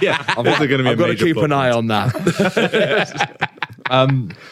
yeah, 0.03 0.23
I'm 0.29 0.45
they're 0.45 0.67
going 0.67 0.79
to 0.79 0.85
be 0.85 0.89
a 0.89 0.93
I've 0.93 0.99
got 0.99 1.07
to 1.09 1.17
keep 1.17 1.37
an 1.39 1.53
eye 1.53 1.71
on 1.71 1.87
that. 1.89 2.13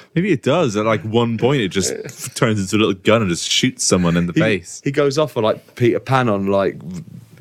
Maybe 0.15 0.33
it 0.33 0.43
does. 0.43 0.77
At 0.77 0.85
like 0.87 1.03
one 1.03 1.39
point, 1.39 1.63
it 1.63 1.69
just 1.69 1.93
f- 1.93 2.35
turns 2.35 2.61
into 2.61 2.77
a 2.77 2.79
little 2.79 2.95
gun 2.95 3.23
and 3.23 3.31
just 3.31 3.49
shoots 3.49 3.85
someone 3.85 4.17
in 4.17 4.27
the 4.27 4.33
he, 4.33 4.41
face. 4.41 4.81
he 4.85 4.91
goes 4.91 5.19
off 5.19 5.33
for 5.33 5.43
like 5.43 5.77
Peter 5.77 6.01
Pan 6.01 6.29
on 6.29 6.47
like 6.47 6.77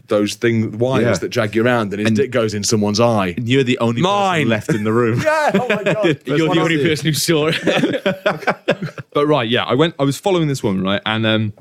those 0.07 0.35
thing 0.35 0.77
wires 0.79 1.03
Yeah. 1.05 1.13
that 1.15 1.29
drag 1.29 1.55
you 1.55 1.63
around, 1.63 1.91
and 1.93 1.99
his 1.99 2.07
And- 2.07 2.15
dick 2.17 2.31
goes 2.31 2.53
in 2.53 2.63
someone's 2.63 2.99
eye. 2.99 3.33
And 3.37 3.47
you're 3.49 3.63
the 3.63 3.77
only 3.79 4.01
Mine. 4.01 4.43
person 4.43 4.49
left 4.49 4.69
in 4.73 4.83
the 4.83 4.93
room. 4.93 5.21
Yeah, 5.23 5.51
oh 5.55 5.67
my 5.75 5.83
god! 5.83 6.19
You're 6.25 6.53
the 6.53 6.61
only 6.61 6.77
person 6.83 7.05
who 7.07 7.13
saw 7.13 7.47
it. 7.53 9.03
But 9.13 9.25
right, 9.27 9.49
yeah, 9.49 9.63
I 9.63 9.73
went. 9.73 9.95
I 9.99 10.03
was 10.03 10.17
following 10.17 10.47
this 10.47 10.63
woman, 10.63 10.83
right, 10.83 11.01
and 11.05 11.25
um, 11.25 11.53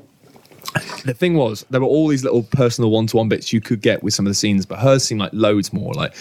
the 1.03 1.13
thing 1.13 1.35
was, 1.35 1.65
there 1.69 1.81
were 1.81 1.87
all 1.87 2.07
these 2.07 2.23
little 2.23 2.43
personal 2.43 2.91
one-to-one 2.91 3.29
bits 3.29 3.51
you 3.51 3.61
could 3.61 3.81
get 3.81 4.03
with 4.03 4.13
some 4.13 4.25
of 4.25 4.29
the 4.29 4.35
scenes, 4.35 4.65
but 4.65 4.79
hers 4.79 5.03
seemed 5.03 5.21
like 5.21 5.31
loads 5.33 5.73
more. 5.73 5.93
Like 5.93 6.13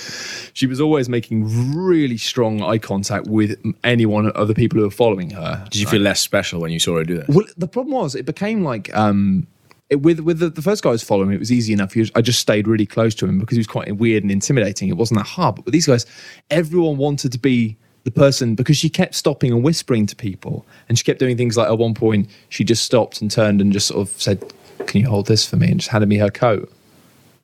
she 0.54 0.66
was 0.66 0.80
always 0.80 1.08
making 1.08 1.76
really 1.76 2.16
strong 2.16 2.62
eye 2.62 2.78
contact 2.78 3.26
with 3.26 3.60
anyone 3.84 4.30
of 4.30 4.48
the 4.48 4.54
people 4.54 4.78
who 4.78 4.84
were 4.84 4.90
following 4.90 5.30
her. 5.30 5.64
Did 5.70 5.80
you 5.80 5.86
feel 5.86 6.00
less 6.00 6.20
special 6.20 6.60
when 6.60 6.72
you 6.72 6.78
saw 6.78 6.96
her 6.96 7.04
do 7.04 7.18
that? 7.18 7.28
Well, 7.28 7.46
the 7.56 7.68
problem 7.68 7.94
was 7.94 8.14
it 8.14 8.26
became 8.26 8.64
like 8.64 8.94
um, 8.96 9.46
it, 9.90 9.96
with 9.96 10.20
with 10.20 10.38
the, 10.38 10.50
the 10.50 10.62
first 10.62 10.82
guy 10.82 10.90
I 10.90 10.92
was 10.92 11.02
following, 11.02 11.32
it 11.32 11.38
was 11.38 11.52
easy 11.52 11.72
enough. 11.72 11.94
Was, 11.94 12.10
I 12.14 12.20
just 12.20 12.40
stayed 12.40 12.66
really 12.66 12.86
close 12.86 13.14
to 13.16 13.26
him 13.26 13.38
because 13.38 13.56
he 13.56 13.60
was 13.60 13.66
quite 13.66 13.94
weird 13.96 14.22
and 14.22 14.32
intimidating. 14.32 14.88
It 14.88 14.96
wasn't 14.96 15.20
that 15.20 15.26
hard. 15.26 15.56
But 15.56 15.64
with 15.66 15.72
these 15.72 15.86
guys, 15.86 16.06
everyone 16.50 16.96
wanted 16.96 17.32
to 17.32 17.38
be 17.38 17.76
the 18.08 18.20
person 18.20 18.54
because 18.54 18.76
she 18.76 18.88
kept 18.88 19.14
stopping 19.14 19.52
and 19.52 19.62
whispering 19.62 20.06
to 20.06 20.16
people, 20.16 20.64
and 20.88 20.98
she 20.98 21.04
kept 21.04 21.18
doing 21.18 21.36
things 21.36 21.56
like 21.56 21.68
at 21.68 21.78
one 21.78 21.94
point 21.94 22.28
she 22.48 22.64
just 22.64 22.84
stopped 22.84 23.20
and 23.20 23.30
turned 23.30 23.60
and 23.60 23.72
just 23.72 23.88
sort 23.88 24.00
of 24.08 24.20
said, 24.20 24.42
"Can 24.86 25.00
you 25.00 25.08
hold 25.08 25.26
this 25.26 25.46
for 25.46 25.56
me?" 25.56 25.68
and 25.68 25.80
just 25.80 25.90
handed 25.90 26.08
me 26.08 26.16
her 26.16 26.30
coat, 26.30 26.72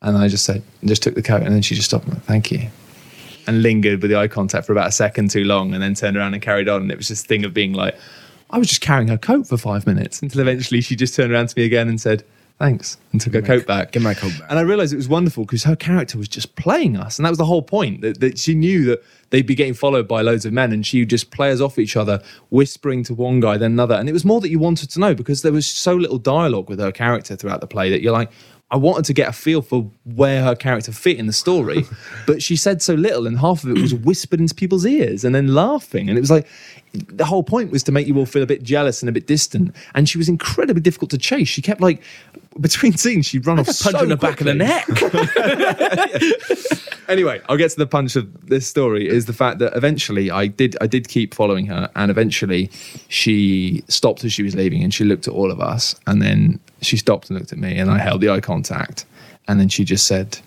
and 0.03 0.17
I 0.17 0.29
just 0.29 0.45
said, 0.45 0.63
just 0.85 1.03
took 1.03 1.15
the 1.15 1.23
coat, 1.23 1.43
and 1.43 1.55
then 1.55 1.63
she 1.63 1.75
just 1.75 1.89
stopped 1.89 2.05
and 2.05 2.15
went, 2.15 2.25
"Thank 2.25 2.51
you." 2.51 2.69
And 3.47 3.63
lingered 3.63 4.01
with 4.01 4.11
the 4.11 4.17
eye 4.17 4.29
contact 4.29 4.67
for 4.67 4.73
about 4.73 4.89
a 4.89 4.93
second 4.93 5.31
too 5.31 5.45
long, 5.45 5.75
and 5.75 5.83
then 5.83 5.95
turned 5.95 6.17
around 6.17 6.33
and 6.33 6.43
carried 6.43 6.69
on. 6.69 6.83
And 6.83 6.91
it 6.91 6.97
was 6.97 7.09
this 7.09 7.23
thing 7.23 7.45
of 7.45 7.53
being 7.53 7.75
like, 7.75 7.95
I 8.51 8.59
was 8.59 8.69
just 8.69 8.81
carrying 8.81 9.09
her 9.09 9.19
coat 9.19 9.47
for 9.47 9.59
five 9.59 9.87
minutes 9.87 10.23
until 10.23 10.41
eventually 10.41 10.81
she 10.81 10.97
just 10.97 11.15
turned 11.15 11.33
around 11.33 11.49
to 11.49 11.59
me 11.59 11.65
again 11.67 11.89
and 11.89 12.01
said, 12.01 12.25
Thanks, 12.59 12.99
and 13.11 13.21
took 13.21 13.35
her 13.35 13.43
coat 13.43 13.67
back. 13.67 13.91
give 13.91 14.03
my 14.03 14.15
coat 14.15 14.33
back. 14.39 14.49
And 14.49 14.61
I 14.61 14.63
realized 14.63 14.93
it 14.93 14.97
was 14.97 15.09
wonderful 15.09 15.45
because 15.45 15.65
her 15.65 15.75
character 15.75 16.17
was 16.17 16.29
just 16.29 16.55
playing 16.55 16.97
us. 16.97 17.19
And 17.19 17.27
that 17.27 17.31
was 17.31 17.39
the 17.39 17.45
whole 17.45 17.63
point 17.63 18.01
that, 18.03 18.21
that 18.21 18.39
she 18.39 18.55
knew 18.55 18.85
that 18.85 19.03
they'd 19.31 19.47
be 19.47 19.57
getting 19.57 19.75
followed 19.75 20.07
by 20.07 20.23
loads 20.23 20.47
of 20.47 20.53
men 20.53 20.73
and 20.73 20.87
she 20.87 21.01
would 21.01 21.11
just 21.11 21.33
play 21.33 21.51
us 21.51 21.61
off 21.61 21.81
each 21.81 21.97
other, 21.97 22.23
whispering 22.51 23.03
to 23.05 23.15
one 23.15 23.41
guy, 23.41 23.57
then 23.57 23.73
another. 23.73 23.97
And 23.97 24.09
it 24.09 24.13
was 24.13 24.25
more 24.25 24.41
that 24.41 24.51
you 24.51 24.61
wanted 24.61 24.89
to 24.91 25.01
know 25.01 25.17
because 25.17 25.43
there 25.43 25.51
was 25.51 25.67
so 25.67 25.97
little 25.97 26.19
dialogue 26.19 26.69
with 26.69 26.79
her 26.79 26.93
character 26.93 27.35
throughout 27.35 27.61
the 27.61 27.67
play 27.67 27.91
that 27.91 28.03
you're 28.03 28.13
like, 28.13 28.31
I 28.71 28.77
wanted 28.77 29.05
to 29.07 29.13
get 29.13 29.29
a 29.29 29.33
feel 29.33 29.61
for 29.61 29.91
where 30.05 30.43
her 30.43 30.55
character 30.55 30.91
fit 30.91 31.19
in 31.19 31.27
the 31.27 31.33
story, 31.33 31.85
but 32.27 32.43
she 32.43 32.57
said 32.57 32.83
so 32.83 32.95
little, 32.95 33.27
and 33.27 33.39
half 33.39 33.63
of 33.63 33.71
it 33.71 33.81
was 33.81 33.95
whispered 33.95 34.41
into 34.41 34.55
people's 34.55 34.87
ears 34.87 35.25
and 35.25 35.35
then 35.35 35.55
laughing. 35.55 36.09
And 36.09 36.17
it 36.17 36.21
was 36.21 36.31
like 36.31 36.47
the 36.95 37.25
whole 37.25 37.43
point 37.43 37.71
was 37.71 37.83
to 37.85 37.93
make 37.93 38.07
you 38.07 38.17
all 38.19 38.27
feel 38.27 38.43
a 38.43 38.47
bit 38.47 38.63
jealous 38.63 39.03
and 39.03 39.09
a 39.09 39.13
bit 39.13 39.27
distant. 39.27 39.75
And 39.95 40.09
she 40.09 40.19
was 40.19 40.29
incredibly 40.29 40.81
difficult 40.81 41.11
to 41.11 41.19
chase. 41.19 41.49
She 41.49 41.61
kept 41.61 41.81
like 41.81 42.01
between 42.61 42.93
scenes, 42.97 43.27
she'd 43.27 43.47
run 43.47 43.59
off 43.59 43.67
punch 43.67 43.77
so 43.79 44.03
in 44.03 44.09
the 44.09 44.17
back 44.17 44.41
of 44.41 44.47
the 44.47 44.55
quickly. 44.55 46.29
neck. 46.69 47.09
anyway, 47.09 47.41
I'll 47.49 47.57
get 47.57 47.71
to 47.73 47.77
the 47.77 47.87
punch 47.87 48.17
of 48.17 48.49
this 48.49 48.67
story 48.67 49.09
is 49.09 49.27
the 49.27 49.33
fact 49.33 49.59
that 49.59 49.77
eventually 49.77 50.31
I 50.31 50.47
did 50.47 50.77
I 50.81 50.87
did 50.87 51.09
keep 51.09 51.35
following 51.35 51.67
her 51.67 51.91
and 51.97 52.11
eventually 52.11 52.71
she 53.09 53.83
stopped 53.89 54.25
as 54.25 54.33
she 54.33 54.43
was 54.43 54.55
leaving 54.55 54.83
and 54.83 54.95
she 54.95 55.05
looked 55.05 55.27
at 55.27 55.35
all 55.35 55.51
of 55.51 55.61
us 55.61 55.97
and 56.07 56.23
then 56.23 56.61
she 56.81 56.97
stopped 56.97 57.29
and 57.31 57.39
looked 57.39 57.53
at 57.53 57.59
me 57.59 57.77
and 57.79 57.91
I 57.91 57.99
held 57.99 58.21
the 58.21 58.31
eye 58.31 58.41
contact 58.41 59.05
and 59.49 59.59
then 59.59 59.69
she 59.69 59.85
just 59.85 60.07
said, 60.07 60.39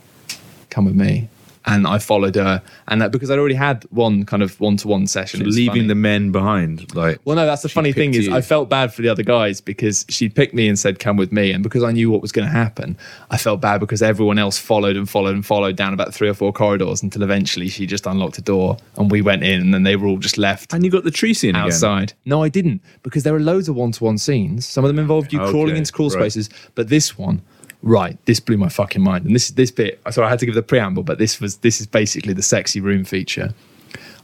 Come 0.69 0.85
with 0.85 0.95
me. 0.95 1.29
And 1.67 1.85
I 1.85 1.99
followed 1.99 2.35
her 2.35 2.63
and 2.87 3.01
that 3.01 3.11
because 3.11 3.29
I'd 3.29 3.37
already 3.37 3.55
had 3.55 3.83
one 3.89 4.23
kind 4.23 4.41
of 4.41 4.59
one 4.59 4.77
to 4.77 4.87
one 4.87 5.05
session. 5.05 5.45
was 5.45 5.55
leaving 5.55 5.73
funny. 5.73 5.87
the 5.87 5.95
men 5.95 6.31
behind. 6.31 6.95
Like, 6.95 7.19
Well, 7.25 7.35
no, 7.35 7.45
that's 7.45 7.61
the 7.61 7.69
funny 7.69 7.91
thing 7.91 8.13
picked 8.13 8.27
is. 8.27 8.29
I 8.29 8.41
felt 8.41 8.69
bad 8.69 8.93
for 8.93 9.01
the 9.01 9.09
other 9.09 9.23
guys 9.23 9.59
because 9.59 10.05
she'd 10.09 10.33
picked 10.33 10.53
me 10.53 10.67
and 10.69 10.79
said, 10.79 10.99
"Come 10.99 11.17
with 11.17 11.31
me," 11.31 11.51
and 11.51 11.61
because 11.61 11.83
I 11.83 11.91
knew 11.91 12.09
what 12.09 12.21
was 12.21 12.31
going 12.31 12.47
to 12.47 12.53
happen, 12.53 12.97
I 13.29 13.37
felt 13.37 13.59
bad 13.59 13.79
because 13.79 14.01
everyone 14.01 14.39
else 14.39 14.57
followed 14.57 14.95
and 14.95 15.09
followed 15.09 15.35
and 15.35 15.45
followed 15.45 15.75
down 15.75 15.93
about 15.93 16.13
three 16.13 16.29
or 16.29 16.33
four 16.33 16.53
corridors 16.53 17.03
until 17.03 17.21
eventually 17.21 17.67
she 17.67 17.85
just 17.85 18.05
unlocked 18.05 18.37
a 18.37 18.41
door 18.41 18.77
and 18.95 19.11
we 19.11 19.21
went 19.21 19.43
in, 19.43 19.61
and 19.61 19.73
then 19.73 19.83
they 19.83 19.95
were 19.95 20.07
all 20.07 20.17
just 20.17 20.37
left 20.37 20.73
and 20.73 20.85
you 20.85 20.91
got 20.91 21.03
the 21.03 21.11
tree 21.11 21.33
scene 21.33 21.51
again. 21.51 21.63
outside. 21.63 22.13
No, 22.25 22.43
I 22.43 22.49
didn't 22.49 22.81
because 23.03 23.23
there 23.23 23.35
are 23.35 23.39
loads 23.39 23.67
of 23.67 23.75
one-to-one 23.75 24.17
scenes. 24.17 24.65
Some 24.65 24.85
of 24.85 24.89
them 24.89 24.99
involved 24.99 25.33
you 25.33 25.39
crawling 25.39 25.75
into 25.75 25.91
crawl 25.91 26.09
right. 26.09 26.19
spaces, 26.19 26.49
but 26.75 26.89
this 26.89 27.17
one. 27.17 27.41
Right, 27.83 28.17
this 28.25 28.39
blew 28.39 28.57
my 28.57 28.69
fucking 28.69 29.01
mind, 29.01 29.25
and 29.25 29.35
this 29.35 29.49
this 29.49 29.71
bit. 29.71 30.01
So 30.11 30.23
I 30.23 30.29
had 30.29 30.39
to 30.39 30.45
give 30.45 30.55
the 30.55 30.63
preamble, 30.63 31.03
but 31.03 31.19
this 31.19 31.39
was 31.39 31.57
this 31.57 31.79
is 31.79 31.87
basically 31.87 32.33
the 32.33 32.41
sexy 32.41 32.81
room 32.81 33.05
feature. 33.05 33.53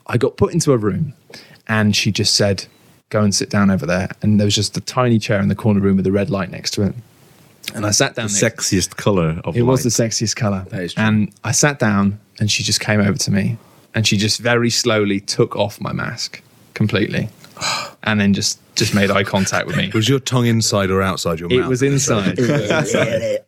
I 0.07 0.17
got 0.17 0.37
put 0.37 0.53
into 0.53 0.71
a 0.73 0.77
room 0.77 1.13
and 1.67 1.95
she 1.95 2.11
just 2.11 2.35
said, 2.35 2.65
Go 3.09 3.21
and 3.21 3.33
sit 3.33 3.49
down 3.49 3.69
over 3.69 3.85
there. 3.85 4.09
And 4.21 4.39
there 4.39 4.45
was 4.45 4.55
just 4.55 4.75
a 4.75 4.81
tiny 4.81 5.19
chair 5.19 5.39
in 5.39 5.47
the 5.47 5.55
corner 5.55 5.79
room 5.79 5.97
with 5.97 6.07
a 6.07 6.11
red 6.11 6.29
light 6.29 6.49
next 6.49 6.71
to 6.71 6.83
it. 6.83 6.95
And 7.75 7.85
I 7.85 7.91
sat 7.91 8.15
down. 8.15 8.27
The 8.27 8.41
next- 8.41 8.69
sexiest 8.71 8.97
color 8.97 9.39
of 9.43 9.55
it 9.55 9.61
was 9.61 9.83
the 9.83 9.89
sexiest 9.89 10.35
color. 10.35 10.65
That 10.69 10.81
is 10.81 10.93
true. 10.93 11.03
And 11.03 11.31
I 11.43 11.51
sat 11.51 11.79
down 11.79 12.19
and 12.39 12.49
she 12.49 12.63
just 12.63 12.79
came 12.79 12.99
over 12.99 13.17
to 13.17 13.31
me 13.31 13.57
and 13.93 14.07
she 14.07 14.17
just 14.17 14.39
very 14.39 14.69
slowly 14.69 15.19
took 15.19 15.55
off 15.55 15.79
my 15.79 15.93
mask 15.93 16.41
completely 16.73 17.29
and 18.03 18.19
then 18.19 18.33
just 18.33 18.59
just 18.75 18.95
made 18.95 19.11
eye 19.11 19.23
contact 19.23 19.67
with 19.67 19.77
me. 19.77 19.91
Was 19.93 20.09
your 20.09 20.19
tongue 20.19 20.47
inside 20.47 20.89
or 20.89 21.01
outside 21.01 21.39
your 21.39 21.49
mouth? 21.49 21.65
It 21.65 21.67
was 21.67 21.83
inside. 21.83 22.35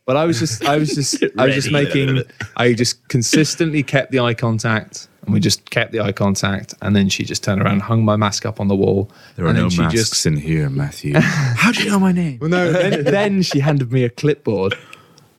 but 0.05 0.17
I 0.17 0.25
was 0.25 0.39
just, 0.39 0.63
I 0.65 0.77
was 0.77 0.93
just, 0.93 1.23
I 1.37 1.45
was 1.47 1.55
just 1.55 1.71
making, 1.71 2.21
I 2.57 2.73
just 2.73 3.07
consistently 3.07 3.83
kept 3.83 4.11
the 4.11 4.19
eye 4.19 4.33
contact, 4.33 5.07
and 5.23 5.33
we 5.33 5.39
just 5.39 5.69
kept 5.71 5.91
the 5.91 5.99
eye 5.99 6.11
contact, 6.11 6.73
and 6.81 6.95
then 6.95 7.09
she 7.09 7.23
just 7.23 7.43
turned 7.43 7.61
around, 7.61 7.81
hung 7.81 8.05
my 8.05 8.15
mask 8.15 8.45
up 8.45 8.59
on 8.59 8.67
the 8.67 8.75
wall. 8.75 9.11
There 9.35 9.45
are 9.45 9.49
and 9.49 9.57
no 9.57 9.63
then 9.63 9.69
she 9.71 9.81
masks 9.81 9.93
just, 9.93 10.25
in 10.25 10.37
here, 10.37 10.69
Matthew. 10.69 11.13
How 11.19 11.71
do 11.71 11.83
you 11.83 11.89
know 11.89 11.99
my 11.99 12.11
name? 12.11 12.39
well, 12.39 12.49
no, 12.49 12.71
then, 12.71 13.03
then 13.05 13.41
she 13.41 13.59
handed 13.59 13.91
me 13.91 14.03
a 14.03 14.09
clipboard, 14.09 14.75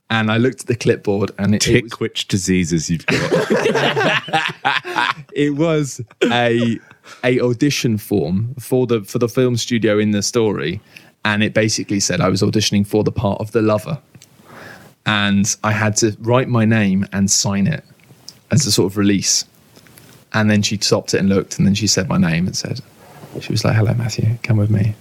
and 0.09 0.31
I 0.31 0.37
looked 0.37 0.61
at 0.61 0.67
the 0.67 0.75
clipboard, 0.75 1.31
and 1.37 1.53
it, 1.53 1.67
it 1.67 1.83
was, 1.83 1.99
which 1.99 2.27
diseases 2.27 2.89
you've 2.89 3.05
got. 3.05 3.31
it 5.33 5.55
was 5.55 6.01
a 6.23 6.79
a 7.23 7.39
audition 7.39 7.97
form 7.97 8.55
for 8.59 8.87
the 8.87 9.01
for 9.01 9.19
the 9.19 9.29
film 9.29 9.57
studio 9.57 9.99
in 9.99 10.11
the 10.11 10.21
story, 10.21 10.79
and 11.25 11.43
it 11.43 11.53
basically 11.53 11.99
said 11.99 12.21
I 12.21 12.29
was 12.29 12.41
auditioning 12.41 12.87
for 12.87 13.03
the 13.03 13.11
part 13.11 13.41
of 13.41 13.51
the 13.51 13.61
lover, 13.61 13.99
and 15.05 15.55
I 15.63 15.71
had 15.71 15.95
to 15.97 16.15
write 16.19 16.47
my 16.47 16.65
name 16.65 17.05
and 17.11 17.29
sign 17.29 17.67
it 17.67 17.83
as 18.51 18.65
a 18.65 18.71
sort 18.71 18.91
of 18.91 18.97
release, 18.97 19.43
and 20.33 20.49
then 20.49 20.61
she 20.61 20.77
stopped 20.77 21.13
it 21.13 21.19
and 21.19 21.27
looked, 21.27 21.57
and 21.57 21.67
then 21.67 21.75
she 21.75 21.87
said 21.87 22.07
my 22.07 22.17
name 22.17 22.47
and 22.47 22.55
said, 22.55 22.81
she 23.41 23.51
was 23.51 23.65
like, 23.65 23.75
"Hello, 23.75 23.93
Matthew, 23.93 24.37
come 24.43 24.57
with 24.57 24.69
me," 24.69 24.95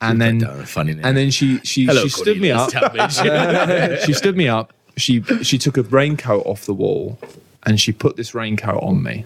and 0.00 0.20
then 0.20 0.40
funny 0.64 0.94
name. 0.94 1.04
and 1.04 1.16
then 1.16 1.30
she 1.30 1.58
she 1.60 1.86
Hello, 1.86 2.02
she 2.02 2.08
stood 2.08 2.40
me 2.40 2.50
up. 2.50 2.70
She 4.04 4.12
stood 4.12 4.36
me 4.36 4.48
up. 4.48 4.72
She 4.96 5.22
she 5.42 5.58
took 5.58 5.76
a 5.76 5.82
raincoat 5.82 6.46
off 6.46 6.66
the 6.66 6.74
wall, 6.74 7.18
and 7.64 7.80
she 7.80 7.92
put 7.92 8.16
this 8.16 8.34
raincoat 8.34 8.82
on 8.82 9.02
me. 9.02 9.24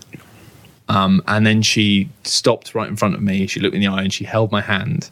Um, 0.89 1.23
and 1.27 1.47
then 1.47 1.63
she 1.63 2.09
stopped 2.25 2.75
right 2.75 2.89
in 2.89 2.97
front 2.97 3.15
of 3.15 3.23
me. 3.23 3.47
She 3.47 3.61
looked 3.61 3.75
me 3.75 3.85
in 3.85 3.91
the 3.93 3.97
eye 3.97 4.03
and 4.03 4.13
she 4.13 4.25
held 4.25 4.53
my 4.53 4.61
hand, 4.61 5.11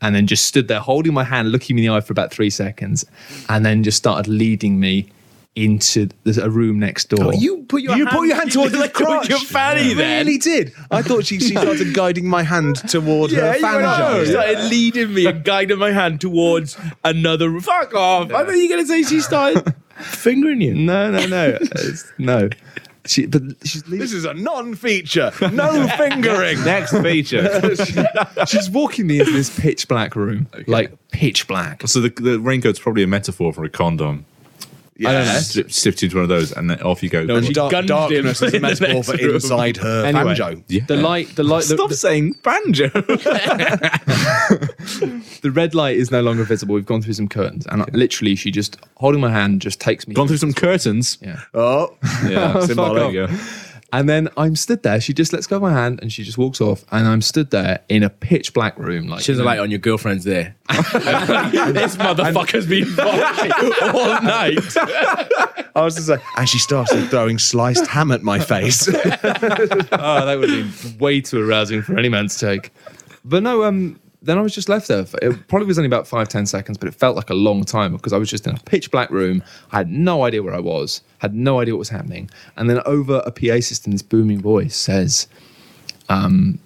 and 0.00 0.14
then 0.14 0.26
just 0.26 0.46
stood 0.46 0.68
there 0.68 0.80
holding 0.80 1.14
my 1.14 1.24
hand, 1.24 1.50
looking 1.50 1.76
me 1.76 1.84
in 1.84 1.90
the 1.90 1.96
eye 1.96 2.00
for 2.00 2.12
about 2.12 2.32
three 2.32 2.50
seconds, 2.50 3.04
and 3.48 3.64
then 3.64 3.82
just 3.82 3.96
started 3.98 4.28
leading 4.30 4.78
me 4.78 5.08
into 5.54 6.08
the, 6.24 6.44
a 6.44 6.48
room 6.50 6.78
next 6.78 7.06
door. 7.08 7.26
Oh, 7.26 7.32
you 7.32 7.64
put 7.68 7.82
your 7.82 7.96
you 7.96 8.06
hand, 8.06 8.16
put 8.16 8.26
your 8.28 8.36
hand 8.36 8.52
towards 8.52 8.72
the 8.72 8.78
like 8.78 8.92
crotch. 8.92 9.28
your 9.28 9.40
fanny 9.40 9.88
You 9.88 9.94
then. 9.96 10.26
really 10.26 10.38
did. 10.38 10.72
I 10.90 11.02
thought 11.02 11.24
she, 11.26 11.40
she 11.40 11.56
started 11.56 11.92
guiding 11.94 12.28
my 12.28 12.42
hand 12.44 12.76
toward 12.88 13.32
her 13.32 13.56
you 13.56 13.62
went 13.62 13.84
oh, 13.84 13.88
on. 13.88 14.00
fanjo. 14.00 14.24
She 14.24 14.30
started 14.30 14.58
leading 14.70 15.14
me 15.14 15.26
and 15.26 15.42
guiding 15.44 15.78
my 15.78 15.90
hand 15.90 16.20
towards 16.20 16.78
another. 17.04 17.58
Fuck 17.60 17.94
off! 17.94 18.32
I 18.32 18.44
thought 18.44 18.52
you 18.52 18.68
were 18.68 18.74
going 18.76 18.82
to 18.82 18.86
say 18.86 19.02
she 19.02 19.20
started 19.20 19.74
fingering 19.96 20.60
you. 20.60 20.74
no, 20.74 21.10
no, 21.10 21.26
no, 21.26 21.48
It's- 21.60 22.12
no. 22.18 22.48
She, 23.06 23.24
but 23.24 23.40
she's 23.64 23.84
leading. 23.86 24.00
This 24.00 24.12
is 24.12 24.26
a 24.26 24.34
non-feature. 24.34 25.32
No 25.50 25.88
fingering. 25.96 26.62
Next 26.62 26.92
feature. 27.00 27.74
she's 28.46 28.68
walking 28.68 29.06
me 29.06 29.20
into 29.20 29.32
this 29.32 29.58
pitch 29.58 29.88
black 29.88 30.14
room, 30.14 30.46
like 30.66 30.92
pitch 31.10 31.48
black. 31.48 31.88
so 31.88 32.00
the, 32.02 32.10
the 32.10 32.38
raincoat's 32.38 32.78
probably 32.78 33.02
a 33.02 33.06
metaphor 33.06 33.54
for 33.54 33.64
a 33.64 33.70
condom. 33.70 34.26
Yeah. 34.98 35.10
I 35.10 35.12
don't 35.12 35.26
know. 35.26 35.38
Slip, 35.38 35.70
slipped 35.72 36.02
into 36.02 36.16
one 36.16 36.24
of 36.24 36.28
those, 36.28 36.50
and 36.52 36.68
then 36.68 36.82
off 36.82 37.02
you 37.04 37.08
go. 37.08 37.22
No, 37.24 37.36
And 37.36 37.46
she 37.46 37.52
dark, 37.52 37.70
gunned 37.70 37.86
darkness 37.88 38.42
him 38.42 38.48
is 38.48 38.54
a 38.54 38.56
in 38.56 38.62
the 38.62 38.68
metaphor 38.68 39.04
for 39.04 39.12
room. 39.16 39.34
inside 39.36 39.76
her 39.76 40.04
Anyway, 40.04 40.24
banjo. 40.24 40.62
Yeah. 40.66 40.84
the 40.88 40.96
light, 40.96 41.28
the 41.36 41.44
light, 41.44 41.64
the, 41.64 41.74
Stop 41.76 41.90
the, 41.90 41.96
saying 41.96 42.34
banjo. 42.42 42.88
the 45.42 45.50
red 45.52 45.74
light 45.74 45.96
is 45.96 46.10
no 46.10 46.20
longer 46.22 46.44
visible. 46.44 46.74
We've 46.74 46.84
gone 46.86 47.02
through 47.02 47.14
some 47.14 47.28
curtains, 47.28 47.66
and 47.66 47.84
literally, 47.94 48.34
she 48.34 48.50
just 48.50 48.76
holding 48.96 49.20
my 49.20 49.30
hand 49.30 49.60
just 49.62 49.80
takes 49.80 50.06
me. 50.08 50.14
Gone 50.14 50.26
through 50.28 50.38
some 50.38 50.52
curtains. 50.52 51.18
yeah. 51.20 51.40
Oh, 51.54 51.96
Yeah, 52.28 52.58
Symbolic. 52.60 53.30
You. 53.92 53.98
And 54.00 54.08
then 54.08 54.28
I'm 54.36 54.54
stood 54.56 54.82
there. 54.82 55.00
She 55.00 55.14
just 55.14 55.32
lets 55.32 55.46
go 55.46 55.56
of 55.56 55.62
my 55.62 55.72
hand, 55.72 56.00
and 56.02 56.12
she 56.12 56.22
just 56.24 56.36
walks 56.38 56.60
off. 56.60 56.84
And 56.90 57.06
I'm 57.06 57.22
stood 57.22 57.50
there 57.50 57.80
in 57.88 58.02
a 58.02 58.10
pitch 58.10 58.52
black 58.52 58.78
room, 58.78 59.08
like 59.08 59.22
She 59.22 59.32
has 59.32 59.38
a 59.38 59.44
light 59.44 59.58
on 59.58 59.70
your 59.70 59.78
girlfriend's 59.78 60.24
there. 60.24 60.54
this 60.68 61.96
motherfucker's 61.96 62.66
been 62.66 62.84
fucking 62.84 63.72
all 63.94 64.22
night. 64.22 64.58
I 65.74 65.82
was 65.82 65.94
just 65.94 66.08
like, 66.08 66.20
and 66.36 66.48
she 66.48 66.58
started 66.58 67.08
throwing 67.08 67.38
sliced 67.38 67.86
ham 67.86 68.10
at 68.10 68.22
my 68.22 68.38
face. 68.38 68.88
oh, 68.88 68.92
that 69.92 70.36
would 70.38 70.48
be 70.48 70.70
way 70.98 71.20
too 71.20 71.48
arousing 71.48 71.82
for 71.82 71.98
any 71.98 72.08
man 72.08 72.28
to 72.28 72.38
take. 72.38 72.72
But 73.24 73.42
no, 73.42 73.64
um, 73.64 74.00
then 74.20 74.36
I 74.36 74.40
was 74.40 74.54
just 74.54 74.68
left 74.68 74.88
there. 74.88 75.06
It 75.22 75.48
probably 75.48 75.66
was 75.66 75.78
only 75.78 75.86
about 75.86 76.08
five, 76.08 76.28
ten 76.28 76.46
seconds, 76.46 76.76
but 76.76 76.88
it 76.88 76.94
felt 76.94 77.14
like 77.14 77.30
a 77.30 77.34
long 77.34 77.64
time 77.64 77.92
because 77.92 78.12
I 78.12 78.18
was 78.18 78.28
just 78.28 78.46
in 78.46 78.54
a 78.54 78.58
pitch 78.60 78.90
black 78.90 79.10
room. 79.10 79.42
I 79.70 79.78
had 79.78 79.90
no 79.90 80.24
idea 80.24 80.42
where 80.42 80.54
I 80.54 80.60
was, 80.60 81.02
had 81.18 81.34
no 81.34 81.60
idea 81.60 81.74
what 81.74 81.80
was 81.80 81.88
happening. 81.88 82.28
And 82.56 82.68
then 82.68 82.80
over 82.84 83.22
a 83.24 83.30
PA 83.30 83.60
system, 83.60 83.92
this 83.92 84.02
booming 84.02 84.40
voice 84.40 84.74
says, 84.76 85.28
um, 86.08 86.58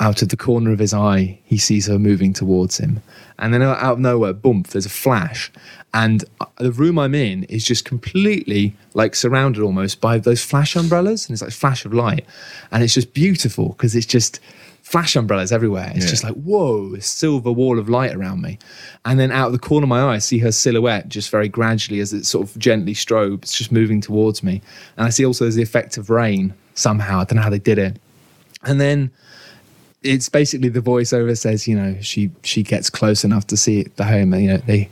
out 0.00 0.22
of 0.22 0.28
the 0.28 0.36
corner 0.36 0.72
of 0.72 0.78
his 0.78 0.92
eye, 0.92 1.38
he 1.44 1.58
sees 1.58 1.86
her 1.86 1.98
moving 1.98 2.32
towards 2.32 2.78
him. 2.78 3.02
And 3.38 3.52
then 3.52 3.62
out 3.62 3.80
of 3.80 3.98
nowhere, 3.98 4.32
boom, 4.32 4.64
there's 4.70 4.86
a 4.86 4.90
flash. 4.90 5.52
And 5.92 6.24
uh, 6.40 6.46
the 6.58 6.72
room 6.72 6.98
I'm 6.98 7.14
in 7.14 7.44
is 7.44 7.64
just 7.64 7.84
completely 7.84 8.74
like 8.94 9.14
surrounded 9.14 9.62
almost 9.62 10.00
by 10.00 10.18
those 10.18 10.42
flash 10.42 10.74
umbrellas. 10.74 11.26
And 11.26 11.34
it's 11.34 11.42
like 11.42 11.52
flash 11.52 11.84
of 11.84 11.92
light. 11.94 12.24
And 12.72 12.82
it's 12.82 12.94
just 12.94 13.14
beautiful 13.14 13.70
because 13.70 13.94
it's 13.94 14.06
just 14.06 14.40
flash 14.84 15.16
umbrellas 15.16 15.50
everywhere. 15.50 15.90
It's 15.94 16.08
just 16.10 16.22
like, 16.22 16.34
whoa, 16.34 16.94
a 16.94 17.00
silver 17.00 17.50
wall 17.50 17.78
of 17.78 17.88
light 17.88 18.14
around 18.14 18.42
me. 18.42 18.58
And 19.06 19.18
then 19.18 19.32
out 19.32 19.46
of 19.46 19.52
the 19.52 19.58
corner 19.58 19.84
of 19.84 19.88
my 19.88 20.02
eye, 20.02 20.14
I 20.14 20.18
see 20.18 20.38
her 20.38 20.52
silhouette 20.52 21.08
just 21.08 21.30
very 21.30 21.48
gradually 21.48 22.00
as 22.00 22.12
it 22.12 22.26
sort 22.26 22.46
of 22.46 22.56
gently 22.58 22.92
strobes, 22.92 23.56
just 23.56 23.72
moving 23.72 24.02
towards 24.02 24.42
me. 24.42 24.60
And 24.98 25.06
I 25.06 25.10
see 25.10 25.24
also 25.24 25.46
there's 25.46 25.54
the 25.54 25.62
effect 25.62 25.96
of 25.96 26.10
rain 26.10 26.52
somehow. 26.74 27.20
I 27.20 27.24
don't 27.24 27.36
know 27.36 27.42
how 27.42 27.50
they 27.50 27.58
did 27.58 27.78
it. 27.78 27.98
And 28.62 28.78
then 28.78 29.10
it's 30.02 30.28
basically 30.28 30.68
the 30.68 30.82
voiceover 30.82 31.36
says, 31.36 31.66
you 31.66 31.76
know, 31.76 31.96
she 32.02 32.30
she 32.42 32.62
gets 32.62 32.90
close 32.90 33.24
enough 33.24 33.46
to 33.48 33.56
see 33.56 33.80
it, 33.80 33.96
the 33.96 34.04
home, 34.04 34.34
and 34.34 34.44
you 34.44 34.50
know, 34.50 34.58
they, 34.58 34.90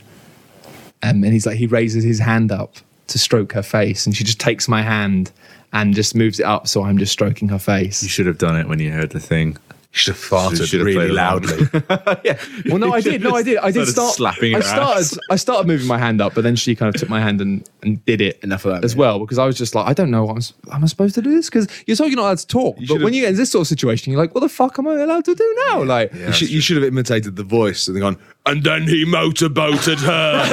um, 1.03 1.23
and 1.23 1.33
he's 1.33 1.45
like, 1.45 1.57
he 1.57 1.67
raises 1.67 2.03
his 2.03 2.19
hand 2.19 2.51
up 2.51 2.77
to 3.07 3.19
stroke 3.19 3.53
her 3.53 3.63
face, 3.63 4.07
and 4.07 4.17
she 4.17 4.23
just 4.23 4.39
takes 4.39 4.67
my 4.67 4.81
hand 4.81 5.31
and 5.71 5.93
just 5.93 6.15
moves 6.15 6.39
it 6.39 6.45
up, 6.45 6.67
so 6.67 6.83
I'm 6.83 6.97
just 6.97 7.11
stroking 7.11 7.49
her 7.49 7.59
face. 7.59 8.01
You 8.01 8.09
should 8.09 8.25
have 8.25 8.39
done 8.39 8.57
it 8.57 8.67
when 8.67 8.79
you 8.79 8.91
heard 8.91 9.11
the 9.11 9.19
thing. 9.19 9.57
Should 9.93 10.15
have 10.15 10.23
farted 10.23 10.67
Should 10.67 10.79
have 10.79 10.87
really 10.87 11.11
loudly. 11.11 11.67
Well, 12.65 12.79
no, 12.79 12.91
I 12.93 12.99
did, 12.99 13.21
no, 13.21 13.35
I 13.35 13.43
did, 13.43 13.57
I 13.57 13.69
did 13.69 13.87
start 13.87 14.15
slapping 14.15 14.55
I 14.55 14.61
started, 14.61 14.99
ass. 15.01 15.19
I 15.29 15.35
started 15.35 15.67
moving 15.67 15.85
my 15.85 15.99
hand 15.99 16.19
up, 16.19 16.33
but 16.33 16.43
then 16.43 16.55
she 16.55 16.75
kind 16.75 16.93
of 16.93 16.99
took 16.99 17.09
my 17.09 17.19
hand 17.21 17.41
and 17.41 17.69
and 17.83 18.03
did 18.05 18.19
it 18.19 18.39
Enough 18.43 18.65
of 18.65 18.73
that, 18.73 18.83
as 18.83 18.95
mate. 18.95 19.01
well 19.01 19.19
because 19.19 19.37
I 19.37 19.45
was 19.45 19.55
just 19.55 19.75
like, 19.75 19.85
I 19.87 19.93
don't 19.93 20.09
know, 20.09 20.25
what 20.25 20.51
I'm, 20.67 20.73
am 20.73 20.83
I 20.83 20.87
supposed 20.87 21.13
to 21.15 21.21
do 21.21 21.29
this? 21.29 21.47
Because 21.47 21.67
you're 21.85 21.95
talking 21.95 22.15
not 22.15 22.23
allowed 22.23 22.39
to 22.39 22.47
talk, 22.47 22.77
but 22.87 23.01
when 23.01 23.13
you 23.13 23.21
get 23.21 23.31
in 23.31 23.35
this 23.35 23.51
sort 23.51 23.61
of 23.61 23.67
situation, 23.67 24.11
you're 24.11 24.19
like, 24.21 24.33
what 24.33 24.41
the 24.41 24.49
fuck 24.49 24.79
am 24.79 24.87
I 24.87 24.95
allowed 24.95 25.25
to 25.25 25.35
do 25.35 25.55
now? 25.69 25.83
Like, 25.83 26.11
you, 26.13 26.31
should, 26.31 26.49
you 26.49 26.59
should 26.61 26.77
have 26.77 26.85
imitated 26.85 27.35
the 27.35 27.43
voice 27.43 27.87
and 27.87 27.99
gone, 27.99 28.17
And 28.45 28.61
then 28.61 28.83
he 28.83 29.05
motorboated 29.05 29.99
her. 29.99 30.43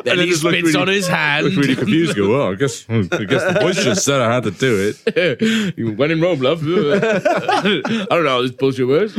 Then 0.04 0.18
he 0.18 0.26
just 0.26 0.40
spits 0.40 0.62
really- 0.66 0.74
on 0.80 0.88
his 0.88 1.06
hand. 1.06 1.44
Looked 1.46 1.56
really 1.56 1.76
confused. 1.76 2.16
Go, 2.16 2.28
well, 2.30 2.52
I 2.52 2.54
guess 2.56 2.84
I 2.90 3.02
guess 3.24 3.44
the 3.54 3.58
voice 3.60 3.82
just 3.84 4.04
said 4.04 4.20
I 4.20 4.34
had 4.34 4.42
to 4.44 4.50
do 4.50 4.92
it. 5.06 5.74
You 5.76 5.92
went 5.92 6.10
in 6.12 6.20
Rome, 6.20 6.40
love. 6.40 6.62
I 6.66 7.62
don't 7.62 8.24
know 8.24 8.28
how 8.28 8.42
this 8.42 8.50
bullshit 8.50 8.88
works. 8.88 9.16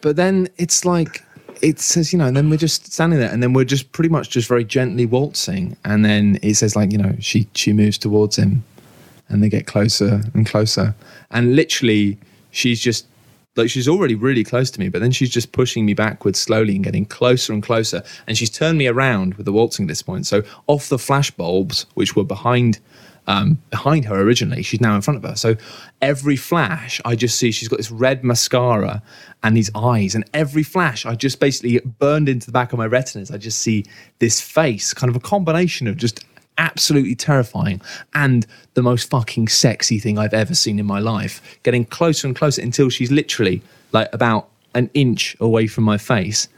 But 0.00 0.16
then 0.16 0.48
it's 0.56 0.84
like 0.86 1.22
it 1.60 1.78
says, 1.80 2.12
you 2.12 2.18
know, 2.18 2.26
and 2.26 2.36
then 2.36 2.48
we're 2.50 2.56
just 2.56 2.90
standing 2.92 3.18
there, 3.18 3.30
and 3.30 3.42
then 3.42 3.52
we're 3.52 3.64
just 3.64 3.92
pretty 3.92 4.08
much 4.08 4.30
just 4.30 4.48
very 4.48 4.64
gently 4.64 5.04
waltzing, 5.06 5.76
and 5.84 6.04
then 6.04 6.38
it 6.42 6.54
says 6.54 6.74
like, 6.76 6.90
you 6.92 6.98
know, 6.98 7.14
she 7.20 7.46
she 7.54 7.72
moves 7.72 7.98
towards 7.98 8.36
him, 8.36 8.64
and 9.28 9.42
they 9.42 9.48
get 9.48 9.66
closer 9.66 10.22
and 10.34 10.46
closer, 10.46 10.94
and 11.30 11.54
literally 11.56 12.16
she's 12.50 12.80
just 12.80 13.06
like 13.58 13.70
she's 13.70 13.88
already 13.88 14.14
really 14.14 14.44
close 14.44 14.70
to 14.70 14.80
me, 14.80 14.88
but 14.88 15.00
then 15.00 15.10
she's 15.10 15.30
just 15.30 15.52
pushing 15.52 15.84
me 15.84 15.94
backwards 15.94 16.38
slowly 16.38 16.74
and 16.74 16.84
getting 16.84 17.04
closer 17.04 17.52
and 17.52 17.62
closer, 17.62 18.02
and 18.26 18.38
she's 18.38 18.50
turned 18.50 18.78
me 18.78 18.86
around 18.86 19.34
with 19.34 19.46
the 19.46 19.52
waltzing 19.52 19.84
at 19.84 19.88
this 19.88 20.02
point. 20.02 20.26
So 20.26 20.42
off 20.66 20.88
the 20.88 20.98
flash 20.98 21.30
bulbs, 21.30 21.86
which 21.94 22.16
were 22.16 22.24
behind 22.24 22.78
um, 23.28 23.60
behind 23.70 24.06
her 24.06 24.18
originally. 24.20 24.62
She's 24.62 24.80
now 24.80 24.96
in 24.96 25.02
front 25.02 25.22
of 25.22 25.30
her. 25.30 25.36
So 25.36 25.54
every 26.00 26.34
flash, 26.34 26.98
I 27.04 27.14
just 27.14 27.38
see 27.38 27.50
she's 27.52 27.68
got 27.68 27.76
this 27.76 27.90
red 27.90 28.24
mascara 28.24 29.02
and 29.42 29.54
these 29.54 29.70
eyes. 29.74 30.14
And 30.14 30.24
every 30.32 30.62
flash, 30.62 31.04
I 31.04 31.14
just 31.14 31.38
basically 31.38 31.78
burned 31.78 32.28
into 32.28 32.46
the 32.46 32.52
back 32.52 32.72
of 32.72 32.78
my 32.78 32.86
retinas. 32.86 33.30
I 33.30 33.36
just 33.36 33.60
see 33.60 33.84
this 34.18 34.40
face, 34.40 34.94
kind 34.94 35.10
of 35.10 35.16
a 35.16 35.20
combination 35.20 35.86
of 35.86 35.98
just 35.98 36.24
absolutely 36.58 37.14
terrifying 37.14 37.80
and 38.14 38.46
the 38.74 38.82
most 38.82 39.08
fucking 39.08 39.48
sexy 39.48 39.98
thing 39.98 40.18
I've 40.18 40.34
ever 40.34 40.54
seen 40.54 40.78
in 40.78 40.86
my 40.86 40.98
life. 40.98 41.40
Getting 41.62 41.84
closer 41.84 42.26
and 42.26 42.36
closer 42.36 42.60
until 42.60 42.90
she's 42.90 43.10
literally 43.10 43.62
like 43.92 44.08
about 44.12 44.48
an 44.74 44.90
inch 44.94 45.36
away 45.40 45.66
from 45.66 45.84
my 45.84 45.96
face. 45.96 46.48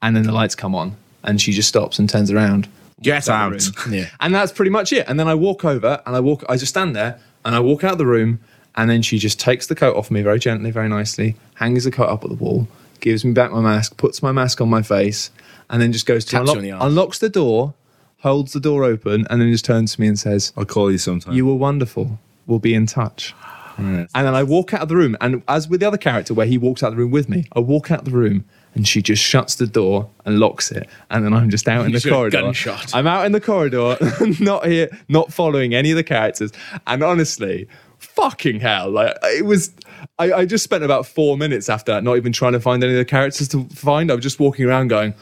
And 0.00 0.16
then 0.16 0.22
the 0.22 0.32
lights 0.32 0.54
come 0.54 0.74
on 0.74 0.96
and 1.24 1.40
she 1.40 1.52
just 1.52 1.68
stops 1.68 1.98
and 1.98 2.08
turns 2.08 2.30
around. 2.30 2.68
Get 3.02 3.28
out. 3.28 3.60
Yeah. 3.88 4.08
And 4.20 4.34
that's 4.34 4.52
pretty 4.52 4.70
much 4.70 4.92
it. 4.92 5.06
And 5.08 5.20
then 5.20 5.28
I 5.28 5.34
walk 5.34 5.64
over 5.64 6.00
and 6.06 6.16
I 6.16 6.20
walk, 6.20 6.44
I 6.48 6.56
just 6.56 6.70
stand 6.70 6.96
there 6.96 7.20
and 7.44 7.54
I 7.54 7.60
walk 7.60 7.84
out 7.84 7.92
of 7.92 7.98
the 7.98 8.06
room. 8.06 8.40
And 8.76 8.88
then 8.88 9.02
she 9.02 9.18
just 9.18 9.40
takes 9.40 9.66
the 9.66 9.74
coat 9.74 9.96
off 9.96 10.08
me 10.08 10.22
very 10.22 10.38
gently, 10.38 10.70
very 10.70 10.88
nicely, 10.88 11.34
hangs 11.54 11.82
the 11.82 11.90
coat 11.90 12.08
up 12.08 12.22
at 12.22 12.30
the 12.30 12.36
wall, 12.36 12.68
gives 13.00 13.24
me 13.24 13.32
back 13.32 13.50
my 13.50 13.60
mask, 13.60 13.96
puts 13.96 14.22
my 14.22 14.30
mask 14.30 14.60
on 14.60 14.68
my 14.68 14.82
face, 14.82 15.32
and 15.68 15.82
then 15.82 15.90
just 15.90 16.06
goes 16.06 16.24
to 16.26 16.30
Taps 16.30 16.48
unlock, 16.48 16.62
the 16.62 16.70
unlocks 16.70 17.18
the 17.18 17.28
door, 17.28 17.74
holds 18.20 18.52
the 18.52 18.60
door 18.60 18.84
open, 18.84 19.26
and 19.30 19.40
then 19.40 19.50
just 19.50 19.64
turns 19.64 19.94
to 19.94 20.00
me 20.00 20.08
and 20.08 20.18
says, 20.18 20.52
I'll 20.56 20.64
call 20.64 20.90
you 20.90 20.98
sometime. 20.98 21.34
You 21.34 21.46
were 21.46 21.54
wonderful. 21.54 22.18
We'll 22.46 22.58
be 22.58 22.74
in 22.74 22.86
touch. 22.86 23.34
And 23.78 24.08
then 24.12 24.34
I 24.34 24.42
walk 24.42 24.74
out 24.74 24.80
of 24.80 24.88
the 24.88 24.96
room, 24.96 25.16
and 25.20 25.42
as 25.46 25.68
with 25.68 25.80
the 25.80 25.86
other 25.86 25.98
character 25.98 26.34
where 26.34 26.46
he 26.46 26.58
walks 26.58 26.82
out 26.82 26.88
of 26.88 26.94
the 26.94 26.98
room 27.02 27.12
with 27.12 27.28
me, 27.28 27.46
I 27.52 27.60
walk 27.60 27.92
out 27.92 28.00
of 28.00 28.04
the 28.06 28.10
room 28.10 28.44
and 28.74 28.86
she 28.86 29.02
just 29.02 29.22
shuts 29.22 29.54
the 29.54 29.66
door 29.66 30.10
and 30.24 30.38
locks 30.38 30.70
it. 30.70 30.88
And 31.10 31.24
then 31.24 31.32
I'm 31.32 31.50
just 31.50 31.68
out 31.68 31.86
in 31.86 31.92
the 31.92 32.00
corridor. 32.00 32.42
gunshot. 32.42 32.94
I'm 32.94 33.06
out 33.06 33.24
in 33.26 33.32
the 33.32 33.40
corridor, 33.40 33.96
not 34.40 34.66
here, 34.66 34.88
not 35.08 35.32
following 35.32 35.74
any 35.74 35.90
of 35.90 35.96
the 35.96 36.04
characters. 36.04 36.52
And 36.86 37.02
honestly, 37.02 37.68
fucking 37.98 38.60
hell, 38.60 38.90
like 38.90 39.16
it 39.24 39.44
was. 39.44 39.72
I, 40.18 40.32
I 40.32 40.44
just 40.44 40.64
spent 40.64 40.84
about 40.84 41.06
four 41.06 41.36
minutes 41.36 41.68
after 41.68 41.92
that, 41.92 42.04
not 42.04 42.16
even 42.16 42.32
trying 42.32 42.52
to 42.52 42.60
find 42.60 42.82
any 42.82 42.92
of 42.92 42.98
the 42.98 43.04
characters 43.04 43.48
to 43.48 43.64
find. 43.70 44.10
I 44.10 44.14
was 44.14 44.22
just 44.22 44.38
walking 44.38 44.64
around 44.64 44.88
going, 44.88 45.14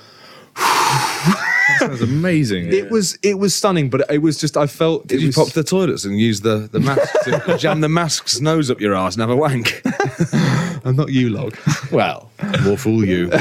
That's 1.80 2.00
amazing. 2.00 2.72
it 2.72 2.90
was, 2.90 3.18
it 3.22 3.38
was 3.38 3.54
stunning, 3.54 3.90
but 3.90 4.04
it 4.10 4.18
was 4.18 4.38
just, 4.38 4.56
I 4.56 4.66
felt. 4.66 5.06
Did 5.06 5.16
it 5.16 5.20
you 5.22 5.26
was, 5.28 5.36
pop 5.36 5.48
the 5.52 5.62
toilets 5.64 6.04
and 6.04 6.18
use 6.18 6.40
the, 6.40 6.68
the 6.70 6.80
mask 6.80 7.14
to 7.24 7.56
jam 7.58 7.80
the 7.80 7.88
mask's 7.88 8.40
nose 8.40 8.70
up 8.70 8.80
your 8.80 8.94
ass 8.94 9.14
and 9.14 9.20
have 9.22 9.30
a 9.30 9.36
wank? 9.36 9.82
I'm 10.84 10.96
not 10.96 11.10
you, 11.10 11.30
log. 11.30 11.56
Well, 11.90 12.30
More 12.62 12.76
fool 12.78 13.04
you. 13.04 13.30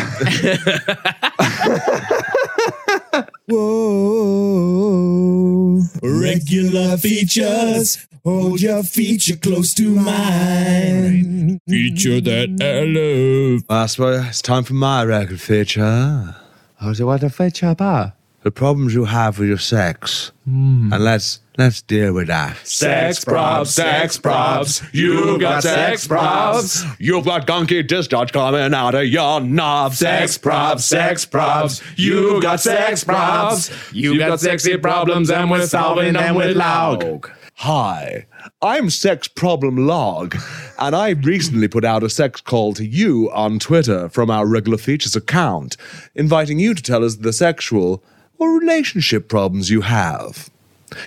Whoa. 4.56 5.82
Regular 6.02 6.98
features. 6.98 8.08
Hold 8.24 8.62
your 8.62 8.84
feature 8.84 9.36
close 9.36 9.74
to 9.76 9.90
mine. 9.96 11.60
Feature 11.68 12.22
that 12.22 12.58
I 12.62 12.84
love. 12.86 13.64
I 13.70 13.86
suppose 13.88 14.26
it's 14.28 14.42
time 14.42 14.64
for 14.64 14.74
my 14.74 15.04
record 15.04 15.40
feature. 15.42 16.36
Oh, 16.82 16.94
so 16.94 17.06
what 17.08 17.24
a 17.24 17.30
feature 17.30 17.74
bar. 17.76 18.14
The 18.44 18.52
problems 18.52 18.94
you 18.94 19.06
have 19.06 19.40
with 19.40 19.48
your 19.48 19.58
sex. 19.58 20.32
And 20.46 20.92
let's 21.04 21.40
let's 21.58 21.82
deal 21.82 22.14
with 22.14 22.28
that. 22.28 22.58
Sex 22.58 23.26
probs, 23.26 23.68
sex 23.68 24.20
probs. 24.20 24.88
You've 24.94 25.40
got 25.42 25.64
sex 25.64 26.08
probs. 26.08 26.86
You've 27.00 27.26
got 27.26 27.48
gunky 27.48 27.88
discharge 27.88 28.32
coming 28.32 28.72
out 28.74 28.94
of 28.94 29.06
your 29.06 29.42
knob. 29.42 29.94
Sex 29.96 30.38
probs, 30.38 30.82
sex 30.82 31.26
probs. 31.26 31.82
You've 31.98 32.44
got 32.44 32.60
sex 32.60 33.04
probs. 33.04 33.72
You've 33.92 34.20
got 34.20 34.40
sexy 34.40 34.78
problems 34.78 35.32
and 35.32 35.50
we're 35.50 35.66
solving 35.66 36.14
them 36.14 36.36
with 36.36 36.56
log. 36.56 37.32
Hi, 37.60 38.26
I'm 38.62 38.90
Sex 38.90 39.30
Problem 39.30 39.88
Log, 39.88 40.36
and 40.78 40.94
I 40.94 41.12
recently 41.12 41.70
put 41.70 41.86
out 41.86 42.04
a 42.04 42.10
sex 42.10 42.42
call 42.42 42.74
to 42.74 42.86
you 42.86 43.32
on 43.32 43.60
Twitter 43.60 44.10
from 44.10 44.30
our 44.30 44.46
regular 44.46 44.78
features 44.78 45.16
account, 45.16 45.78
inviting 46.16 46.60
you 46.60 46.74
to 46.74 46.84
tell 46.84 47.04
us 47.04 47.16
the 47.16 47.32
sexual 47.32 48.04
or 48.38 48.60
relationship 48.60 49.30
problems 49.30 49.70
you 49.70 49.82
have. 49.82 50.50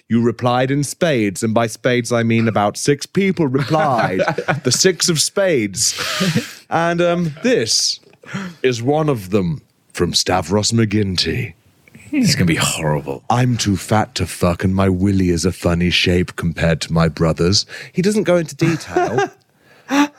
You 0.09 0.23
replied 0.23 0.71
in 0.71 0.85
spades, 0.85 1.43
and 1.43 1.53
by 1.53 1.67
spades 1.67 2.13
I 2.13 2.23
mean 2.23 2.49
about 2.49 2.79
six 2.79 3.05
people 3.05 3.47
replied. 3.47 4.21
the 4.65 4.73
six 4.73 5.11
of 5.11 5.21
spades. 5.21 5.95
And 6.71 7.03
um, 7.03 7.35
this 7.43 8.01
is 8.63 8.83
one 8.83 9.11
of 9.11 9.31
them 9.31 9.61
from 9.93 10.15
Stavros 10.15 10.73
McGinty. 10.73 11.55
Is 12.13 12.35
gonna 12.35 12.47
be 12.47 12.57
horrible. 12.57 13.23
I'm 13.31 13.57
too 13.57 13.77
fat 13.77 14.15
to 14.17 14.27
fuck, 14.27 14.65
and 14.65 14.75
my 14.75 14.89
willy 14.89 15.31
is 15.31 15.45
a 15.45 15.53
funny 15.53 15.91
shape 15.91 16.37
compared 16.37 16.81
to 16.83 16.93
my 16.93 17.09
brother's. 17.09 17.67
He 17.93 18.03
doesn't 18.03 18.25
go 18.25 18.37
into 18.37 18.57
detail. 18.57 19.31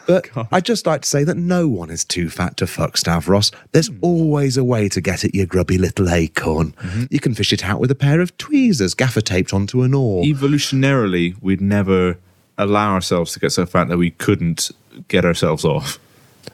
But 0.10 0.28
I'd 0.52 0.66
just 0.66 0.88
like 0.88 1.04
to 1.04 1.08
say 1.08 1.24
that 1.24 1.38
no 1.38 1.68
one 1.68 1.92
is 1.92 2.04
too 2.04 2.32
fat 2.32 2.58
to 2.58 2.66
fuck 2.66 2.98
Stavros. 2.98 3.52
There's 3.72 3.90
hmm. 3.90 4.00
always 4.02 4.58
a 4.58 4.64
way 4.64 4.90
to 4.90 5.02
get 5.02 5.24
at 5.24 5.36
your 5.36 5.46
grubby 5.46 5.78
little 5.78 6.10
acorn. 6.10 6.72
Mm-hmm. 6.72 7.04
You 7.12 7.20
can 7.20 7.36
fish 7.36 7.54
it 7.54 7.64
out 7.64 7.80
with 7.80 7.92
a 7.92 7.96
pair 7.96 8.20
of 8.20 8.36
tweezers 8.40 8.96
gaffer 8.96 9.22
taped 9.22 9.54
onto 9.54 9.84
an 9.84 9.94
oar. 9.94 10.24
Evolutionarily, 10.24 11.36
we'd 11.42 11.62
never 11.62 12.18
allow 12.58 12.96
ourselves 12.96 13.34
to 13.34 13.40
get 13.40 13.52
so 13.52 13.68
fat 13.68 13.88
that 13.90 13.98
we 13.98 14.10
couldn't 14.10 14.72
get 15.08 15.26
ourselves 15.26 15.64
off. 15.64 16.00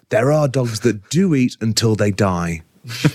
There 0.09 0.33
are 0.33 0.49
dogs 0.49 0.81
that 0.81 1.09
do 1.09 1.33
eat 1.33 1.55
until 1.61 1.95
they 1.95 2.11
die. 2.11 2.63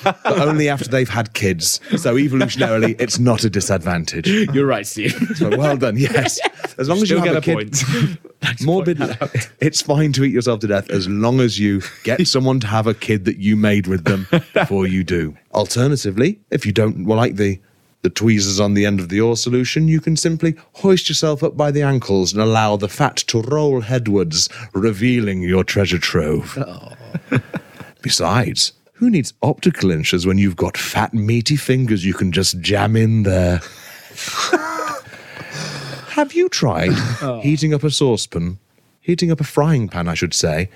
But 0.03 0.39
only 0.41 0.69
after 0.69 0.89
they've 0.89 1.09
had 1.09 1.33
kids. 1.35 1.81
So 1.97 2.17
evolutionarily, 2.17 3.01
it's 3.01 3.19
not 3.19 3.45
a 3.45 3.51
disadvantage. 3.51 4.29
You're 4.29 4.67
right, 4.67 4.87
Steve. 4.87 5.13
So 5.37 5.57
well 5.57 5.77
done. 5.77 5.97
Yes, 5.97 6.39
as 6.79 6.89
long 6.89 6.99
as 6.99 7.05
Still 7.05 7.25
you 7.25 7.33
have 7.35 7.45
get 7.45 7.57
a 7.57 7.59
a 7.59 7.65
kid, 7.65 8.19
point. 8.41 8.63
morbid. 8.63 8.99
It's 9.61 9.83
fine 9.83 10.13
to 10.13 10.25
eat 10.25 10.33
yourself 10.33 10.61
to 10.61 10.67
death 10.67 10.91
as 10.91 11.09
long 11.09 11.41
as 11.41 11.59
you 11.59 11.83
get 12.05 12.27
someone 12.27 12.61
to 12.61 12.67
have 12.67 12.87
a 12.87 12.95
kid 12.95 13.25
that 13.27 13.39
you 13.39 13.57
made 13.57 13.87
with 13.87 14.05
them 14.05 14.27
before 14.55 14.87
you 14.87 15.05
do. 15.05 15.37
Alternatively, 15.53 16.41
if 16.51 16.65
you 16.67 16.73
don't 16.73 17.07
like 17.07 17.37
the 17.37 17.61
the 18.03 18.09
tweezers 18.09 18.59
on 18.59 18.73
the 18.73 18.87
end 18.87 18.99
of 18.99 19.11
the 19.11 19.21
oar 19.21 19.37
solution, 19.37 19.87
you 19.87 20.01
can 20.01 20.17
simply 20.17 20.55
hoist 20.77 21.11
yourself 21.11 21.43
up 21.43 21.55
by 21.55 21.71
the 21.71 21.83
ankles 21.83 22.33
and 22.33 22.41
allow 22.41 22.75
the 22.75 22.89
fat 22.89 23.17
to 23.17 23.43
roll 23.43 23.83
headwards, 23.83 24.49
revealing 24.73 25.43
your 25.43 25.63
treasure 25.63 25.99
trove. 25.99 26.57
Oh. 26.57 26.93
Besides, 28.03 28.73
who 29.01 29.09
needs 29.09 29.33
optical 29.43 29.91
inches 29.91 30.27
when 30.27 30.37
you've 30.37 30.57
got 30.57 30.77
fat, 30.77 31.15
meaty 31.15 31.57
fingers 31.57 32.05
you 32.05 32.13
can 32.13 32.31
just 32.31 32.61
jam 32.61 32.97
in 32.97 33.23
there? 33.23 33.57
Have 36.11 36.35
you 36.35 36.51
tried 36.51 36.91
oh. 37.23 37.41
heating 37.43 37.73
up 37.73 37.83
a 37.83 37.91
saucepan, 37.91 38.59
heating 39.01 39.33
up 39.33 39.41
a 39.41 39.45
frying 39.45 39.89
pan, 39.89 40.07
I 40.07 40.13
should 40.13 40.35
say, 40.35 40.69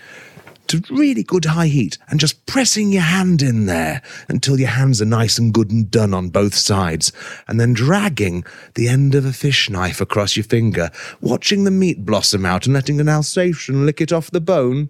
to 0.69 0.83
really 0.89 1.23
good 1.23 1.45
high 1.45 1.67
heat 1.67 1.99
and 2.09 2.19
just 2.19 2.47
pressing 2.47 2.91
your 2.91 3.03
hand 3.03 3.43
in 3.43 3.67
there 3.67 4.01
until 4.29 4.59
your 4.59 4.71
hands 4.71 5.03
are 5.03 5.05
nice 5.05 5.37
and 5.37 5.53
good 5.53 5.71
and 5.71 5.91
done 5.91 6.15
on 6.15 6.31
both 6.31 6.55
sides, 6.55 7.13
and 7.47 7.61
then 7.61 7.75
dragging 7.75 8.43
the 8.75 8.89
end 8.89 9.15
of 9.15 9.27
a 9.27 9.35
fish 9.35 9.69
knife 9.69 10.01
across 10.01 10.35
your 10.35 10.45
finger, 10.45 10.91
watching 11.21 11.65
the 11.65 11.71
meat 11.71 12.07
blossom 12.07 12.47
out 12.47 12.65
and 12.65 12.73
letting 12.73 13.01
an 13.01 13.09
Alsatian 13.11 13.85
lick 13.85 14.01
it 14.01 14.15
off 14.15 14.31
the 14.31 14.41
bone? 14.41 14.89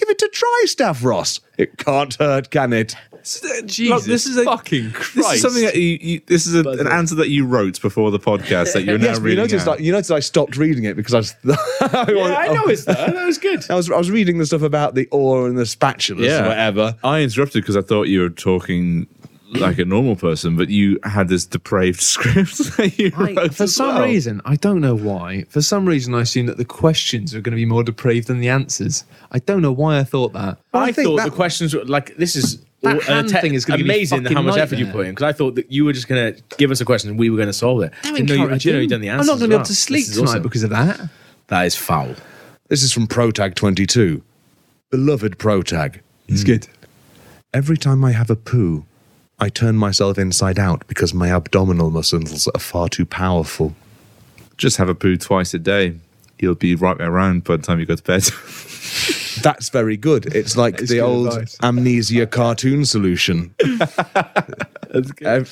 Give 0.00 0.08
it 0.08 0.22
a 0.22 0.28
try, 0.32 0.62
Stavros. 0.66 1.40
It 1.58 1.76
can't 1.76 2.14
hurt, 2.14 2.50
can 2.50 2.72
it? 2.72 2.96
Jesus 3.66 4.06
this 4.06 4.24
is 4.24 4.38
a- 4.38 4.44
fucking 4.44 4.92
This 5.14 5.32
is 5.34 5.42
something 5.42 5.62
that 5.62 5.76
you, 5.76 5.98
you 6.00 6.20
this 6.26 6.46
is 6.46 6.54
a, 6.54 6.66
an 6.66 6.86
answer 6.86 7.14
that 7.16 7.28
you 7.28 7.44
wrote 7.44 7.78
before 7.82 8.10
the 8.10 8.18
podcast 8.18 8.72
that 8.72 8.84
you're 8.84 8.96
now 8.98 9.08
Yes, 9.08 9.18
but 9.18 9.24
you 9.24 9.26
reading. 9.26 9.42
noticed, 9.44 9.68
out. 9.68 9.78
I, 9.78 9.82
you 9.82 9.92
noticed 9.92 10.10
I 10.10 10.20
stopped 10.20 10.56
reading 10.56 10.84
it 10.84 10.96
because 10.96 11.12
I 11.12 11.18
was. 11.18 11.34
I, 11.82 12.12
yeah, 12.12 12.34
I 12.38 12.48
noticed 12.48 12.86
that. 12.86 13.12
That 13.14 13.26
was 13.26 13.36
good. 13.36 13.70
I 13.70 13.74
was 13.74 13.90
I 13.90 13.98
was 13.98 14.10
reading 14.10 14.38
the 14.38 14.46
stuff 14.46 14.62
about 14.62 14.94
the 14.94 15.06
oar 15.10 15.46
and 15.48 15.58
the 15.58 15.64
spatulas 15.64 16.24
Yeah. 16.24 16.46
or 16.46 16.48
whatever. 16.48 16.96
I 17.04 17.20
interrupted 17.20 17.62
because 17.62 17.76
I 17.76 17.82
thought 17.82 18.04
you 18.04 18.20
were 18.20 18.30
talking 18.30 19.06
like 19.50 19.78
a 19.78 19.84
normal 19.84 20.16
person, 20.16 20.56
but 20.56 20.68
you 20.68 20.98
had 21.02 21.28
this 21.28 21.44
depraved 21.46 22.00
script 22.14 22.56
that 22.76 22.98
you 22.98 23.10
I- 23.16 23.32
wrote 23.32 23.54
for 23.54 23.64
as 23.64 23.74
some 23.74 23.94
well. 23.96 24.04
reason, 24.04 24.40
I 24.44 24.56
don't 24.56 24.80
know 24.80 24.94
why. 24.94 25.44
For 25.48 25.60
some 25.62 25.86
reason, 25.86 26.14
I 26.14 26.20
assumed 26.22 26.48
that 26.48 26.56
the 26.56 26.64
questions 26.64 27.34
are 27.34 27.40
going 27.40 27.52
to 27.52 27.56
be 27.56 27.66
more 27.66 27.82
depraved 27.82 28.28
than 28.28 28.38
the 28.40 28.48
answers. 28.48 29.04
I 29.32 29.38
don't 29.40 29.60
know 29.62 29.72
why 29.72 29.98
I 29.98 30.04
thought 30.04 30.32
that. 30.34 30.58
I 30.72 30.84
I, 30.88 30.92
thought 30.92 31.16
that- 31.16 31.24
the 31.30 31.34
questions 31.36 31.74
were 31.74 31.84
like 31.84 32.16
this 32.16 32.36
is 32.36 32.62
That 32.82 33.02
hand 33.02 33.26
uh, 33.28 33.32
te- 33.32 33.40
thing 33.40 33.54
is 33.54 33.64
gonna 33.64 33.82
amazing 33.82 34.22
fucking 34.22 34.36
how 34.36 34.42
much 34.42 34.56
effort 34.58 34.78
you 34.78 34.86
put 34.86 35.06
in 35.06 35.12
because 35.12 35.24
I 35.24 35.32
thought 35.32 35.54
that 35.56 35.70
you 35.70 35.84
were 35.84 35.92
just 35.92 36.08
going 36.08 36.34
to 36.34 36.42
give 36.56 36.70
us 36.70 36.80
a 36.80 36.84
question 36.84 37.10
and 37.10 37.18
we 37.18 37.28
were 37.30 37.36
going 37.36 37.48
to 37.48 37.52
solve 37.52 37.82
it. 37.82 37.92
How 38.02 38.14
Didn't 38.14 38.28
you, 38.30 38.34
I 38.36 38.38
encouraging. 38.42 38.58
didn't 38.58 38.74
know 38.76 38.80
you'd 38.82 38.90
done 38.90 39.00
the 39.02 39.10
I'm 39.10 39.18
not 39.26 39.38
going 39.38 39.40
to 39.40 39.48
be 39.48 39.54
able 39.54 39.64
to 39.64 39.74
sleep 39.74 40.06
tonight 40.06 40.28
awesome. 40.28 40.42
because 40.42 40.62
of 40.62 40.70
that. 40.70 41.00
that 41.48 41.66
is 41.66 41.76
foul. 41.76 42.14
This 42.68 42.82
is 42.82 42.92
from 42.92 43.06
Protag22. 43.08 44.22
Beloved 44.90 45.38
Protag. 45.38 46.00
It's 46.28 46.44
good. 46.44 46.68
Every 47.52 47.76
time 47.76 48.04
I 48.04 48.12
have 48.12 48.30
a 48.30 48.36
poo, 48.36 48.84
I 49.40 49.48
turn 49.48 49.76
myself 49.76 50.18
inside 50.18 50.58
out 50.58 50.86
because 50.86 51.14
my 51.14 51.30
abdominal 51.30 51.90
muscles 51.90 52.46
are 52.48 52.60
far 52.60 52.88
too 52.88 53.06
powerful. 53.06 53.74
Just 54.56 54.76
have 54.76 54.88
a 54.88 54.94
poo 54.94 55.16
twice 55.16 55.54
a 55.54 55.58
day. 55.58 55.94
You'll 56.38 56.54
be 56.54 56.74
right 56.74 57.00
around 57.00 57.44
by 57.44 57.56
the 57.56 57.62
time 57.62 57.80
you 57.80 57.86
go 57.86 57.96
to 57.96 58.02
bed. 58.02 58.22
That's 59.42 59.68
very 59.70 59.96
good. 59.96 60.34
It's 60.34 60.56
like 60.56 60.76
the 60.78 61.00
old 61.00 61.28
advice. 61.28 61.56
amnesia 61.62 62.26
cartoon 62.26 62.84
solution. 62.84 63.54
Ev- 64.94 65.12
um, 65.24 65.46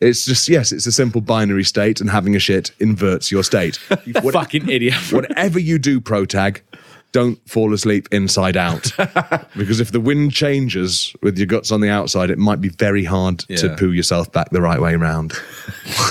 It's 0.00 0.24
just 0.24 0.48
yes, 0.48 0.72
it's 0.72 0.86
a 0.86 0.92
simple 0.92 1.20
binary 1.20 1.64
state, 1.64 2.00
and 2.00 2.08
having 2.08 2.34
a 2.34 2.38
shit 2.38 2.70
inverts 2.80 3.30
your 3.30 3.42
state. 3.44 3.78
You 4.06 4.14
fucking 4.14 4.68
idiot. 4.70 4.94
Whatever 5.12 5.58
you 5.58 5.78
do, 5.78 6.00
Protag, 6.00 6.62
don't 7.12 7.38
fall 7.48 7.72
asleep 7.74 8.08
inside 8.12 8.56
out. 8.56 8.92
because 9.56 9.80
if 9.80 9.92
the 9.92 10.00
wind 10.00 10.32
changes 10.32 11.14
with 11.22 11.38
your 11.38 11.46
guts 11.46 11.70
on 11.72 11.80
the 11.80 11.88
outside, 11.88 12.30
it 12.30 12.38
might 12.38 12.60
be 12.60 12.68
very 12.68 13.04
hard 13.04 13.40
to 13.40 13.66
Yeah. 13.68 13.76
poo 13.76 13.92
yourself 13.92 14.30
back 14.32 14.50
the 14.50 14.60
right 14.62 14.80
way 14.80 14.96
round. 14.96 15.32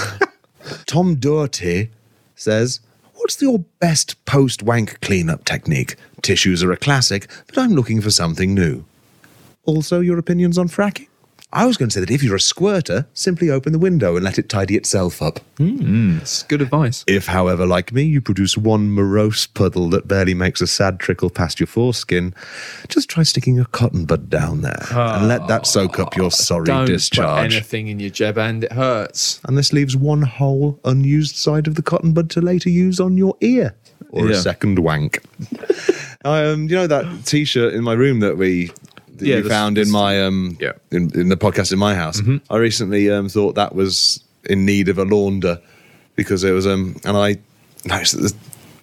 Tom 0.86 1.16
Doherty 1.16 1.90
says, 2.36 2.80
What's 3.16 3.42
your 3.42 3.60
best 3.80 4.24
post 4.26 4.64
wank 4.64 5.02
cleanup 5.02 5.44
technique? 5.46 5.96
Tissues 6.22 6.64
are 6.64 6.72
a 6.72 6.78
classic, 6.78 7.28
but 7.48 7.58
I'm 7.58 7.72
looking 7.72 8.00
for 8.02 8.12
something 8.12 8.54
new. 8.54 8.86
Also, 9.66 10.00
your 10.00 10.18
opinions 10.18 10.58
on 10.58 10.68
fracking? 10.70 11.09
I 11.52 11.66
was 11.66 11.78
going 11.78 11.90
to 11.90 11.94
say 11.94 12.00
that 12.02 12.12
if 12.12 12.22
you're 12.22 12.36
a 12.36 12.40
squirter, 12.40 13.08
simply 13.14 13.50
open 13.50 13.74
the 13.74 13.80
window 13.80 14.16
and 14.16 14.24
let 14.24 14.38
it 14.38 14.50
tidy 14.50 14.76
itself 14.76 15.20
up. 15.20 15.40
Hmm. 15.58 15.78
Hmm. 15.78 16.18
It's 16.18 16.44
good 16.44 16.62
advice. 16.62 17.04
If, 17.08 17.26
however, 17.26 17.66
like 17.66 17.92
me, 17.92 18.04
you 18.04 18.22
produce 18.22 18.56
one 18.56 18.92
morose 18.92 19.48
puddle 19.48 19.90
that 19.90 20.08
barely 20.08 20.36
makes 20.36 20.62
a 20.62 20.68
sad 20.68 21.00
trickle 21.00 21.32
past 21.32 21.60
your 21.60 21.66
foreskin, 21.66 22.36
just 22.88 23.10
try 23.10 23.24
sticking 23.24 23.60
a 23.60 23.66
cotton 23.66 24.06
bud 24.06 24.30
down 24.30 24.62
there 24.62 24.86
and 24.92 25.28
let 25.28 25.48
that 25.48 25.66
soak 25.66 25.98
up 25.98 26.16
your 26.16 26.28
ah, 26.28 26.30
sorry 26.30 26.66
Don't 26.66 26.86
put 26.86 26.94
discharge. 26.94 27.52
anything 27.52 27.88
in 27.88 28.00
your 28.00 28.12
jeb 28.12 28.38
end. 28.38 28.66
It 28.66 28.74
hurts. 28.74 29.42
And 29.46 29.58
this 29.58 29.74
leaves 29.74 29.96
one 29.96 30.22
whole, 30.22 30.80
unused 30.86 31.36
side 31.36 31.66
of 31.66 31.74
the 31.74 31.82
cotton 31.82 32.14
bud 32.14 32.30
to 32.32 32.42
later 32.42 32.70
use 32.70 33.00
on 33.00 33.18
your 33.18 33.36
ear 33.42 33.76
or 34.12 34.30
a 34.30 34.36
second 34.36 34.80
wank. 34.80 35.24
I, 36.24 36.46
um, 36.46 36.68
you 36.68 36.76
know 36.76 36.88
that 36.88 37.26
T-shirt 37.26 37.74
in 37.74 37.84
my 37.84 37.94
room 37.94 38.20
that 38.20 38.38
we 38.38 38.72
that 39.20 39.26
Yeah, 39.28 39.38
you 39.38 39.44
the- 39.44 39.50
found 39.50 39.78
in 39.78 39.90
my 39.92 40.22
um 40.24 40.58
Yeah. 40.60 40.74
in, 40.92 41.12
in 41.20 41.30
the 41.30 41.38
podcast 41.38 41.72
in 41.72 41.80
my 41.80 41.96
house. 41.96 42.22
I 42.50 42.58
recently 42.58 43.10
um, 43.10 43.30
thought 43.30 43.56
that 43.56 43.76
was 43.76 44.24
in 44.46 44.66
need 44.66 44.90
of 44.90 44.98
a 44.98 45.04
launder 45.06 45.60
because 46.16 46.44
it 46.44 46.52
was 46.52 46.66
um 46.66 46.96
and 47.06 47.16
I 47.18 47.38
noticed 47.86 48.14
that 48.22 48.34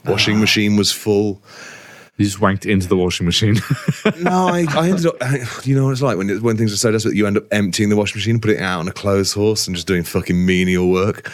the 0.04 0.10
washing 0.10 0.38
machine 0.40 0.76
was 0.76 0.92
full. 0.92 1.40
you 2.16 2.24
just 2.24 2.38
wanked 2.40 2.64
into 2.64 2.86
the 2.88 2.96
washing 2.96 3.26
machine. 3.26 3.56
No, 4.20 4.46
I, 4.48 4.64
I 4.70 4.88
ended 4.88 5.06
up. 5.06 5.16
You 5.66 5.74
know 5.76 5.84
what 5.86 5.90
it's 5.90 6.00
like 6.02 6.16
when 6.16 6.30
it, 6.30 6.40
when 6.40 6.56
things 6.56 6.72
are 6.72 6.76
so 6.76 6.92
desperate, 6.92 7.16
you 7.16 7.26
end 7.26 7.36
up 7.36 7.44
emptying 7.52 7.88
the 7.90 7.96
washing 7.96 8.18
machine, 8.18 8.38
putting 8.40 8.58
it 8.58 8.62
out 8.62 8.78
on 8.80 8.86
a 8.88 8.92
clothes 8.92 9.32
horse, 9.32 9.66
and 9.66 9.74
just 9.74 9.86
doing 9.88 10.04
fucking 10.04 10.46
menial 10.46 10.88
work. 10.90 11.30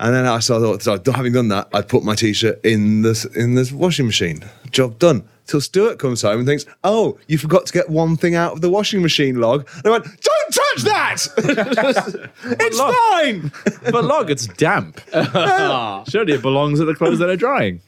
And 0.00 0.12
then 0.14 0.26
I 0.26 0.40
so 0.40 0.56
I 0.56 0.60
thought, 0.60 0.82
so 1.04 1.12
having 1.12 1.32
done 1.32 1.48
that, 1.48 1.68
I 1.72 1.82
put 1.82 2.02
my 2.02 2.14
t-shirt 2.16 2.60
in 2.64 3.02
this 3.02 3.24
in 3.24 3.54
this 3.54 3.70
washing 3.72 4.06
machine. 4.06 4.44
Job 4.72 4.98
done. 4.98 5.22
Till 5.46 5.60
Stuart 5.60 5.98
comes 5.98 6.22
home 6.22 6.38
and 6.40 6.46
thinks, 6.46 6.66
"Oh, 6.82 7.18
you 7.28 7.38
forgot 7.38 7.66
to 7.66 7.72
get 7.72 7.88
one 7.88 8.16
thing 8.16 8.34
out 8.34 8.52
of 8.52 8.60
the 8.60 8.70
washing 8.70 9.00
machine 9.02 9.40
log." 9.40 9.68
And 9.76 9.86
I 9.86 9.90
went, 9.90 10.04
"Don't 10.04 10.52
touch 10.52 10.82
that! 10.82 11.26
it's 12.60 12.78
log. 12.78 12.94
fine. 13.12 13.52
but 13.92 14.04
log, 14.04 14.30
it's 14.30 14.46
damp. 14.46 15.00
Ah. 15.14 16.04
Surely 16.08 16.32
it 16.34 16.42
belongs 16.42 16.80
at 16.80 16.86
the 16.86 16.94
clothes 16.94 17.18
that 17.20 17.28
are 17.28 17.36
drying. 17.36 17.80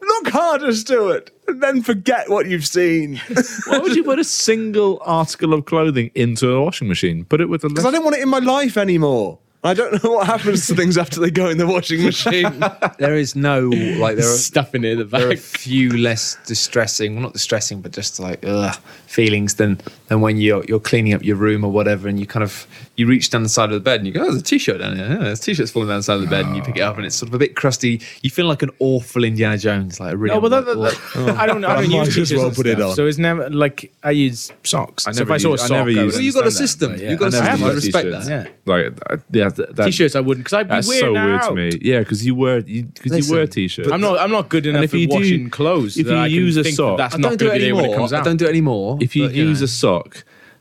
Look 0.00 0.28
harder, 0.28 0.72
Stuart, 0.72 1.30
and 1.48 1.62
then 1.62 1.82
forget 1.82 2.28
what 2.28 2.46
you've 2.46 2.66
seen." 2.66 3.20
Why 3.66 3.78
would 3.78 3.94
you 3.96 4.02
put 4.04 4.18
a 4.18 4.24
single 4.24 5.00
article 5.04 5.52
of 5.54 5.64
clothing 5.64 6.10
into 6.14 6.50
a 6.52 6.62
washing 6.62 6.88
machine? 6.88 7.24
Put 7.24 7.40
it 7.40 7.48
with 7.48 7.64
a. 7.64 7.68
Because 7.76 7.84
I 7.86 7.90
don't 7.90 8.04
want 8.04 8.16
it 8.16 8.22
in 8.22 8.28
my 8.28 8.38
life 8.40 8.76
anymore. 8.76 9.38
I 9.66 9.74
don't 9.74 10.02
know 10.02 10.12
what 10.12 10.26
happens 10.26 10.66
to 10.68 10.74
things 10.74 10.96
after 10.96 11.20
they 11.20 11.30
go 11.30 11.48
in 11.48 11.58
the 11.58 11.66
washing 11.66 12.02
machine. 12.02 12.64
There 12.98 13.14
is 13.14 13.36
no 13.36 13.68
like 13.68 14.16
there 14.16 14.30
are 14.32 14.36
Stuffing 14.36 14.84
it 14.84 14.92
in 14.92 14.98
the 14.98 15.04
there 15.04 15.28
are 15.28 15.32
a 15.32 15.36
few 15.36 15.96
less 15.96 16.36
distressing, 16.46 17.14
well, 17.14 17.24
not 17.24 17.32
distressing, 17.32 17.80
but 17.80 17.92
just 17.92 18.18
like 18.18 18.44
ugh, 18.46 18.74
feelings 19.06 19.54
than 19.54 19.80
than 20.08 20.20
when 20.20 20.36
you're 20.38 20.64
you're 20.66 20.80
cleaning 20.80 21.14
up 21.14 21.24
your 21.24 21.36
room 21.36 21.64
or 21.64 21.70
whatever, 21.72 22.08
and 22.08 22.18
you 22.20 22.26
kind 22.26 22.42
of 22.44 22.66
you 22.96 23.06
reach 23.06 23.30
down 23.30 23.42
the 23.42 23.48
side 23.48 23.70
of 23.70 23.74
the 23.74 23.80
bed 23.80 23.98
and 24.00 24.06
you 24.06 24.12
go, 24.12 24.20
"Oh, 24.20 24.24
there's 24.24 24.36
a 24.36 24.42
t-shirt 24.42 24.78
down 24.80 24.96
there. 24.96 25.08
Yeah, 25.08 25.16
there's 25.18 25.40
a 25.40 25.42
t-shirt's 25.42 25.70
falling 25.70 25.88
down 25.88 25.98
the 25.98 26.02
side 26.02 26.14
of 26.16 26.20
the 26.22 26.26
bed," 26.28 26.46
and 26.46 26.56
you 26.56 26.62
pick 26.62 26.76
it 26.76 26.80
up 26.82 26.96
and 26.96 27.04
it's 27.06 27.16
sort 27.16 27.28
of 27.28 27.34
a 27.34 27.38
bit 27.38 27.56
crusty. 27.56 28.00
You 28.22 28.30
feel 28.30 28.46
like 28.46 28.62
an 28.62 28.70
awful 28.78 29.24
Indiana 29.24 29.58
Jones, 29.58 29.98
like 30.00 30.14
a 30.14 30.16
really. 30.16 30.34
No, 30.34 30.40
but 30.40 30.48
that, 30.50 30.64
that, 30.66 30.76
unlikable- 30.76 31.26
that- 31.26 31.36
I 31.36 31.46
don't. 31.46 31.64
I 31.64 31.72
I 31.76 31.80
don't 31.82 31.90
might 31.90 31.98
use 31.98 32.08
as 32.08 32.14
t-shirts 32.14 32.32
well 32.42 32.50
put 32.52 32.66
it 32.66 32.80
on. 32.80 32.94
So 32.94 33.06
it's 33.06 33.18
never 33.18 33.50
like 33.50 33.92
I 34.02 34.12
use 34.12 34.52
socks. 34.64 35.06
I 35.06 35.12
so 35.12 35.22
if 35.22 35.28
never 35.28 35.34
I 35.34 35.38
saw 35.38 35.50
use- 35.52 35.60
a 35.60 35.64
I 35.64 35.66
sock, 35.66 35.70
never 35.70 35.90
I 35.90 35.94
would 35.94 36.04
use- 36.04 36.14
Well, 36.14 36.22
you've 36.22 36.34
got 36.34 36.46
a 36.46 36.50
system. 36.50 36.92
that, 36.92 37.00
yeah. 37.02 37.10
You've 37.10 37.18
got 37.20 37.34
a 37.34 37.38
I 37.38 37.50
system. 37.50 37.64
I 37.68 37.72
respect 37.72 38.04
t-shirts. 38.06 38.26
that. 38.26 38.46
Yeah. 38.46 38.52
Like, 38.72 38.86
uh, 39.10 39.16
yeah, 39.30 39.48
that, 39.50 39.76
that, 39.76 39.84
T-shirts 39.86 40.16
I 40.16 40.20
wouldn't 40.20 40.44
because 40.44 40.56
I'd 40.58 40.68
be 40.68 40.74
That's 40.74 40.88
weird 40.88 41.00
so 41.02 41.12
weird 41.12 41.42
to 41.42 41.54
me. 41.54 41.70
Yeah, 41.82 41.98
because 42.00 42.24
you 42.26 42.34
wear 42.34 42.60
because 42.62 42.72
you 43.04 43.10
Listen, 43.10 43.36
wear 43.36 43.46
t-shirts. 43.46 43.90
I'm 43.92 44.00
not. 44.00 44.18
I'm 44.18 44.30
not 44.32 44.48
good 44.48 44.66
enough 44.66 44.84
if 44.84 44.94
at 44.94 45.00
you 45.00 45.08
washing 45.08 45.50
clothes. 45.50 45.96
if 45.96 46.06
you 46.08 46.22
use 46.22 46.56
a 46.56 46.64
sock- 46.64 46.98
that's 46.98 47.18
not 47.18 47.38
good 47.38 47.52
idea 47.52 47.74
when 47.74 47.84
it 47.84 47.88
anymore. 47.88 47.98
comes 48.00 48.12
I 48.12 48.18
out. 48.18 48.24
don't 48.24 48.36
do 48.36 48.46
it 48.46 48.50
anymore. 48.50 48.98
if 49.00 49.14
you 49.16 49.28
use 49.28 49.62
a 49.62 49.68
sock, 49.68 49.95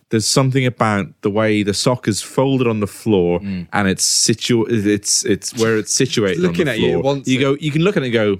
there's 0.09 0.27
something 0.27 0.65
about 0.65 1.07
the 1.21 1.29
way 1.31 1.63
the 1.63 1.73
sock 1.73 2.07
is 2.07 2.21
folded 2.21 2.67
on 2.67 2.79
the 2.79 2.87
floor 2.87 3.39
Mm. 3.39 3.67
and 3.73 3.87
it's 3.87 4.03
situ 4.03 4.63
it's 4.69 5.25
it's 5.25 5.57
where 5.57 5.77
it's 5.77 5.93
situated 5.93 6.39
Looking 6.39 6.61
on 6.61 6.65
the 6.67 6.71
at 6.73 6.79
you, 6.79 7.01
floor. 7.01 7.17
you 7.25 7.37
it. 7.39 7.41
go, 7.41 7.57
you 7.59 7.71
can 7.71 7.81
look 7.81 7.97
at 7.97 8.03
it 8.03 8.07
and 8.07 8.13
go, 8.13 8.39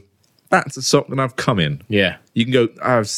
that's 0.52 0.78
a 0.78 0.82
sock 0.84 1.08
that 1.08 1.20
I've 1.20 1.36
come 1.38 1.60
in. 1.60 1.82
Yeah, 1.89 2.18
You 2.36 2.46
can 2.46 2.54
go, 2.54 2.68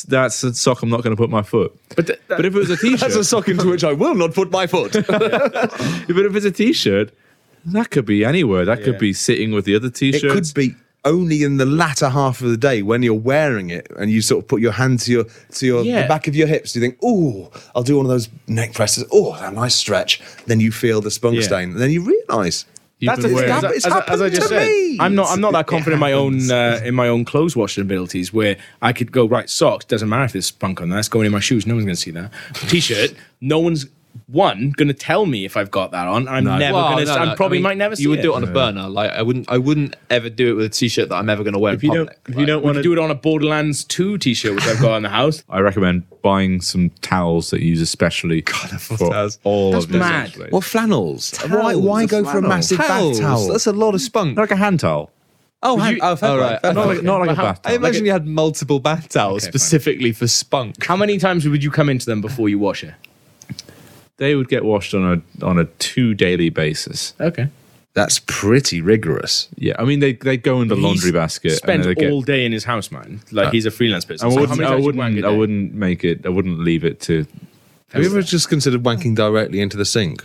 that's 0.07 0.43
a 0.43 0.53
sock 0.53 0.81
I'm 0.81 0.89
not 0.89 1.03
going 1.03 1.15
to 1.15 1.21
put 1.21 1.29
my 1.29 1.41
foot. 1.43 1.77
but 1.95 2.07
th- 2.07 2.19
that- 2.29 2.37
But 2.37 2.45
if 2.45 2.55
it 2.55 2.59
was 2.59 2.69
a 2.69 2.77
t-shirt, 2.77 2.99
That's 3.03 3.15
a 3.15 3.23
sock 3.23 3.49
into 3.49 3.67
which 3.69 3.83
I 3.83 3.91
will 3.93 4.15
not 4.15 4.33
put 4.33 4.49
my 4.49 4.65
foot. 4.65 4.93
but 5.07 5.71
if 6.07 6.35
it's 6.35 6.45
a 6.45 6.51
t-shirt, 6.51 7.11
that 7.65 7.89
could 7.91 8.05
be 8.05 8.23
anywhere. 8.23 8.63
That 8.63 8.81
could 8.81 8.97
be 8.97 9.11
sitting 9.11 9.51
with 9.51 9.65
the 9.65 9.75
other 9.75 9.87
it 9.87 9.95
t-shirts. 9.95 10.33
could 10.33 10.53
be 10.55 10.75
only 11.05 11.43
in 11.43 11.57
the 11.57 11.65
latter 11.65 12.09
half 12.09 12.41
of 12.41 12.49
the 12.49 12.57
day 12.57 12.81
when 12.81 13.01
you're 13.03 13.13
wearing 13.13 13.69
it 13.69 13.87
and 13.97 14.11
you 14.11 14.21
sort 14.21 14.43
of 14.43 14.47
put 14.49 14.61
your 14.61 14.73
hand 14.73 14.99
to 15.01 15.11
your 15.11 15.25
to 15.51 15.65
your 15.65 15.83
Yeah. 15.83 16.01
the 16.01 16.07
back 16.07 16.27
of 16.27 16.35
your 16.35 16.47
hips. 16.47 16.75
You 16.75 16.81
think, 16.81 16.97
oh, 17.03 17.49
I'll 17.75 17.83
do 17.83 17.95
one 17.97 18.05
of 18.05 18.09
those 18.09 18.27
neck 18.47 18.73
presses. 18.73 19.05
Oh, 19.11 19.37
that 19.39 19.53
nice 19.53 19.75
stretch. 19.75 20.21
Then 20.47 20.59
you 20.59 20.71
feel 20.71 20.99
the 21.01 21.11
spunk 21.11 21.35
Yeah. 21.37 21.41
stain, 21.43 21.71
and 21.71 21.79
then 21.79 21.91
you 21.91 22.01
realise. 22.01 22.65
That's 22.99 23.21
been 23.21 23.29
the 23.33 23.37
thing. 23.41 23.47
wearing- 23.47 23.51
As, 23.65 23.75
It's 23.75 23.85
as, 23.85 23.93
I- 23.93 23.99
as 23.99 24.21
I 24.21 24.23
happened 24.23 24.35
just 24.35 24.49
said, 24.49 24.67
me. 24.67 24.97
I'm 24.99 25.13
not. 25.13 25.29
I'm 25.29 25.39
not 25.39 25.53
that 25.53 25.67
confident 25.67 25.93
in 25.93 25.99
my 25.99 26.13
own 26.13 26.49
uh, 26.49 26.81
in 26.83 26.95
my 26.95 27.07
own 27.07 27.25
clothes 27.25 27.55
washing 27.55 27.83
abilities. 27.83 28.33
Where 28.33 28.57
I 28.81 28.91
could 28.91 29.11
go 29.11 29.27
right 29.27 29.47
socks. 29.49 29.85
Doesn't 29.85 30.09
matter 30.09 30.23
if 30.23 30.31
there's 30.33 30.47
spunk 30.47 30.81
on 30.81 30.89
that. 30.89 30.97
It's 30.99 31.07
going 31.07 31.27
in 31.27 31.31
my 31.31 31.39
shoes. 31.39 31.67
No 31.67 31.75
one's 31.75 31.85
going 31.85 31.95
to 31.95 32.01
see 32.01 32.09
that. 32.11 32.31
T-shirt. 32.69 33.13
No 33.39 33.59
one's 33.59 33.85
one 34.27 34.71
going 34.71 34.87
to 34.87 34.93
tell 34.93 35.25
me 35.25 35.45
if 35.45 35.55
I've 35.55 35.69
got 35.71 35.91
that 35.91 36.07
on. 36.07 36.27
I'm 36.27 36.43
never 36.43 36.73
Well, 36.75 36.89
going 36.95 37.05
to. 37.05 37.13
no, 37.13 37.23
no, 37.25 37.31
I 37.31 37.35
probably 37.35 37.57
I 37.57 37.59
mean, 37.59 37.63
might 37.63 37.77
never 37.77 37.95
see 37.95 38.03
You 38.03 38.09
would 38.09 38.19
it. 38.19 38.23
do 38.23 38.33
it 38.33 38.35
on 38.37 38.43
a 38.43 38.47
burner. 38.51 38.87
Like 38.89 39.11
I 39.11 39.21
wouldn't. 39.21 39.49
I 39.51 39.57
wouldn't 39.57 39.95
ever 40.09 40.29
do 40.29 40.49
it 40.51 40.53
with 40.53 40.65
a 40.65 40.69
t-shirt 40.69 41.09
that 41.09 41.15
I'm 41.15 41.29
ever 41.29 41.43
going 41.43 41.53
to 41.53 41.59
wear. 41.59 41.73
if 41.73 41.83
you 41.83 41.93
don't, 41.93 42.09
if 42.27 42.35
you 42.37 42.45
don't 42.45 42.61
We 42.61 42.65
want 42.65 42.75
could 42.77 42.83
to 42.83 42.89
do 42.89 42.93
it 42.93 42.99
on 42.99 43.11
a 43.11 43.15
Borderlands 43.15 43.83
2 43.83 44.17
T-shirt, 44.17 44.55
which 44.55 44.65
I've 44.65 44.81
got 44.81 44.97
in 44.97 45.03
the 45.03 45.09
house. 45.09 45.43
I 45.49 45.59
recommend 45.59 46.03
buying 46.21 46.61
some 46.61 46.89
towels 47.01 47.51
that 47.51 47.61
you 47.61 47.67
use 47.69 47.81
especially 47.81 48.41
for 48.41 48.97
towels. 48.97 49.39
all 49.43 49.71
That's 49.71 49.85
of 49.85 49.91
this. 49.91 49.99
mad. 49.99 50.27
actually. 50.27 50.49
What 50.49 50.63
flannels? 50.63 51.37
why 51.47 51.75
why 51.75 52.05
go 52.05 52.23
for 52.23 52.29
a 52.29 52.31
flannel. 52.33 52.49
massive 52.49 52.77
bath 52.79 53.19
towel? 53.19 53.47
That's 53.47 53.67
a 53.67 53.73
lot 53.73 53.93
of 53.95 54.01
spunk. 54.01 54.37
Like 54.37 54.51
a 54.51 54.55
hand 54.55 54.79
towel. 54.81 55.11
oh, 55.63 55.77
hang, 55.77 55.97
oh, 56.01 56.15
fair 56.15 56.29
Oh, 56.29 56.37
play, 56.37 56.41
right. 56.51 56.61
fair 56.61 56.69
I 56.71 56.73
Not 56.73 56.85
play. 56.85 56.95
like, 56.95 57.03
not 57.03 57.17
like 57.19 57.25
a 57.29 57.31
But 57.31 57.35
how- 57.37 57.43
bath 57.45 57.59
I 57.65 57.69
towel. 57.69 57.77
imagine 57.77 58.05
you 58.05 58.11
had 58.11 58.27
multiple 58.27 58.79
bath 58.79 59.09
towels 59.09 59.43
fine. 59.43 59.51
specifically 59.51 60.11
for 60.11 60.27
spunk. 60.27 60.83
How 60.85 60.95
many 60.95 61.17
times 61.17 61.47
would 61.47 61.63
you 61.63 61.71
come 61.71 61.89
into 61.89 62.05
them 62.05 62.21
before 62.21 62.47
you 62.49 62.59
wash 62.59 62.83
it? 62.83 62.93
They 64.17 64.35
would 64.35 64.49
get 64.49 64.63
washed 64.65 64.93
on 64.93 65.23
a 65.41 65.45
on 65.45 65.57
a 65.59 65.65
two 65.65 66.13
daily 66.13 66.49
basis. 66.49 67.13
Okay. 67.19 67.49
That's 67.93 68.19
pretty 68.27 68.79
rigorous. 68.79 69.47
Yeah, 69.55 69.73
I 69.79 69.83
mean 69.83 69.99
they 70.01 70.13
they 70.13 70.37
go 70.37 70.61
in 70.61 70.67
the 70.67 70.75
laundry 70.75 71.11
basket. 71.11 71.51
and 71.53 71.57
Spends 71.57 71.85
they 71.87 71.95
get, 71.95 72.11
all 72.11 72.21
day 72.21 72.45
in 72.45 72.51
his 72.51 72.63
house, 72.63 72.91
man. 72.91 73.21
Like 73.31 73.47
uh, 73.47 73.51
he's 73.51 73.65
a 73.65 73.71
freelance 73.71 74.05
person. 74.05 74.27
I 74.27 74.29
So 74.29 74.35
how 74.35 74.41
wouldn't. 74.41 74.59
many 74.59 74.67
I 74.67 74.71
times 74.73 74.79
you 74.81 74.85
wank 74.85 74.97
wouldn't. 74.97 75.25
a 75.25 75.27
I 75.27 75.31
day? 75.31 75.37
wouldn't 75.37 75.73
make 75.73 76.03
it. 76.03 76.25
I 76.25 76.29
wouldn't 76.29 76.59
leave 76.59 76.83
it 76.85 76.99
to. 77.01 77.25
Have 77.91 78.03
you 78.03 78.09
ever 78.09 78.21
just 78.21 78.49
considered 78.49 78.83
wanking 78.83 79.15
directly 79.15 79.61
into 79.61 79.77
the 79.77 79.85
sink 79.85 80.23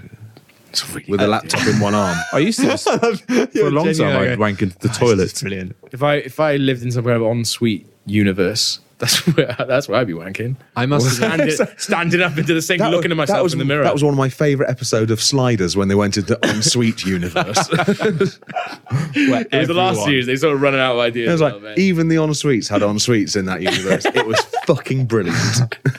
It's 0.71 0.87
really 0.91 1.05
with 1.09 1.21
a 1.21 1.25
bad, 1.25 1.31
laptop 1.31 1.67
in 1.67 1.79
one 1.81 1.95
arm? 1.95 2.19
I 2.33 2.39
used 2.41 2.59
to 2.61 2.67
just, 2.67 2.85
for 3.55 3.67
a 3.67 3.71
long 3.71 3.93
time. 3.95 4.17
I'd 4.33 4.39
wank 4.39 4.61
into 4.63 4.79
the 4.81 4.89
toilet. 5.01 5.33
Brilliant. 5.41 5.77
If 5.93 6.03
I 6.03 6.17
if 6.17 6.41
I 6.41 6.57
lived 6.57 6.83
in 6.83 6.91
somewhere 6.91 7.15
kind 7.15 7.25
of 7.25 7.37
ensuite 7.39 7.87
universe. 8.07 8.81
That's 9.03 9.27
where 9.27 9.57
that's 9.59 9.89
where 9.89 9.99
I'd 9.99 10.07
be 10.07 10.13
wanking. 10.13 10.55
I 10.77 10.87
must 10.87 11.21
admit, 11.23 11.55
Standing, 11.55 11.77
standing 11.77 12.23
up 12.23 12.39
into 12.39 12.55
the 12.55 12.63
sink, 12.63 12.81
looking 12.83 13.11
at 13.11 13.17
myself 13.17 13.43
was, 13.43 13.53
in 13.53 13.59
the 13.59 13.65
mirror. 13.65 13.83
That 13.83 13.93
was 13.93 14.05
one 14.05 14.15
of 14.15 14.19
my 14.19 14.29
favourite 14.29 14.71
episodes 14.71 15.11
of 15.11 15.21
Sliders 15.21 15.77
when 15.77 15.89
they 15.89 15.97
went 15.97 16.17
into 16.17 16.37
the 16.37 16.49
Ensuite 16.55 17.05
universe. 17.05 17.69
it 17.73 19.53
was 19.53 19.67
the 19.67 19.75
last 19.75 20.05
series. 20.05 20.27
They 20.27 20.37
sort 20.37 20.55
of 20.55 20.63
running 20.63 20.79
out 20.79 20.93
of 20.93 21.01
ideas. 21.01 21.29
It 21.29 21.33
was 21.33 21.41
like 21.41 21.55
oh, 21.55 21.59
little 21.59 21.81
even 21.81 22.07
the 22.07 22.15
ensuites 22.15 22.69
had 22.69 22.83
ensuites 22.83 23.35
in 23.35 23.47
that 23.47 23.61
universe. 23.61 24.05
It 24.07 24.25
was 24.25 24.41
fucking 24.67 25.07
brilliant. 25.07 25.37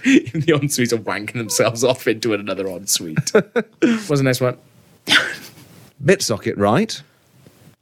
the 0.06 0.54
ensuites 0.54 0.94
are 0.94 0.98
wanking 0.98 1.34
themselves 1.34 1.84
off 1.84 2.08
into 2.08 2.34
another 2.34 2.70
ensuite. 2.70 3.34
What's 3.34 4.08
the 4.08 4.24
next 4.24 4.40
one? 4.40 4.58
Bitsocket, 6.02 6.54
right? 6.56 7.02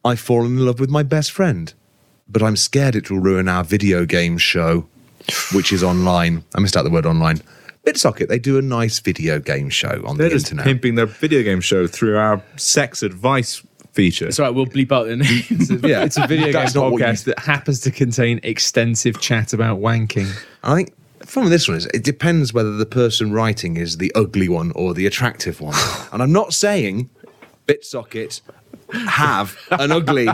I've 0.03 0.19
fallen 0.19 0.57
in 0.57 0.65
love 0.65 0.79
with 0.79 0.89
my 0.89 1.03
best 1.03 1.31
friend, 1.31 1.71
but 2.31 2.41
I'm 2.41 2.55
scared 2.55 2.95
it 2.95 3.09
will 3.11 3.19
ruin 3.19 3.47
our 3.47 3.63
video 3.63 4.05
game 4.05 4.37
show, 4.37 4.87
which 5.53 5.71
is 5.73 5.83
online. 5.83 6.43
I 6.55 6.59
missed 6.61 6.77
out 6.77 6.83
the 6.83 6.89
word 6.89 7.05
online. 7.05 7.41
Bitsocket, 7.85 8.27
they 8.27 8.39
do 8.39 8.57
a 8.57 8.61
nice 8.61 8.99
video 8.99 9.39
game 9.39 9.69
show 9.69 10.03
on 10.05 10.17
They're 10.17 10.29
the 10.29 10.35
just 10.35 10.45
internet. 10.51 10.65
pimping 10.65 10.95
their 10.95 11.07
video 11.07 11.41
game 11.43 11.61
show 11.61 11.87
through 11.87 12.15
our 12.17 12.41
sex 12.55 13.01
advice 13.01 13.61
feature. 13.93 14.27
It's 14.27 14.39
all 14.39 14.45
right. 14.45 14.55
We'll 14.55 14.67
bleep 14.67 14.91
out 14.91 15.07
the 15.07 15.15
names. 15.17 15.69
yeah, 15.83 16.03
it's 16.03 16.15
a 16.17 16.27
video 16.27 16.45
game 16.45 16.53
That's 16.53 16.75
not 16.75 16.91
what 16.91 16.99
you- 16.99 17.05
podcast 17.05 17.23
that 17.25 17.39
happens 17.39 17.79
to 17.81 17.91
contain 17.91 18.39
extensive 18.43 19.19
chat 19.19 19.51
about 19.53 19.79
wanking. 19.79 20.27
I 20.63 20.75
think 20.75 20.93
from 21.25 21.49
this 21.49 21.67
one 21.67 21.77
is 21.77 21.87
it 21.87 22.03
depends 22.03 22.53
whether 22.53 22.77
the 22.77 22.85
person 22.85 23.31
writing 23.31 23.77
is 23.77 23.97
the 23.97 24.11
ugly 24.15 24.47
one 24.47 24.71
or 24.73 24.93
the 24.93 25.05
attractive 25.07 25.59
one. 25.59 25.75
and 26.13 26.21
I'm 26.21 26.31
not 26.31 26.53
saying 26.53 27.09
Bitsocket 27.67 28.41
have 28.93 29.57
an 29.71 29.91
ugly 29.91 30.27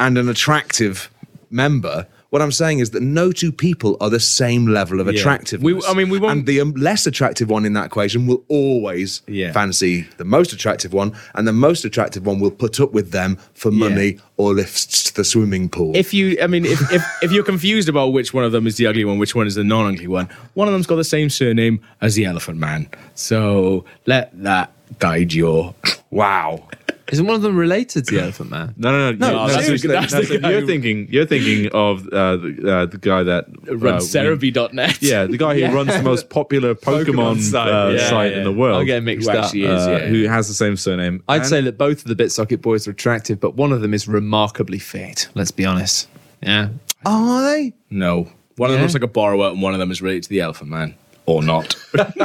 and 0.00 0.16
an 0.18 0.28
attractive 0.28 1.10
member. 1.50 2.06
What 2.30 2.42
I'm 2.42 2.52
saying 2.52 2.80
is 2.80 2.90
that 2.90 3.02
no 3.02 3.30
two 3.32 3.52
people 3.52 3.96
are 4.00 4.10
the 4.10 4.20
same 4.20 4.66
level 4.66 5.00
of 5.00 5.06
attractiveness. 5.08 5.64
We- 5.64 5.88
I 5.88 5.94
mean, 5.94 6.08
we 6.10 6.18
won't- 6.18 6.32
And 6.38 6.46
the 6.46 6.60
um, 6.60 6.72
less 6.74 7.06
attractive 7.06 7.48
one 7.48 7.64
in 7.64 7.72
that 7.74 7.86
equation 7.86 8.26
will 8.26 8.44
always 8.48 9.22
Yeah. 9.28 9.52
fancy 9.52 10.06
the 10.18 10.24
most 10.24 10.52
attractive 10.52 10.92
one, 10.92 11.12
and 11.34 11.46
the 11.46 11.52
most 11.52 11.84
attractive 11.84 12.26
one 12.26 12.40
will 12.40 12.50
put 12.50 12.80
up 12.80 12.92
with 12.92 13.12
them 13.12 13.38
for 13.54 13.70
money 13.70 14.18
or 14.36 14.54
lifts 14.54 15.04
to 15.04 15.14
the 15.14 15.24
swimming 15.24 15.68
pool. 15.68 15.92
if 15.96 16.12
you, 16.12 16.36
I 16.42 16.46
mean, 16.48 16.64
if, 16.66 16.80
if 16.92 17.02
if 17.22 17.32
you're 17.32 17.44
confused 17.44 17.88
about 17.88 18.08
which 18.12 18.34
one 18.34 18.44
of 18.44 18.52
them 18.52 18.66
is 18.66 18.76
the 18.76 18.86
ugly 18.86 19.04
one, 19.04 19.18
which 19.18 19.34
one 19.34 19.46
is 19.46 19.54
the 19.54 19.64
non-ugly 19.64 20.08
one, 20.08 20.28
one 20.54 20.66
of 20.68 20.72
them's 20.74 20.86
got 20.86 20.96
the 20.96 21.04
same 21.04 21.30
surname 21.30 21.80
as 22.02 22.16
the 22.16 22.24
Elephant 22.24 22.58
Man. 22.58 22.88
So 23.14 23.84
let 24.04 24.30
that 24.42 24.72
guide 24.98 25.32
your. 25.32 25.74
wow. 26.10 26.68
Isn't 27.12 27.24
one 27.26 27.36
of 27.36 27.42
them 27.42 27.56
related 27.56 28.04
to 28.06 28.14
the 28.16 28.20
Elephant 28.22 28.50
Man? 28.50 28.74
No, 28.76 28.90
no, 28.90 29.12
no. 29.12 29.46
No, 29.46 29.46
you- 29.46 29.62
seriously, 29.62 29.88
that's 29.90 30.12
the 30.12 30.24
so 30.24 30.38
guy 30.40 30.50
you're 30.50 30.60
who- 30.62 30.66
thinking. 30.66 31.06
You're 31.08 31.24
thinking 31.26 31.70
of 31.72 32.06
uh, 32.08 32.36
the, 32.36 32.72
uh, 32.72 32.86
the 32.86 32.98
guy 32.98 33.22
that 33.22 33.46
Runs 33.68 34.14
uh, 34.16 34.20
we- 34.20 34.26
Serebii.net. 34.50 35.00
Yeah, 35.00 35.26
the 35.26 35.36
guy 35.38 35.60
who 35.60 35.72
runs 35.74 35.94
the 35.94 36.02
most 36.02 36.30
popular 36.30 36.74
Pokemon, 36.74 37.04
Pokemon 37.36 37.40
site, 37.42 37.68
uh, 37.72 37.88
yeah, 37.90 38.08
site 38.10 38.32
yeah. 38.32 38.38
in 38.38 38.44
the 38.44 38.52
world. 38.52 38.78
I'll 38.78 38.84
get 38.84 39.04
mixed 39.04 39.30
Who 39.30 39.36
up. 39.38 39.54
is, 39.54 39.64
uh, 39.64 39.98
yeah. 40.02 40.06
Who 40.08 40.24
has 40.24 40.48
the 40.48 40.54
same 40.54 40.76
surname? 40.76 41.22
I'd 41.28 41.42
And- 41.42 41.46
say 41.48 41.60
that 41.60 41.78
both 41.78 42.04
of 42.04 42.16
the 42.16 42.22
Bitsocket 42.24 42.60
boys 42.60 42.88
are 42.88 42.90
attractive, 42.90 43.38
but 43.38 43.54
one 43.54 43.72
of 43.72 43.82
them 43.82 43.94
is 43.94 44.08
remarkably 44.08 44.78
fit. 44.80 45.28
Let's 45.34 45.52
be 45.52 45.64
honest. 45.64 46.08
Yeah. 46.42 46.70
Are 47.04 47.42
they? 47.42 47.72
No. 47.88 48.28
One 48.56 48.70
of 48.70 48.74
them 48.74 48.82
looks 48.82 48.94
like 48.94 49.02
a 49.04 49.06
borrower, 49.06 49.50
and 49.50 49.62
one 49.62 49.74
of 49.74 49.78
them 49.78 49.90
is 49.92 50.02
related 50.02 50.24
to 50.24 50.28
the 50.30 50.40
Elephant 50.40 50.70
Man, 50.70 50.94
or 51.26 51.42
not. 51.42 51.76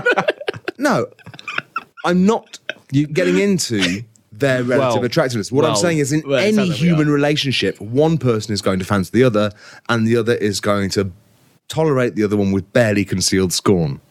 No, 0.77 1.05
I'm 2.05 2.25
not 2.25 2.57
you 2.91 3.05
getting 3.05 3.37
into 3.37 4.01
their 4.41 4.63
relative 4.63 4.97
Well, 4.97 5.05
attractiveness. 5.05 5.51
What 5.51 5.63
I'm 5.63 5.77
saying 5.77 5.99
is, 5.99 6.11
in 6.11 6.21
well, 6.27 6.37
any 6.37 6.53
sounds 6.53 6.69
like 6.69 6.79
we 6.81 6.87
human 6.87 7.09
relationship, 7.09 7.79
one 7.79 8.17
person 8.17 8.53
is 8.53 8.61
going 8.61 8.79
to 8.79 8.85
fancy 8.85 9.11
the 9.13 9.23
other, 9.23 9.51
and 9.87 10.05
the 10.05 10.17
other 10.17 10.35
is 10.35 10.59
going 10.59 10.89
to 10.91 11.11
tolerate 11.69 12.15
the 12.15 12.23
other 12.23 12.35
one 12.35 12.51
with 12.51 12.71
barely 12.73 13.05
concealed 13.05 13.53
scorn. 13.53 14.01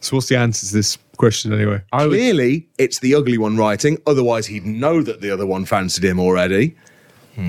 So 0.00 0.16
what's 0.16 0.28
the 0.28 0.36
answer 0.36 0.66
to 0.66 0.72
this 0.72 0.96
question 1.16 1.52
anyway? 1.52 1.82
Clearly, 1.92 2.68
it's 2.78 3.00
the 3.00 3.14
ugly 3.14 3.38
one 3.38 3.56
writing. 3.56 3.98
Otherwise, 4.06 4.46
he'd 4.46 4.64
know 4.64 5.02
that 5.02 5.20
the 5.20 5.30
other 5.30 5.46
one 5.46 5.64
fancied 5.64 6.04
him 6.04 6.20
already. 6.20 6.76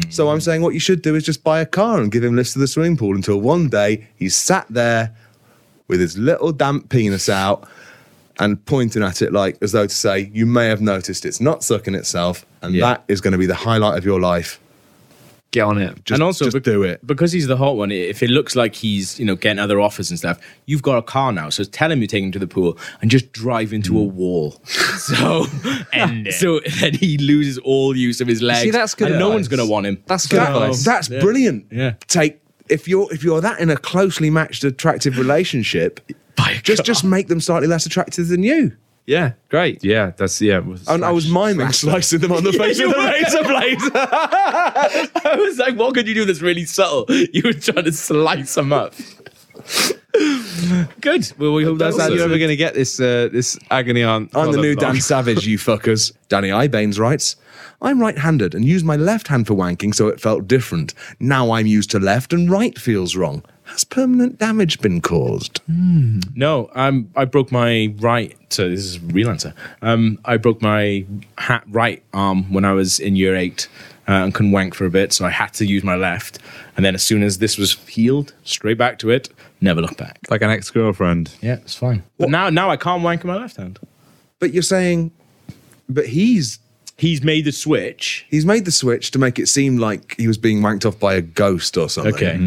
So 0.09 0.29
I'm 0.29 0.39
saying 0.39 0.61
what 0.61 0.73
you 0.73 0.79
should 0.79 1.01
do 1.01 1.13
is 1.13 1.23
just 1.25 1.43
buy 1.43 1.59
a 1.59 1.65
car 1.65 1.99
and 1.99 2.09
give 2.09 2.23
him 2.23 2.37
lifts 2.37 2.53
to 2.53 2.59
the 2.59 2.67
swimming 2.67 2.95
pool 2.95 3.15
until 3.15 3.41
one 3.41 3.67
day 3.67 4.07
he's 4.15 4.33
sat 4.33 4.65
there 4.69 5.13
with 5.89 5.99
his 5.99 6.17
little 6.17 6.53
damp 6.53 6.89
penis 6.89 7.27
out 7.27 7.67
and 8.39 8.63
pointing 8.65 9.03
at 9.03 9.21
it 9.21 9.31
like 9.31 9.57
as 9.61 9.71
though 9.71 9.87
to 9.87 9.93
say, 9.95 10.29
"You 10.33 10.45
may 10.45 10.67
have 10.67 10.81
noticed 10.81 11.25
it's 11.25 11.41
not 11.41 11.63
sucking 11.63 11.95
itself, 11.95 12.45
and 12.61 12.73
Yeah. 12.73 12.85
that 12.85 13.03
is 13.07 13.21
going 13.21 13.33
to 13.33 13.37
be 13.37 13.45
the 13.45 13.55
highlight 13.55 13.97
of 13.97 14.05
your 14.05 14.19
life." 14.19 14.59
Get 15.51 15.61
on 15.65 15.77
it. 15.77 16.03
Just, 16.03 16.15
and 16.15 16.23
also 16.23 16.45
just 16.45 16.55
bec- 16.55 16.63
do 16.63 16.81
it. 16.81 17.05
because 17.05 17.31
he's 17.31 17.45
the 17.45 17.57
hot 17.57 17.75
one. 17.75 17.91
If 17.91 18.23
it 18.23 18.31
looks 18.31 18.55
like 18.55 18.73
he's 18.73 19.19
you 19.19 19.25
know 19.25 19.35
getting 19.35 19.59
other 19.59 19.79
offers 19.79 20.09
and 20.09 20.17
stuff, 20.17 20.39
you've 20.65 20.81
got 20.81 20.97
a 20.97 21.03
car 21.03 21.31
now. 21.31 21.49
So 21.51 21.63
tell 21.63 21.91
him 21.91 22.01
you 22.01 22.07
take 22.07 22.23
him 22.23 22.31
to 22.31 22.39
the 22.39 22.47
pool 22.47 22.75
and 23.01 23.11
just 23.11 23.31
drive 23.31 23.71
into 23.71 23.99
a 23.99 24.03
mm. 24.03 24.11
wall. 24.13 24.59
So 24.97 25.43
so 26.31 26.59
then 26.79 26.93
he 26.95 27.17
loses 27.19 27.57
all 27.59 27.95
use 27.95 28.19
of 28.19 28.27
his 28.27 28.41
legs. 28.41 28.61
See, 28.61 28.71
that's 28.71 28.95
good 28.95 29.09
And 29.09 29.19
no 29.19 29.29
one's 29.29 29.47
going 29.47 29.59
to 29.59 29.69
want 29.71 29.85
him. 29.85 30.01
That's 30.07 30.25
good 30.27 30.39
That- 30.39 30.55
advice. 30.55 30.83
that's 30.91 31.09
Yeah. 31.09 31.19
brilliant. 31.19 31.65
Yeah. 31.71 31.93
Take 32.07 32.39
if 32.69 32.87
you're 32.87 33.11
if 33.13 33.23
you're 33.23 33.41
that 33.41 33.59
in 33.59 33.69
a 33.69 33.77
closely 33.77 34.29
matched 34.31 34.63
attractive 34.63 35.17
relationship, 35.19 35.99
Buy 36.35 36.51
a 36.51 36.61
just 36.61 36.79
car. 36.79 36.85
just 36.85 37.03
make 37.03 37.27
them 37.27 37.39
slightly 37.39 37.67
less 37.67 37.85
attractive 37.85 38.27
than 38.27 38.43
you. 38.43 38.75
Yeah, 39.05 39.33
great. 39.49 39.83
yeah, 39.83 40.11
that's 40.15 40.39
yeah. 40.41 40.61
And 40.87 41.03
I 41.03 41.11
was 41.11 41.29
miming 41.29 41.73
slicing 41.73 42.19
them 42.19 42.31
on 42.31 42.45
the 42.45 42.53
face 42.59 42.79
with 42.79 42.95
a 42.95 42.99
razor 42.99 43.43
blade. 43.43 43.77
I 45.25 45.35
was 45.37 45.57
like, 45.59 45.75
what 45.75 45.93
could 45.93 46.07
you 46.07 46.13
do 46.13 46.23
that's 46.23 46.41
really 46.41 46.63
subtle? 46.65 47.05
You 47.09 47.41
were 47.43 47.53
trying 47.53 47.83
to 47.83 47.91
slice 47.91 48.55
them 48.55 48.71
up. 48.71 48.93
Good. 51.01 51.31
Well, 51.37 51.53
we 51.53 51.63
hope 51.63 51.79
that's 51.79 51.97
That's 51.97 52.03
how 52.03 52.09
that. 52.09 52.15
you're 52.15 52.23
ever 52.25 52.37
going 52.37 52.49
to 52.49 52.55
get 52.55 52.75
this 52.75 52.99
uh, 52.99 53.29
this 53.31 53.57
agony 53.71 54.03
on. 54.03 54.29
I'm 54.33 54.51
the 54.51 54.61
new 54.61 54.75
blog. 54.75 54.93
Dan 54.93 55.01
Savage, 55.01 55.45
you 55.47 55.57
fuckers. 55.57 56.13
Danny 56.29 56.49
Ibanes 56.49 56.99
writes, 56.99 57.35
I'm 57.81 57.99
right 57.99 58.17
handed 58.17 58.55
and 58.55 58.63
used 58.63 58.85
my 58.85 58.95
left 58.95 59.27
hand 59.27 59.47
for 59.47 59.55
wanking, 59.55 59.93
so 59.93 60.07
it 60.07 60.21
felt 60.21 60.47
different. 60.47 60.93
Now 61.19 61.51
I'm 61.51 61.65
used 61.67 61.91
to 61.91 61.99
left 61.99 62.31
and 62.31 62.49
right 62.49 62.77
feels 62.79 63.15
wrong. 63.15 63.43
Has 63.65 63.83
permanent 63.83 64.37
damage 64.39 64.79
been 64.81 65.01
caused? 65.01 65.61
No, 65.67 66.69
um, 66.75 67.09
I 67.15 67.25
broke 67.25 67.51
my 67.51 67.93
right. 67.99 68.35
So 68.49 68.69
this 68.69 68.79
is 68.81 68.99
real 68.99 69.29
answer. 69.29 69.53
Um, 69.81 70.19
I 70.25 70.37
broke 70.37 70.61
my 70.61 71.05
ha- 71.37 71.63
right 71.69 72.03
arm 72.13 72.51
when 72.53 72.65
I 72.65 72.73
was 72.73 72.99
in 72.99 73.15
year 73.15 73.35
eight 73.35 73.67
uh, 74.07 74.11
and 74.11 74.33
couldn't 74.33 74.51
wank 74.51 74.75
for 74.75 74.85
a 74.85 74.89
bit, 74.89 75.13
so 75.13 75.25
I 75.25 75.29
had 75.29 75.53
to 75.53 75.65
use 75.65 75.83
my 75.83 75.95
left. 75.95 76.39
And 76.75 76.85
then 76.85 76.93
as 76.93 77.03
soon 77.03 77.23
as 77.23 77.37
this 77.37 77.57
was 77.57 77.73
healed, 77.87 78.33
straight 78.43 78.77
back 78.77 78.99
to 78.99 79.09
it. 79.09 79.29
Never 79.61 79.81
looked 79.81 79.97
back. 79.97 80.19
like 80.29 80.41
an 80.41 80.49
ex 80.49 80.69
girlfriend. 80.69 81.33
Yeah, 81.41 81.55
it's 81.55 81.75
fine. 81.75 82.03
But 82.17 82.29
now, 82.29 82.49
now 82.49 82.69
I 82.69 82.75
can't 82.77 83.01
wank 83.01 83.23
in 83.23 83.27
my 83.27 83.37
left 83.37 83.55
hand. 83.55 83.79
But 84.39 84.53
you're 84.53 84.61
saying, 84.61 85.11
but 85.87 86.07
he's 86.07 86.59
He's 86.95 87.23
made 87.23 87.45
the 87.45 87.51
switch. 87.51 88.25
he's 88.29 88.45
made 88.45 88.65
the 88.65 88.71
switch 88.71 89.09
to 89.11 89.19
make 89.19 89.39
it 89.39 89.47
seem 89.47 89.77
like 89.77 90.15
he 90.15 90.27
was 90.27 90.37
being 90.37 90.61
wanked 90.61 90.85
off 90.85 90.99
by 90.99 91.15
a 91.15 91.21
ghost 91.21 91.75
or 91.75 91.89
something. 91.89 92.13
Okay. 92.13 92.37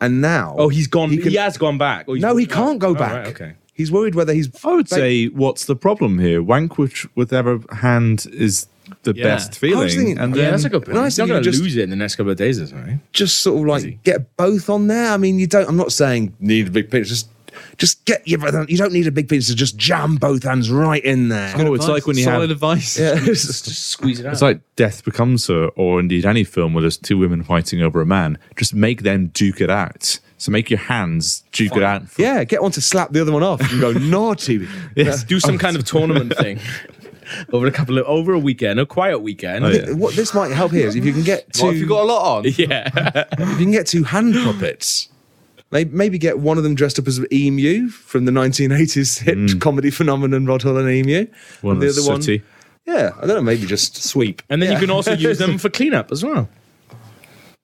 And 0.00 0.20
now, 0.20 0.54
Oh, 0.58 0.68
he's 0.68 0.86
gone. 0.86 1.10
He, 1.10 1.18
can- 1.18 1.32
has 1.34 1.58
gone 1.58 1.78
back. 1.78 2.06
Oh, 2.08 2.14
he's- 2.14 2.22
no, 2.22 2.36
he 2.36 2.46
can't 2.46 2.78
go 2.78 2.88
oh, 2.88 2.94
back. 2.94 3.12
right, 3.12 3.26
okay. 3.28 3.52
He's 3.74 3.90
worried 3.92 4.14
whether 4.14 4.32
he's. 4.34 4.48
I 4.64 4.74
would 4.74 4.88
say, 4.88 5.26
what's 5.28 5.64
the 5.66 5.76
problem 5.76 6.18
here? 6.18 6.42
Wank 6.42 6.76
with 6.78 6.94
whatever 7.14 7.60
hand 7.72 8.26
is 8.32 8.66
the 9.04 9.14
Yeah. 9.14 9.24
best 9.24 9.56
feeling, 9.58 9.88
thinking- 9.88 10.18
and 10.18 10.34
Yeah, 10.36 10.42
then 10.42 10.50
that's 10.52 10.64
a 10.64 10.68
good 10.68 10.82
point. 10.84 10.94
When 10.94 11.02
I 11.02 11.06
He's 11.06 11.18
not 11.18 11.28
going 11.28 11.42
to 11.42 11.50
lose 11.50 11.76
it 11.76 11.82
in 11.84 11.90
the 11.90 11.96
next 11.96 12.16
couple 12.16 12.30
of 12.32 12.36
days, 12.38 12.58
is 12.58 12.72
right? 12.74 12.98
just 13.12 13.40
sort 13.40 13.58
of 13.60 13.66
like 13.66 14.02
get 14.02 14.36
both 14.36 14.68
on 14.68 14.86
there. 14.88 15.12
I 15.12 15.16
mean, 15.16 15.38
you 15.38 15.46
don't. 15.46 15.68
I'm 15.68 15.76
not 15.76 15.92
saying 15.92 16.34
need 16.40 16.68
a 16.68 16.70
big 16.70 16.90
penis. 16.90 17.08
Just, 17.08 17.28
just 17.80 18.04
get 18.04 18.28
your. 18.28 18.38
You 18.68 18.76
don't 18.76 18.92
need 18.92 19.06
a 19.06 19.10
big 19.10 19.28
penis 19.28 19.48
to 19.48 19.56
just 19.56 19.76
jam 19.76 20.16
both 20.16 20.44
hands 20.44 20.70
right 20.70 21.02
in 21.02 21.28
there. 21.30 21.52
Oh, 21.56 21.74
it's 21.74 21.88
like 21.88 22.06
when 22.06 22.16
you 22.16 22.24
have. 22.24 22.34
Solid 22.34 22.50
have 22.50 22.56
advice. 22.56 22.98
Yeah. 22.98 23.14
Just 23.16 23.64
squeeze 23.90 24.20
it 24.20 24.26
out. 24.26 24.32
It's 24.34 24.42
like 24.42 24.60
Death 24.76 25.02
Becomes 25.04 25.46
Her, 25.48 25.68
or 25.76 25.98
indeed 25.98 26.26
any 26.26 26.44
film 26.44 26.74
where 26.74 26.82
there's 26.82 26.98
two 26.98 27.16
women 27.18 27.42
fighting 27.42 27.80
over 27.82 28.00
a 28.00 28.06
man. 28.06 28.38
Just 28.56 28.74
make 28.74 29.02
them 29.02 29.28
duke 29.28 29.60
it 29.62 29.70
out. 29.70 30.20
So 30.36 30.52
make 30.52 30.70
your 30.70 30.78
hands 30.78 31.42
duke 31.52 31.74
it 31.76 31.82
out. 31.82 32.08
for- 32.08 32.22
yeah, 32.22 32.44
get 32.44 32.62
one 32.62 32.70
to 32.72 32.80
slap 32.80 33.12
the 33.12 33.20
other 33.20 33.32
one 33.32 33.42
off 33.42 33.60
and 33.60 33.80
go 33.80 33.92
naughty. 33.98 34.66
Yes. 34.94 35.24
do 35.24 35.40
some 35.40 35.58
kind 35.58 35.76
of 35.76 35.84
tournament 35.84 36.34
thing 36.36 36.60
over 37.52 37.66
a 37.66 37.70
couple 37.70 37.98
of 37.98 38.06
over 38.06 38.32
a 38.34 38.38
weekend, 38.38 38.78
a 38.80 38.86
quiet 38.86 39.18
weekend. 39.20 39.64
Oh, 39.64 39.68
yeah. 39.68 39.92
What 39.92 40.14
this 40.14 40.32
might 40.34 40.50
help 40.52 40.72
here 40.72 40.86
is 40.86 40.96
if 40.96 41.04
you 41.04 41.12
can 41.12 41.24
get 41.24 41.52
two. 41.52 41.64
What, 41.64 41.72
have 41.72 41.80
you 41.80 41.86
got 41.88 42.02
a 42.02 42.04
lot 42.04 42.36
on? 42.38 42.44
yeah. 42.56 42.90
if 43.38 43.48
you 43.50 43.56
can 43.56 43.70
get 43.70 43.86
two 43.86 44.04
hand 44.04 44.34
puppets. 44.34 45.08
Maybe, 45.72 45.90
maybe 45.94 46.18
get 46.18 46.40
one 46.40 46.58
of 46.58 46.64
them 46.64 46.74
dressed 46.74 46.98
up 46.98 47.06
as 47.06 47.18
an 47.18 47.26
emu 47.32 47.88
from 47.88 48.24
the 48.24 48.32
1980s 48.32 49.20
hit 49.20 49.38
hmm. 49.38 49.58
comedy 49.58 49.90
phenomenon 49.90 50.44
Rod 50.44 50.62
Hull 50.62 50.76
and 50.78 50.90
Emu. 50.90 51.26
One 51.60 51.74
and 51.74 51.82
the 51.82 51.86
that's 51.86 51.98
other 51.98 52.18
one, 52.18 52.42
yeah, 52.86 53.12
I 53.16 53.26
don't 53.26 53.36
know, 53.36 53.42
maybe 53.42 53.66
just 53.66 54.02
Sweep. 54.02 54.42
And 54.48 54.60
then 54.60 54.72
you 54.72 54.78
can 54.78 54.90
also 54.90 55.12
use 55.12 55.38
them 55.38 55.58
for 55.58 55.68
cleanup 55.68 56.10
as 56.10 56.24
well. 56.24 56.48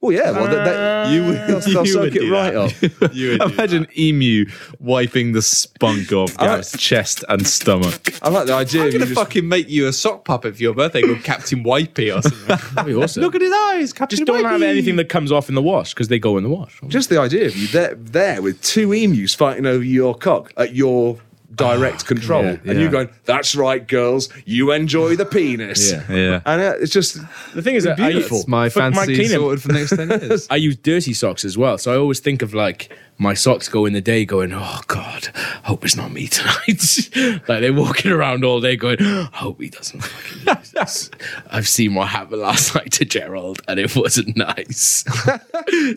Well, 0.06 0.14
yeah. 0.14 0.30
Well, 0.30 0.46
they, 0.48 0.56
they, 0.56 1.14
You 1.14 1.22
uh, 1.22 1.26
would, 1.26 1.36
they'll, 1.48 1.60
they'll 1.60 1.86
you 1.86 1.92
soak 1.92 2.02
would 2.02 2.16
it 2.16 2.20
do 2.20 2.32
right 2.32 2.52
that. 2.52 3.02
up. 3.02 3.12
You 3.14 3.30
would 3.30 3.40
do 3.40 3.44
Imagine 3.54 3.86
emu 3.98 4.46
wiping 4.80 5.32
the 5.32 5.42
spunk 5.42 6.12
off 6.12 6.34
I 6.38 6.42
like- 6.46 6.50
Gareth's 6.56 6.78
chest 6.78 7.24
and 7.28 7.46
stomach. 7.46 8.14
I 8.22 8.28
like 8.28 8.46
the 8.46 8.54
idea 8.54 8.82
I'm 8.82 8.86
of 8.88 8.92
you 8.92 8.98
gonna 9.00 9.10
just 9.10 9.20
fucking 9.20 9.48
make 9.48 9.68
you 9.68 9.86
a 9.88 9.92
sock 9.92 10.24
puppet 10.24 10.56
for 10.56 10.62
your 10.62 10.74
birthday 10.74 11.02
called 11.02 11.22
Captain 11.24 11.64
Wipey 11.64 12.16
or 12.16 12.22
something. 12.22 12.56
That'd 12.74 12.86
be 12.86 12.94
awesome. 12.94 13.22
Look 13.22 13.34
at 13.34 13.40
his 13.40 13.52
eyes, 13.52 13.92
Captain 13.92 14.16
Wipey. 14.16 14.26
Just 14.26 14.26
don't 14.26 14.44
have 14.44 14.62
anything 14.62 14.96
that 14.96 15.08
comes 15.08 15.30
off 15.32 15.48
in 15.48 15.54
the 15.54 15.62
wash 15.62 15.94
because 15.94 16.08
they 16.08 16.18
go 16.18 16.36
in 16.36 16.44
the 16.44 16.50
wash. 16.50 16.80
Just 16.88 17.08
the 17.08 17.20
idea 17.20 17.46
of 17.46 17.56
you 17.56 17.66
there, 17.68 17.94
there 17.94 18.42
with 18.42 18.60
two 18.62 18.92
emus 18.92 19.34
fighting 19.34 19.66
over 19.66 19.84
your 19.84 20.14
cock 20.14 20.52
at 20.56 20.74
your 20.74 21.18
direct 21.54 22.06
control, 22.06 22.44
yeah, 22.44 22.56
and 22.64 22.78
you 22.78 22.86
yeah. 22.86 22.90
going, 22.90 23.08
"That's 23.24 23.54
right, 23.54 23.86
girls, 23.86 24.28
you 24.44 24.72
enjoy 24.72 25.16
the 25.16 25.24
penis." 25.24 25.92
Yeah. 25.92 26.02
Yeah. 26.12 26.40
and 26.44 26.60
uh, 26.60 26.74
it's 26.80 26.92
just 26.92 27.18
The 27.54 27.62
thing 27.62 27.74
is, 27.76 27.84
that 27.84 27.98
I, 28.00 28.10
Beautiful. 28.12 28.38
It's 28.38 28.48
my 28.48 28.68
for 28.68 28.80
fantasy 28.80 29.14
cleaning- 29.14 29.30
sorted 29.36 29.62
for 29.62 29.68
the 29.68 29.74
next 29.74 29.96
10 29.96 30.08
years. 30.08 30.46
I 30.50 30.56
use 30.56 30.76
dirty 30.76 31.12
socks 31.12 31.44
as 31.44 31.56
well, 31.56 31.78
so 31.78 31.92
I 31.92 31.96
always 31.96 32.20
think 32.20 32.42
of 32.42 32.54
like 32.54 32.90
my 33.18 33.34
socks 33.34 33.68
go 33.68 33.86
in 33.86 33.92
the 33.92 34.00
day, 34.00 34.24
going, 34.24 34.52
"Oh 34.52 34.80
God, 34.86 35.26
hope 35.64 35.84
it's 35.84 35.96
not 35.96 36.12
me 36.12 36.26
tonight." 36.26 37.10
like 37.48 37.60
they're 37.60 37.72
walking 37.72 38.10
around 38.10 38.44
all 38.44 38.60
day, 38.60 38.76
going, 38.76 38.98
"Hope 39.00 39.60
he 39.60 39.70
doesn't 39.70 40.00
fucking 40.00 40.56
use 40.58 40.70
this." 40.72 41.10
I've 41.50 41.68
seen 41.68 41.94
what 41.94 42.08
happened 42.08 42.42
last 42.42 42.74
night 42.74 42.92
to 42.92 43.04
Gerald, 43.04 43.60
and 43.68 43.80
it 43.80 43.96
wasn't 43.96 44.36
nice. 44.36 45.04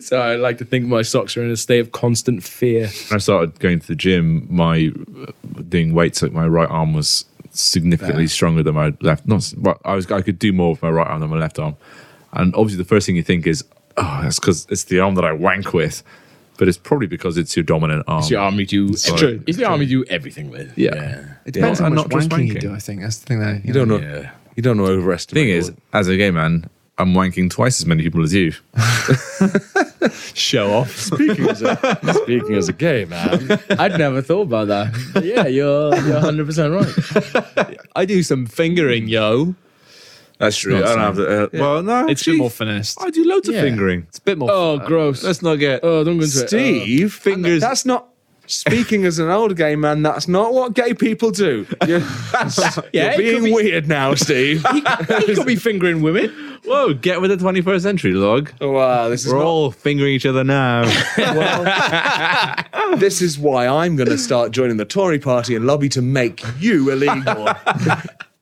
so 0.00 0.20
I 0.20 0.36
like 0.36 0.58
to 0.58 0.64
think 0.64 0.86
my 0.86 1.02
socks 1.02 1.36
are 1.36 1.44
in 1.44 1.50
a 1.50 1.56
state 1.56 1.80
of 1.80 1.92
constant 1.92 2.42
fear. 2.42 2.88
When 3.08 3.16
I 3.16 3.18
started 3.18 3.58
going 3.58 3.80
to 3.80 3.86
the 3.86 3.96
gym, 3.96 4.46
my 4.50 4.90
uh, 5.22 5.32
doing 5.68 5.92
weights, 5.92 6.22
like 6.22 6.32
my 6.32 6.46
right 6.46 6.70
arm 6.70 6.94
was 6.94 7.26
significantly 7.52 8.28
stronger 8.28 8.62
than 8.62 8.74
my 8.74 8.94
left. 9.00 9.26
Not, 9.26 9.52
I 9.84 9.94
was 9.94 10.10
I 10.10 10.22
could 10.22 10.38
do 10.38 10.52
more 10.52 10.70
with 10.70 10.82
my 10.82 10.90
right 10.90 11.06
arm 11.06 11.20
than 11.20 11.30
my 11.30 11.38
left 11.38 11.58
arm, 11.58 11.76
and 12.32 12.54
obviously 12.54 12.78
the 12.78 12.88
first 12.88 13.06
thing 13.06 13.16
you 13.16 13.22
think 13.22 13.46
is, 13.46 13.62
oh, 13.98 14.20
that's 14.22 14.38
because 14.38 14.66
it's 14.70 14.84
the 14.84 15.00
arm 15.00 15.16
that 15.16 15.24
I 15.24 15.32
wank 15.32 15.74
with, 15.74 16.02
but 16.60 16.68
it's 16.68 16.76
probably 16.76 17.06
because 17.06 17.38
it's 17.38 17.56
your 17.56 17.62
dominant 17.64 18.04
arm. 18.06 18.18
It's 18.20 18.30
your 18.30 18.40
arm 18.42 18.60
you 18.60 18.66
do. 18.66 18.92
Sorry. 18.94 19.18
True. 19.18 19.42
It's 19.46 19.56
the 19.56 19.64
arm 19.64 19.80
you 19.80 19.88
do 19.88 20.04
everything 20.10 20.50
with. 20.50 20.76
Yeah. 20.76 21.24
It 21.46 21.52
depends 21.52 21.80
Yeah. 21.80 21.84
how 21.86 21.90
much 21.90 21.96
not 21.96 22.10
just 22.10 22.28
wanking 22.28 22.48
you 22.48 22.60
do, 22.60 22.74
I 22.74 22.78
think. 22.78 23.00
That's 23.00 23.16
the 23.18 23.26
thing 23.26 23.38
that 23.40 23.64
you 23.64 23.72
don't 23.72 23.88
know. 23.88 23.96
Yeah. 23.96 24.30
You 24.56 24.62
don't 24.62 24.76
know 24.76 24.84
overestimate. 24.84 25.42
The 25.42 25.52
overestimate. 25.52 25.64
thing 25.64 25.74
is, 25.74 25.82
as 25.94 26.08
a 26.08 26.18
gay 26.18 26.30
man, 26.30 26.68
I'm 26.98 27.14
wanking 27.14 27.48
twice 27.48 27.80
as 27.80 27.86
many 27.86 28.02
people 28.02 28.22
as 28.22 28.34
you. 28.34 28.52
show 30.34 30.70
off. 30.72 30.90
speaking 30.96 31.48
as 31.48 31.62
a 31.62 31.76
speaking 32.22 32.54
as 32.54 32.68
a 32.68 32.74
gay 32.74 33.06
man, 33.06 33.58
I'd 33.70 33.98
never 33.98 34.20
thought 34.20 34.42
about 34.42 34.68
that. 34.68 34.94
But 35.14 35.24
yeah, 35.24 35.46
you're 35.46 35.96
you're 36.04 36.14
100 36.20 36.46
percent 36.46 36.74
right. 36.74 37.78
I 37.96 38.04
do 38.04 38.22
some 38.22 38.44
fingering, 38.44 39.08
yo. 39.08 39.54
That's 40.40 40.56
true. 40.56 40.78
I 40.78 40.80
don't 40.80 40.98
have 40.98 41.16
to. 41.16 41.44
Uh, 41.44 41.48
Well, 41.52 41.82
no, 41.82 41.98
It's 41.98 42.02
a 42.02 42.06
bit 42.06 42.10
actually, 42.12 42.36
more 42.38 42.50
finessed. 42.50 42.98
I 43.00 43.10
do 43.10 43.24
loads 43.24 43.48
Yeah. 43.48 43.58
of 43.58 43.64
fingering. 43.64 44.06
It's 44.08 44.18
a 44.18 44.22
bit 44.22 44.38
more. 44.38 44.50
Oh, 44.50 44.78
gross. 44.78 45.22
Let's 45.22 45.42
not 45.42 45.56
get. 45.56 45.80
Oh, 45.84 46.02
don't 46.02 46.18
go 46.18 46.24
into 46.24 46.42
it. 46.42 46.48
Steve, 46.48 47.12
fingers- 47.12 47.60
That's 47.60 47.86
not. 47.86 48.06
Speaking 48.46 49.04
as 49.04 49.20
an 49.20 49.30
old 49.30 49.56
gay 49.56 49.76
man, 49.76 50.02
that's 50.02 50.26
not 50.26 50.52
what 50.52 50.74
gay 50.74 50.92
people 50.92 51.30
do. 51.30 51.66
You're, 51.86 52.00
Yeah, 52.92 52.92
you're 52.92 53.10
it 53.12 53.16
being 53.18 53.44
be- 53.44 53.52
weird 53.52 53.86
now, 53.86 54.14
Steve. 54.16 54.64
he 54.72 54.80
could 55.34 55.46
be 55.46 55.54
fingering 55.54 56.02
women. 56.02 56.30
Whoa, 56.64 56.92
get 56.94 57.20
with 57.20 57.30
the 57.30 57.36
21st 57.36 57.82
century, 57.82 58.12
log. 58.12 58.50
wow, 58.60 59.08
this 59.08 59.24
is 59.24 59.32
We're 59.32 59.38
not, 59.38 59.46
all 59.46 59.70
fingering 59.70 60.14
each 60.14 60.26
other 60.26 60.42
now. 60.42 60.82
this 62.96 63.22
is 63.22 63.38
why 63.38 63.68
I'm 63.68 63.94
going 63.94 64.08
to 64.08 64.18
start 64.18 64.50
joining 64.50 64.78
the 64.78 64.84
Tory 64.84 65.20
party 65.20 65.54
and 65.54 65.64
lobby 65.66 65.88
to 65.90 66.02
make 66.02 66.42
you 66.58 66.90
illegal. 66.90 67.50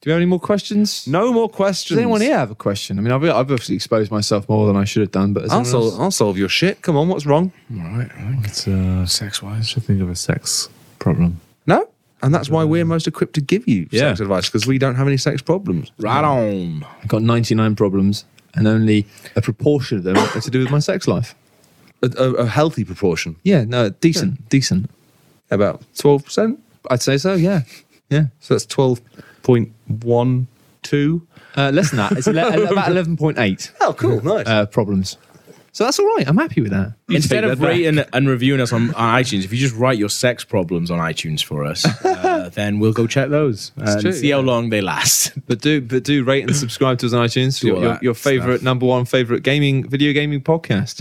Do 0.00 0.10
we 0.10 0.12
have 0.12 0.18
any 0.18 0.26
more 0.26 0.38
questions? 0.38 1.06
no 1.08 1.32
more 1.32 1.48
questions. 1.48 1.96
Does 1.96 1.98
anyone 2.02 2.20
here 2.20 2.36
have 2.38 2.50
a 2.52 2.54
question? 2.54 2.98
I 2.98 3.02
mean, 3.02 3.12
I've, 3.12 3.24
I've 3.24 3.50
obviously 3.50 3.74
exposed 3.74 4.10
myself 4.12 4.48
more 4.48 4.66
than 4.68 4.76
I 4.76 4.84
should 4.84 5.00
have 5.00 5.10
done, 5.10 5.32
but 5.32 5.44
I'll 5.44 5.50
anyone 5.58 5.64
solve, 5.64 6.00
I'll 6.00 6.10
solve 6.12 6.38
your 6.38 6.48
shit. 6.48 6.82
Come 6.82 6.96
on, 6.96 7.08
what's 7.08 7.26
wrong? 7.26 7.50
All 7.72 7.78
right. 7.78 8.08
I 8.16 8.30
think 8.30 8.46
it's 8.46 8.68
uh, 8.68 9.04
sex 9.06 9.42
wise. 9.42 9.68
should 9.68 9.82
think 9.82 10.00
of 10.00 10.08
a 10.08 10.14
sex 10.14 10.68
problem. 11.00 11.40
No. 11.66 11.88
And 12.22 12.32
that's 12.34 12.48
why 12.48 12.62
we're 12.64 12.84
most 12.84 13.06
equipped 13.08 13.34
to 13.34 13.40
give 13.40 13.66
you 13.66 13.88
Yeah. 13.90 14.10
sex 14.10 14.20
advice 14.20 14.46
because 14.48 14.66
we 14.66 14.78
don't 14.78 14.94
have 14.94 15.06
any 15.08 15.16
sex 15.16 15.42
problems. 15.42 15.90
Right 15.98 16.24
on. 16.24 16.84
I've 17.02 17.08
got 17.08 17.22
99 17.22 17.74
problems, 17.76 18.24
and 18.54 18.66
only 18.68 19.06
a 19.34 19.42
proportion 19.42 19.98
of 19.98 20.04
them 20.04 20.16
are 20.16 20.40
to 20.40 20.50
do 20.50 20.60
with 20.60 20.70
my 20.70 20.78
sex 20.80 21.08
life. 21.08 21.34
A, 22.02 22.10
a, 22.16 22.32
a 22.34 22.46
healthy 22.46 22.84
proportion, 22.84 23.34
Yeah, 23.42 23.64
no, 23.64 23.90
decent, 23.90 24.48
decent. 24.48 24.88
about 25.50 25.82
twelve 25.98 26.24
percent. 26.24 26.60
I'd 26.88 27.02
say 27.02 27.18
so. 27.18 27.34
Yeah, 27.34 27.62
yeah. 28.08 28.26
So 28.38 28.54
that's 28.54 28.66
twelve 28.66 29.00
point 29.48 29.72
one 30.04 30.46
two. 30.82 31.26
Uh, 31.56 31.70
less 31.72 31.90
than 31.90 31.96
that. 31.96 32.12
It's 32.12 32.28
ele- 32.28 32.36
about 32.36 32.90
11.8 32.92 33.70
Oh, 33.80 33.94
cool, 33.94 34.22
nice. 34.22 34.46
uh, 34.46 34.66
problems. 34.66 35.16
So 35.72 35.84
that's 35.84 35.98
all 35.98 36.06
right. 36.16 36.26
I'm 36.28 36.36
happy 36.36 36.60
with 36.60 36.72
that. 36.72 36.94
Instead 37.08 37.44
of 37.44 37.60
rating 37.60 37.98
and 38.12 38.28
reviewing 38.28 38.60
us 38.60 38.72
on, 38.72 38.92
on 38.94 39.22
iTunes, 39.22 39.44
if 39.44 39.52
you 39.52 39.58
just 39.58 39.74
write 39.76 39.96
your 39.98 40.08
sex 40.08 40.44
problems 40.44 40.90
on 40.90 40.98
iTunes 40.98 41.42
for 41.42 41.64
us, 41.64 41.84
uh, 42.04 42.50
then 42.52 42.78
we'll 42.80 42.92
go 42.92 43.06
check 43.06 43.28
those 43.30 43.72
and 43.76 44.00
true, 44.00 44.12
see 44.12 44.30
how 44.30 44.40
long 44.40 44.70
they 44.70 44.80
last. 44.80 45.32
But 45.46 45.60
do 45.60 45.80
but 45.80 46.04
do 46.04 46.24
rate 46.24 46.44
and 46.44 46.54
subscribe 46.54 46.98
to 46.98 47.06
us 47.06 47.12
on 47.14 47.24
iTunes. 47.26 47.60
Do 47.60 47.68
Your, 47.68 47.76
your, 47.80 47.88
that 47.92 48.02
your 48.02 48.14
favorite 48.14 48.56
stuff. 48.58 48.64
number 48.64 48.86
one 48.86 49.04
favorite 49.04 49.42
gaming 49.44 49.88
video 49.88 50.12
gaming 50.12 50.40
podcast. 50.42 51.00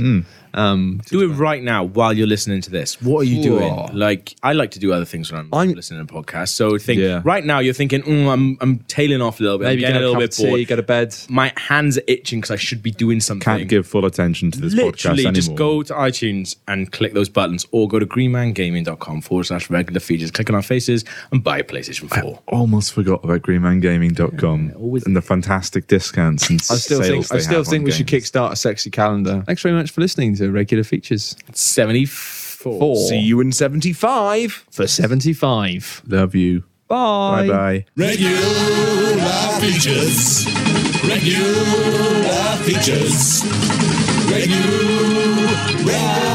Um, 0.57 1.01
Do 1.05 1.21
it 1.21 1.27
right 1.35 1.61
now 1.63 1.83
while 1.83 2.13
you're 2.13 2.27
listening 2.27 2.61
to 2.61 2.69
this. 2.71 3.01
What 3.01 3.19
are 3.21 3.23
you 3.25 3.41
doing? 3.43 3.89
Like, 3.93 4.35
I 4.43 4.53
like 4.53 4.71
to 4.71 4.79
do 4.79 4.91
other 4.91 5.05
things 5.05 5.31
when 5.31 5.39
I'm, 5.41 5.53
I'm- 5.53 5.71
listening 5.73 6.05
to 6.05 6.11
podcasts. 6.13 6.49
So 6.49 6.77
think 6.77 6.99
Yeah. 6.99 7.21
right 7.23 7.45
now 7.45 7.59
you're 7.59 7.73
thinking, 7.75 8.01
mm, 8.01 8.27
I'm 8.27 8.57
I'm 8.61 8.79
tailing 8.87 9.21
off 9.21 9.39
a 9.39 9.43
little 9.43 9.57
bit. 9.59 9.65
maybe 9.65 9.85
I'm 9.85 9.93
get 9.93 9.93
getting 9.93 9.97
a, 9.97 9.99
a 9.99 10.05
little 10.07 10.13
cup 10.15 10.21
bit 10.21 10.29
of 10.31 10.35
tea, 10.37 10.49
bored. 10.49 10.67
go 10.67 10.75
to 10.77 10.83
bed. 10.83 11.15
My 11.29 11.53
hands 11.57 11.97
are 11.97 12.03
itching 12.07 12.39
because 12.39 12.51
I 12.51 12.55
should 12.55 12.81
be 12.81 12.91
doing 12.91 13.19
something. 13.19 13.43
Can't 13.45 13.67
give 13.69 13.85
full 13.87 14.05
attention 14.05 14.49
to 14.51 14.59
this 14.59 14.73
Literally, 14.73 14.91
podcast 14.91 15.09
anymore. 15.27 15.31
just 15.33 15.55
go 15.55 15.83
to 15.83 15.93
iTunes 15.93 16.55
and 16.67 16.91
click 16.91 17.13
those 17.13 17.29
buttons, 17.29 17.65
or 17.71 17.87
go 17.87 17.99
to 17.99 18.05
greenmangaming.com 18.05 19.21
forward 19.21 19.43
slash 19.45 19.69
regular 19.69 19.99
features, 19.99 20.31
click 20.31 20.49
on 20.49 20.55
our 20.55 20.61
faces, 20.61 21.05
and 21.31 21.43
buy 21.43 21.59
a 21.59 21.63
PlayStation 21.63 22.09
4. 22.09 22.39
Almost 22.47 22.93
forgot 22.93 23.23
about 23.23 23.41
greenmangaming.com 23.43 24.73
always- 24.75 25.03
and 25.05 25.15
the 25.15 25.21
fantastic 25.21 25.87
discounts 25.87 26.49
and 26.49 26.59
I 26.59 26.75
still 26.75 27.01
sales 27.03 27.27
think 27.27 27.31
I 27.31 27.35
they 27.37 27.43
still 27.43 27.57
have 27.57 27.67
think 27.67 27.81
on 27.81 27.85
we 27.85 27.91
should 27.91 28.07
games. 28.07 28.31
kickstart 28.31 28.51
a 28.51 28.55
sexy 28.55 28.89
calendar. 28.89 29.43
Thanks 29.45 29.61
very 29.61 29.75
much 29.75 29.91
for 29.91 30.01
listening 30.01 30.35
to 30.37 30.46
regular 30.51 30.83
features 30.83 31.35
74. 31.53 32.47
Four. 32.57 32.95
See 32.95 33.19
you 33.19 33.39
in 33.39 33.51
seventy 33.51 33.93
five. 33.93 34.65
for 34.71 34.87
75. 34.87 36.01
Love 36.07 36.33
you. 36.33 36.63
Bye. 36.87 37.47
Bye 37.47 37.47
bye. 37.47 37.85
Regular 37.95 39.59
features. 39.61 40.45
Regular 41.07 42.57
features. 42.65 43.43
Regular 44.31 46.26